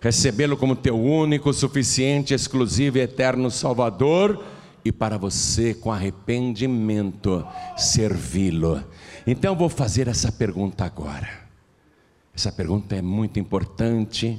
Recebê-lo 0.00 0.56
como 0.56 0.76
teu 0.76 1.00
único, 1.00 1.52
suficiente, 1.52 2.34
exclusivo 2.34 2.98
e 2.98 3.00
eterno 3.00 3.50
Salvador 3.50 4.44
e 4.84 4.92
para 4.92 5.16
você 5.16 5.72
com 5.72 5.90
arrependimento 5.90 7.46
servi-lo. 7.76 8.84
Então 9.26 9.52
eu 9.52 9.56
vou 9.56 9.70
fazer 9.70 10.08
essa 10.08 10.30
pergunta 10.30 10.84
agora. 10.84 11.28
Essa 12.34 12.52
pergunta 12.52 12.94
é 12.94 13.00
muito 13.00 13.38
importante. 13.38 14.38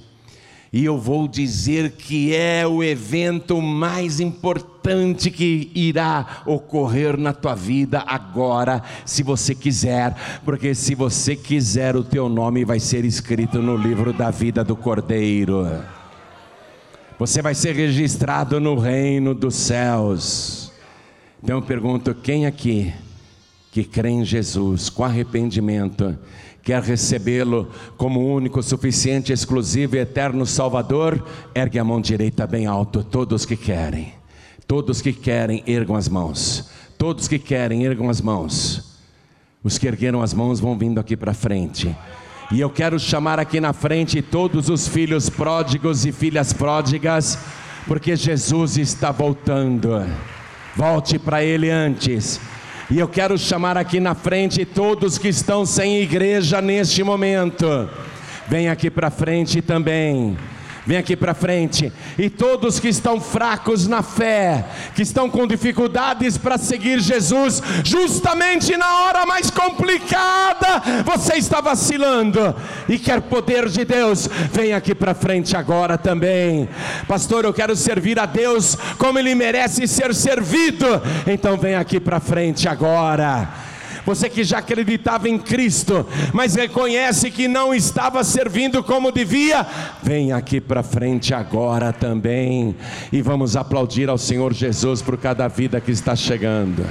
E 0.75 0.83
eu 0.83 0.97
vou 0.97 1.25
dizer 1.25 1.91
que 1.91 2.35
é 2.35 2.67
o 2.67 2.83
evento 2.83 3.61
mais 3.61 4.19
importante 4.19 5.31
que 5.31 5.71
irá 5.73 6.43
ocorrer 6.45 7.17
na 7.17 7.31
tua 7.31 7.55
vida 7.55 8.03
agora, 8.05 8.83
se 9.05 9.23
você 9.23 9.55
quiser, 9.55 10.13
porque 10.43 10.75
se 10.75 10.93
você 10.93 11.33
quiser, 11.33 11.95
o 11.95 12.03
teu 12.03 12.27
nome 12.27 12.65
vai 12.65 12.81
ser 12.81 13.05
escrito 13.05 13.61
no 13.61 13.77
livro 13.77 14.11
da 14.11 14.29
vida 14.29 14.65
do 14.65 14.75
Cordeiro. 14.75 15.65
Você 17.17 17.41
vai 17.41 17.55
ser 17.55 17.73
registrado 17.73 18.59
no 18.59 18.77
reino 18.77 19.33
dos 19.33 19.55
céus. 19.55 20.73
Então 21.41 21.59
eu 21.59 21.61
pergunto: 21.61 22.13
quem 22.13 22.45
aqui 22.45 22.93
que 23.71 23.85
crê 23.85 24.09
em 24.09 24.25
Jesus 24.25 24.89
com 24.89 25.05
arrependimento, 25.05 26.17
quer 26.65 26.81
recebê-lo 26.81 27.69
como 27.95 28.35
único, 28.35 28.61
suficiente, 28.63 29.31
exclusivo 29.31 29.95
e 29.95 29.99
eterno 29.99 30.47
Salvador, 30.47 31.23
ergue 31.53 31.77
a 31.77 31.83
mão 31.83 32.01
direita 32.01 32.47
bem 32.47 32.65
alto. 32.65 33.03
Todos 33.03 33.45
que 33.45 33.55
querem, 33.55 34.11
todos 34.67 34.99
que 34.99 35.13
querem, 35.13 35.63
ergam 35.67 35.95
as 35.95 36.09
mãos. 36.09 36.67
Todos 36.97 37.27
que 37.27 37.37
querem, 37.37 37.85
ergam 37.85 38.09
as 38.09 38.19
mãos. 38.19 38.97
Os 39.63 39.77
que 39.77 39.87
ergueram 39.87 40.23
as 40.23 40.33
mãos 40.33 40.59
vão 40.59 40.75
vindo 40.75 40.99
aqui 40.99 41.15
para 41.15 41.35
frente. 41.35 41.95
E 42.51 42.59
eu 42.59 42.69
quero 42.71 42.99
chamar 42.99 43.39
aqui 43.39 43.59
na 43.59 43.71
frente 43.71 44.19
todos 44.23 44.67
os 44.67 44.87
filhos 44.87 45.29
pródigos 45.29 46.03
e 46.03 46.11
filhas 46.11 46.51
pródigas, 46.51 47.37
porque 47.87 48.15
Jesus 48.15 48.75
está 48.77 49.11
voltando. 49.11 50.03
Volte 50.75 51.19
para 51.19 51.43
Ele 51.43 51.69
antes 51.69 52.39
e 52.89 52.99
eu 52.99 53.07
quero 53.07 53.37
chamar 53.37 53.77
aqui 53.77 53.99
na 53.99 54.13
frente 54.13 54.63
todos 54.63 55.17
que 55.17 55.27
estão 55.27 55.65
sem 55.65 56.01
igreja 56.01 56.61
neste 56.61 57.03
momento. 57.03 57.89
Vem 58.47 58.69
aqui 58.69 58.91
para 58.91 59.09
frente 59.09 59.59
também. 59.61 60.37
Vem 60.85 60.97
aqui 60.97 61.15
para 61.15 61.33
frente. 61.33 61.91
E 62.17 62.29
todos 62.29 62.79
que 62.79 62.87
estão 62.87 63.19
fracos 63.19 63.87
na 63.87 64.03
fé, 64.03 64.65
que 64.95 65.01
estão 65.01 65.29
com 65.29 65.47
dificuldades 65.47 66.37
para 66.37 66.57
seguir 66.57 66.99
Jesus, 66.99 67.61
justamente 67.83 68.77
na 68.77 69.01
hora 69.01 69.25
mais 69.25 69.49
complicada, 69.49 71.03
você 71.03 71.37
está 71.37 71.59
vacilando 71.59 72.55
e 72.87 72.99
quer 72.99 73.21
poder 73.21 73.67
de 73.67 73.83
Deus, 73.83 74.29
vem 74.51 74.73
aqui 74.73 74.93
para 74.93 75.15
frente 75.15 75.57
agora 75.57 75.97
também. 75.97 76.69
Pastor, 77.07 77.45
eu 77.45 77.53
quero 77.53 77.75
servir 77.75 78.19
a 78.19 78.27
Deus 78.27 78.77
como 78.99 79.17
ele 79.17 79.33
merece 79.33 79.87
ser 79.87 80.13
servido. 80.13 81.01
Então 81.25 81.57
vem 81.57 81.75
aqui 81.75 81.99
para 81.99 82.19
frente 82.19 82.67
agora 82.67 83.64
você 84.05 84.29
que 84.29 84.43
já 84.43 84.59
acreditava 84.59 85.27
em 85.27 85.37
Cristo, 85.37 86.05
mas 86.31 86.55
reconhece 86.55 87.31
que 87.31 87.47
não 87.47 87.73
estava 87.73 88.23
servindo 88.23 88.83
como 88.83 89.11
devia, 89.11 89.65
vem 90.03 90.31
aqui 90.31 90.61
para 90.61 90.83
frente 90.83 91.33
agora 91.33 91.91
também 91.91 92.75
e 93.11 93.21
vamos 93.21 93.55
aplaudir 93.55 94.09
ao 94.09 94.17
Senhor 94.17 94.53
Jesus 94.53 95.01
por 95.01 95.17
cada 95.17 95.47
vida 95.47 95.81
que 95.81 95.91
está 95.91 96.15
chegando. 96.15 96.85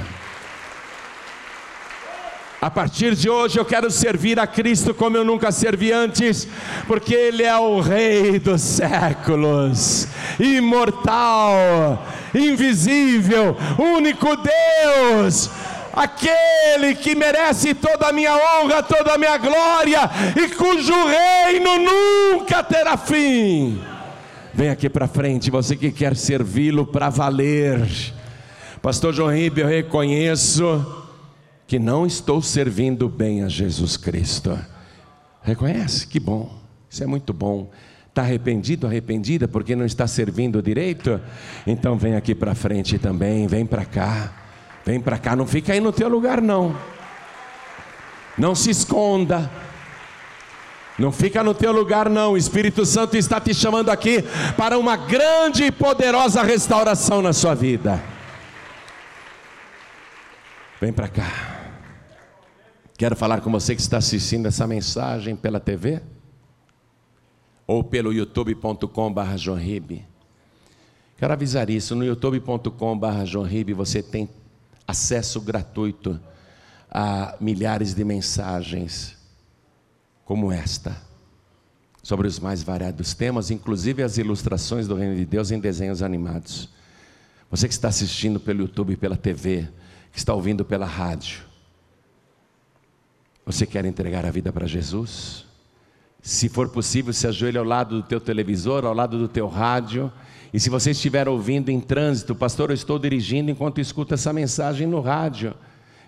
A 2.61 2.71
partir 2.71 3.13
de 3.13 3.29
hoje 3.29 3.59
eu 3.59 3.65
quero 3.65 3.91
servir 3.91 4.39
a 4.39 4.47
Cristo 4.47 4.91
como 4.91 5.15
eu 5.15 5.23
nunca 5.23 5.51
servi 5.51 5.91
antes, 5.91 6.47
porque 6.87 7.13
Ele 7.13 7.43
é 7.43 7.55
o 7.55 7.79
Rei 7.79 8.39
dos 8.39 8.59
séculos, 8.59 10.07
imortal, 10.39 12.03
invisível, 12.33 13.55
único 13.77 14.35
Deus 14.37 15.51
aquele 15.95 16.95
que 16.95 17.15
merece 17.15 17.73
toda 17.73 18.09
a 18.09 18.11
minha 18.11 18.35
honra, 18.35 18.83
toda 18.83 19.13
a 19.13 19.17
minha 19.17 19.37
glória 19.37 20.01
e 20.35 20.49
cujo 20.49 20.93
reino 21.05 21.77
nunca 21.77 22.63
terá 22.63 22.97
fim. 22.97 23.81
Vem 24.53 24.69
aqui 24.69 24.89
para 24.89 25.07
frente, 25.07 25.51
você 25.51 25.75
que 25.75 25.91
quer 25.91 26.15
servi-lo 26.15 26.85
para 26.85 27.09
valer. 27.09 27.85
Pastor 28.81 29.13
João 29.13 29.33
Ribe, 29.33 29.61
eu 29.61 29.67
reconheço 29.67 31.03
que 31.67 31.79
não 31.79 32.05
estou 32.05 32.41
servindo 32.41 33.09
bem 33.09 33.43
a 33.43 33.49
Jesus 33.49 33.97
Cristo. 33.97 34.57
Reconhece? 35.41 36.07
Que 36.07 36.19
bom, 36.19 36.53
isso 36.89 37.03
é 37.03 37.07
muito 37.07 37.33
bom. 37.33 37.69
Está 38.07 38.21
arrependido, 38.21 38.87
arrependida 38.87 39.47
porque 39.47 39.75
não 39.75 39.85
está 39.85 40.07
servindo 40.07 40.61
direito? 40.61 41.19
Então 41.67 41.97
vem 41.97 42.15
aqui 42.15 42.33
para 42.33 42.55
frente 42.55 42.97
também, 42.97 43.45
vem 43.47 43.65
para 43.65 43.83
cá. 43.83 44.44
Vem 44.85 44.99
para 44.99 45.17
cá, 45.17 45.35
não 45.35 45.47
fica 45.47 45.73
aí 45.73 45.79
no 45.79 45.91
teu 45.91 46.07
lugar 46.07 46.39
não. 46.39 46.77
Não 48.37 48.53
se 48.53 48.69
esconda. 48.69 49.49
Não 50.97 51.11
fica 51.11 51.43
no 51.43 51.55
teu 51.55 51.71
lugar 51.71 52.09
não. 52.09 52.33
O 52.33 52.37
Espírito 52.37 52.85
Santo 52.85 53.17
está 53.17 53.41
te 53.41 53.53
chamando 53.53 53.89
aqui 53.89 54.23
para 54.55 54.77
uma 54.77 54.95
grande 54.95 55.63
e 55.63 55.71
poderosa 55.71 56.43
restauração 56.43 57.21
na 57.21 57.33
sua 57.33 57.55
vida. 57.55 58.01
Vem 60.79 60.93
para 60.93 61.07
cá. 61.07 61.31
Quero 62.97 63.15
falar 63.15 63.41
com 63.41 63.51
você 63.51 63.75
que 63.75 63.81
está 63.81 63.97
assistindo 63.97 64.45
essa 64.45 64.67
mensagem 64.67 65.35
pela 65.35 65.59
TV 65.59 66.01
ou 67.65 67.83
pelo 67.83 68.13
youtube.com/jonribe. 68.13 70.05
Quero 71.17 71.33
avisar 71.33 71.69
isso, 71.69 71.95
no 71.95 72.05
youtube.com/jonribe 72.05 73.73
você 73.73 74.03
tem 74.03 74.29
acesso 74.87 75.41
gratuito 75.41 76.19
a 76.89 77.35
milhares 77.39 77.93
de 77.93 78.03
mensagens 78.03 79.17
como 80.23 80.51
esta, 80.51 80.95
sobre 82.01 82.27
os 82.27 82.39
mais 82.39 82.63
variados 82.63 83.13
temas, 83.13 83.51
inclusive 83.51 84.01
as 84.01 84.17
ilustrações 84.17 84.87
do 84.87 84.95
Reino 84.95 85.15
de 85.15 85.25
Deus 85.25 85.51
em 85.51 85.59
desenhos 85.59 86.01
animados. 86.01 86.69
Você 87.49 87.67
que 87.67 87.73
está 87.73 87.89
assistindo 87.89 88.39
pelo 88.39 88.61
YouTube, 88.61 88.95
pela 88.95 89.17
TV, 89.17 89.67
que 90.11 90.17
está 90.17 90.33
ouvindo 90.33 90.63
pela 90.65 90.85
rádio, 90.85 91.43
Você 93.45 93.65
quer 93.67 93.85
entregar 93.85 94.25
a 94.25 94.31
vida 94.31 94.51
para 94.51 94.65
Jesus? 94.65 95.45
Se 96.19 96.49
for 96.49 96.67
possível, 96.69 97.13
se 97.13 97.27
ajoelhe 97.27 97.59
ao 97.59 97.63
lado 97.63 98.01
do 98.01 98.07
teu 98.07 98.19
televisor, 98.19 98.83
ao 98.83 98.93
lado 98.93 99.19
do 99.19 99.27
teu 99.27 99.47
rádio. 99.47 100.11
E 100.55 100.59
se 100.61 100.69
você 100.69 100.91
estiver 100.91 101.27
ouvindo 101.27 101.69
em 101.69 101.81
trânsito, 101.81 102.33
pastor, 102.33 102.69
eu 102.69 102.75
estou 102.75 102.97
dirigindo 102.97 103.51
enquanto 103.51 103.81
escuto 103.81 104.13
essa 104.13 104.31
mensagem 104.31 104.87
no 104.87 105.01
rádio. 105.01 105.53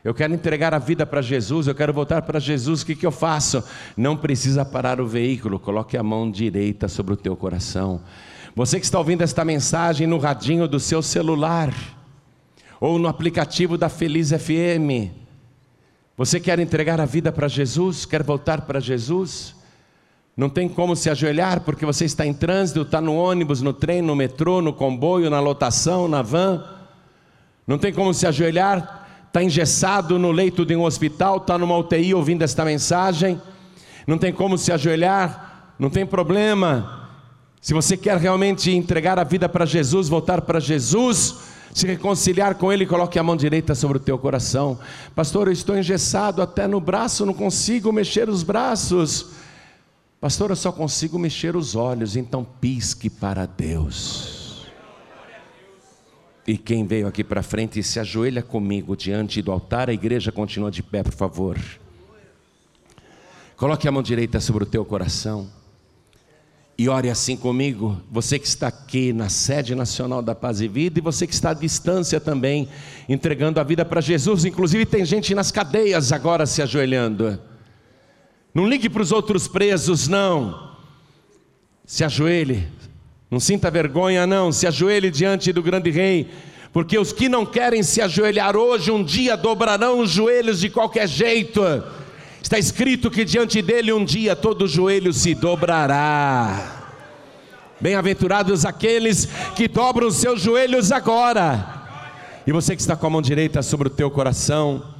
Eu 0.05 0.13
quero 0.13 0.33
entregar 0.33 0.73
a 0.73 0.79
vida 0.79 1.05
para 1.05 1.21
Jesus, 1.21 1.67
eu 1.67 1.75
quero 1.75 1.91
voltar 1.91 2.21
para 2.21 2.39
Jesus, 2.39 2.81
o 2.81 2.85
que, 2.85 2.95
que 2.95 3.05
eu 3.05 3.11
faço? 3.11 3.61
Não 3.97 4.15
precisa 4.15 4.63
parar 4.63 5.01
o 5.01 5.05
veículo, 5.05 5.59
coloque 5.59 5.97
a 5.97 6.01
mão 6.01 6.31
direita 6.31 6.87
sobre 6.87 7.13
o 7.13 7.17
teu 7.17 7.35
coração. 7.35 8.01
Você 8.55 8.79
que 8.79 8.85
está 8.85 8.97
ouvindo 8.97 9.21
esta 9.21 9.43
mensagem 9.43 10.07
no 10.07 10.17
radinho 10.17 10.65
do 10.65 10.79
seu 10.79 11.01
celular, 11.01 11.73
ou 12.79 12.97
no 12.97 13.09
aplicativo 13.09 13.77
da 13.77 13.89
Feliz 13.89 14.31
FM, 14.31 15.11
você 16.15 16.39
quer 16.39 16.57
entregar 16.57 17.01
a 17.01 17.05
vida 17.05 17.33
para 17.33 17.49
Jesus? 17.49 18.05
Quer 18.05 18.23
voltar 18.23 18.61
para 18.61 18.79
Jesus? 18.79 19.56
Não 20.37 20.49
tem 20.49 20.69
como 20.69 20.95
se 20.95 21.09
ajoelhar 21.09 21.61
porque 21.61 21.83
você 21.83 22.05
está 22.05 22.23
em 22.23 22.31
trânsito, 22.31 22.83
está 22.83 23.01
no 23.01 23.15
ônibus, 23.15 23.63
no 23.63 23.73
trem, 23.73 24.03
no 24.03 24.15
metrô, 24.15 24.61
no 24.61 24.71
comboio, 24.71 25.31
na 25.31 25.39
lotação, 25.39 26.07
na 26.07 26.21
van. 26.21 26.63
Não 27.65 27.79
tem 27.79 27.91
como 27.91 28.13
se 28.13 28.27
ajoelhar, 28.27 29.07
está 29.25 29.41
engessado 29.41 30.19
no 30.19 30.31
leito 30.31 30.63
de 30.63 30.75
um 30.75 30.83
hospital, 30.83 31.37
está 31.37 31.57
numa 31.57 31.75
UTI 31.75 32.13
ouvindo 32.13 32.43
esta 32.43 32.63
mensagem. 32.63 33.41
Não 34.05 34.19
tem 34.19 34.31
como 34.31 34.59
se 34.59 34.71
ajoelhar, 34.71 35.73
não 35.79 35.89
tem 35.89 36.05
problema. 36.05 37.09
Se 37.59 37.73
você 37.73 37.97
quer 37.97 38.17
realmente 38.17 38.69
entregar 38.69 39.17
a 39.17 39.23
vida 39.23 39.49
para 39.49 39.65
Jesus, 39.65 40.07
voltar 40.07 40.41
para 40.41 40.59
Jesus, 40.59 41.35
se 41.73 41.87
reconciliar 41.87 42.53
com 42.53 42.71
Ele, 42.71 42.85
coloque 42.85 43.17
a 43.17 43.23
mão 43.23 43.35
direita 43.35 43.73
sobre 43.73 43.97
o 43.97 43.99
teu 43.99 44.19
coração. 44.19 44.77
Pastor, 45.15 45.47
eu 45.47 45.53
estou 45.53 45.75
engessado 45.75 46.43
até 46.43 46.67
no 46.67 46.79
braço, 46.79 47.25
não 47.25 47.33
consigo 47.33 47.91
mexer 47.91 48.29
os 48.29 48.43
braços. 48.43 49.46
Pastor, 50.19 50.49
eu 50.49 50.55
só 50.55 50.71
consigo 50.71 51.19
mexer 51.19 51.55
os 51.55 51.75
olhos, 51.75 52.15
então 52.15 52.43
pisque 52.43 53.07
para 53.07 53.45
Deus. 53.45 54.65
E 56.45 56.57
quem 56.57 56.87
veio 56.87 57.07
aqui 57.07 57.23
para 57.23 57.43
frente 57.43 57.83
se 57.83 57.99
ajoelha 57.99 58.41
comigo 58.41 58.95
diante 58.97 59.41
do 59.41 59.51
altar, 59.51 59.89
a 59.89 59.93
igreja 59.93 60.31
continua 60.31 60.71
de 60.71 60.81
pé, 60.81 61.03
por 61.03 61.13
favor. 61.13 61.59
Coloque 63.55 63.87
a 63.87 63.91
mão 63.91 64.01
direita 64.01 64.39
sobre 64.39 64.63
o 64.63 64.67
teu 64.67 64.83
coração. 64.83 65.49
E 66.79 66.89
ore 66.89 67.09
assim 67.09 67.35
comigo, 67.35 67.99
você 68.09 68.39
que 68.39 68.47
está 68.47 68.67
aqui 68.67 69.11
na 69.11 69.29
sede 69.29 69.75
nacional 69.75 70.21
da 70.21 70.33
Paz 70.33 70.61
e 70.61 70.67
Vida 70.67 70.99
e 70.99 71.01
você 71.01 71.27
que 71.27 71.33
está 71.33 71.49
à 71.49 71.53
distância 71.53 72.19
também, 72.19 72.69
entregando 73.09 73.59
a 73.59 73.63
vida 73.63 73.83
para 73.83 73.99
Jesus. 73.99 74.45
Inclusive, 74.45 74.85
tem 74.85 75.03
gente 75.03 75.35
nas 75.35 75.51
cadeias 75.51 76.11
agora 76.11 76.45
se 76.45 76.61
ajoelhando. 76.61 77.39
Não 78.57 78.67
ligue 78.67 78.89
para 78.89 79.03
os 79.03 79.11
outros 79.11 79.47
presos, 79.47 80.07
não. 80.07 80.71
Se 81.85 82.03
ajoelhe, 82.03 82.67
não 83.29 83.39
sinta 83.39 83.69
vergonha, 83.69 84.25
não. 84.25 84.51
Se 84.51 84.65
ajoelhe 84.65 85.11
diante 85.11 85.53
do 85.53 85.61
grande 85.61 85.91
Rei, 85.91 86.27
porque 86.73 86.97
os 86.97 87.13
que 87.13 87.29
não 87.29 87.45
querem 87.45 87.83
se 87.83 88.01
ajoelhar 88.01 88.55
hoje, 88.55 88.89
um 88.89 89.03
dia 89.03 89.37
dobrarão 89.37 89.99
os 89.99 90.09
joelhos 90.09 90.59
de 90.59 90.71
qualquer 90.71 91.07
jeito. 91.07 91.61
Está 92.41 92.57
escrito 92.57 93.11
que 93.11 93.23
diante 93.23 93.61
dele 93.61 93.93
um 93.93 94.03
dia 94.03 94.35
todo 94.35 94.67
joelho 94.67 95.13
se 95.13 95.35
dobrará. 95.35 96.95
Bem-aventurados 97.79 98.65
aqueles 98.65 99.27
que 99.55 99.67
dobram 99.67 100.07
os 100.07 100.15
seus 100.15 100.41
joelhos 100.41 100.91
agora. 100.91 101.85
E 102.47 102.51
você 102.51 102.75
que 102.75 102.81
está 102.81 102.95
com 102.95 103.05
a 103.05 103.09
mão 103.11 103.21
direita 103.21 103.61
sobre 103.61 103.87
o 103.87 103.91
teu 103.91 104.09
coração, 104.09 104.96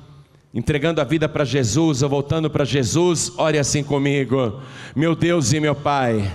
entregando 0.57 0.99
a 0.99 1.03
vida 1.03 1.29
para 1.29 1.45
Jesus 1.45 2.01
ou 2.01 2.09
voltando 2.09 2.49
para 2.49 2.65
Jesus, 2.65 3.31
ore 3.37 3.59
assim 3.59 3.83
comigo. 3.83 4.59
Meu 4.95 5.13
Deus 5.13 5.53
e 5.53 5.59
meu 5.59 5.75
Pai. 5.75 6.33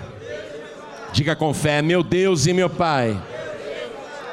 Diga 1.13 1.35
com 1.35 1.53
fé, 1.53 1.83
meu 1.83 2.05
Deus 2.05 2.47
e 2.47 2.53
meu 2.53 2.71
Pai. 2.71 3.21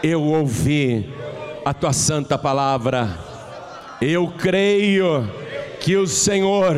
Eu 0.03 0.21
ouvi 0.21 1.11
a 1.65 1.73
tua 1.73 1.91
santa 1.91 2.37
palavra. 2.37 3.17
Eu 3.99 4.31
creio 4.37 5.27
que 5.79 5.97
o 5.97 6.05
Senhor 6.05 6.75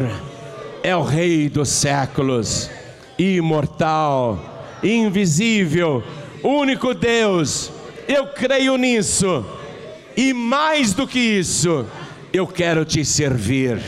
é 0.81 0.95
o 0.95 1.03
Rei 1.03 1.49
dos 1.49 1.67
séculos, 1.67 2.71
imortal, 3.19 4.39
invisível, 4.81 6.01
único 6.41 6.93
Deus. 6.93 7.73
Eu 8.07 8.27
creio 8.27 8.77
nisso, 8.77 9.45
e 10.15 10.31
mais 10.33 10.93
do 10.93 11.05
que 11.05 11.19
isso, 11.19 11.85
eu 12.33 12.47
quero 12.47 12.85
te 12.85 13.03
servir. 13.03 13.79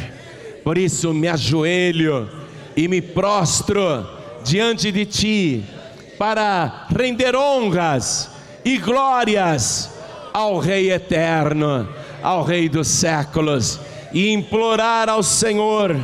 Por 0.64 0.78
isso 0.78 1.14
me 1.14 1.28
ajoelho 1.28 2.30
e 2.76 2.88
me 2.88 3.02
prostro 3.02 4.08
diante 4.44 4.92
de 4.92 5.06
ti 5.06 5.64
para 6.18 6.88
render 6.96 7.36
honras 7.36 8.30
e 8.64 8.78
glórias 8.78 9.92
ao 10.34 10.58
Rei 10.60 10.92
eterno, 10.92 11.88
ao 12.22 12.44
Rei 12.44 12.70
dos 12.70 12.88
séculos 12.88 13.80
e 14.14 14.32
implorar 14.32 15.10
ao 15.10 15.22
Senhor 15.22 15.96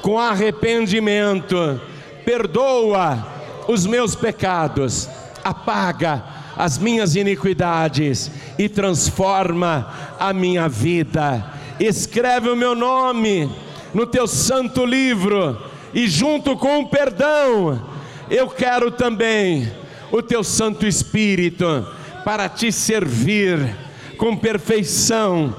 com 0.00 0.18
arrependimento: 0.18 1.80
perdoa 2.24 3.26
os 3.66 3.84
meus 3.86 4.14
pecados, 4.14 5.08
apaga 5.44 6.24
as 6.56 6.78
minhas 6.78 7.14
iniquidades 7.14 8.30
e 8.58 8.68
transforma 8.68 10.16
a 10.18 10.32
minha 10.32 10.68
vida. 10.68 11.57
Escreve 11.80 12.48
o 12.48 12.56
meu 12.56 12.74
nome 12.74 13.48
no 13.94 14.04
teu 14.04 14.26
santo 14.26 14.84
livro 14.84 15.56
e 15.94 16.08
junto 16.08 16.56
com 16.56 16.80
o 16.80 16.88
perdão, 16.88 17.80
eu 18.28 18.48
quero 18.48 18.90
também 18.90 19.72
o 20.10 20.20
teu 20.20 20.42
Santo 20.42 20.86
Espírito 20.86 21.86
para 22.24 22.48
te 22.48 22.72
servir 22.72 23.76
com 24.16 24.36
perfeição 24.36 25.54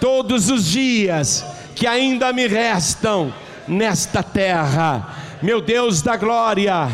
todos 0.00 0.50
os 0.50 0.66
dias 0.66 1.44
que 1.74 1.86
ainda 1.86 2.32
me 2.32 2.46
restam 2.46 3.32
nesta 3.66 4.22
terra. 4.22 5.16
Meu 5.42 5.60
Deus 5.60 6.02
da 6.02 6.16
glória, 6.16 6.88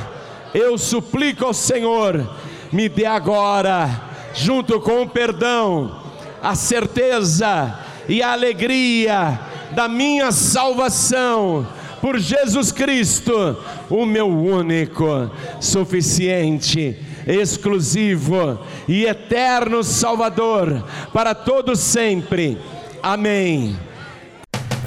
eu 0.54 0.78
suplico 0.78 1.44
ao 1.44 1.52
Senhor, 1.52 2.30
me 2.72 2.88
dê 2.88 3.04
agora, 3.04 3.90
junto 4.34 4.80
com 4.80 5.02
o 5.02 5.08
perdão, 5.08 6.00
a 6.42 6.54
certeza 6.54 7.87
e 8.08 8.22
a 8.22 8.32
alegria 8.32 9.38
da 9.72 9.88
minha 9.88 10.32
salvação 10.32 11.66
por 12.00 12.18
Jesus 12.18 12.72
Cristo, 12.72 13.56
o 13.90 14.06
meu 14.06 14.28
único, 14.28 15.30
suficiente, 15.60 16.96
exclusivo 17.26 18.58
e 18.86 19.04
eterno 19.04 19.82
Salvador 19.82 20.84
para 21.12 21.34
todos 21.34 21.80
sempre 21.80 22.56
Amém. 23.02 23.78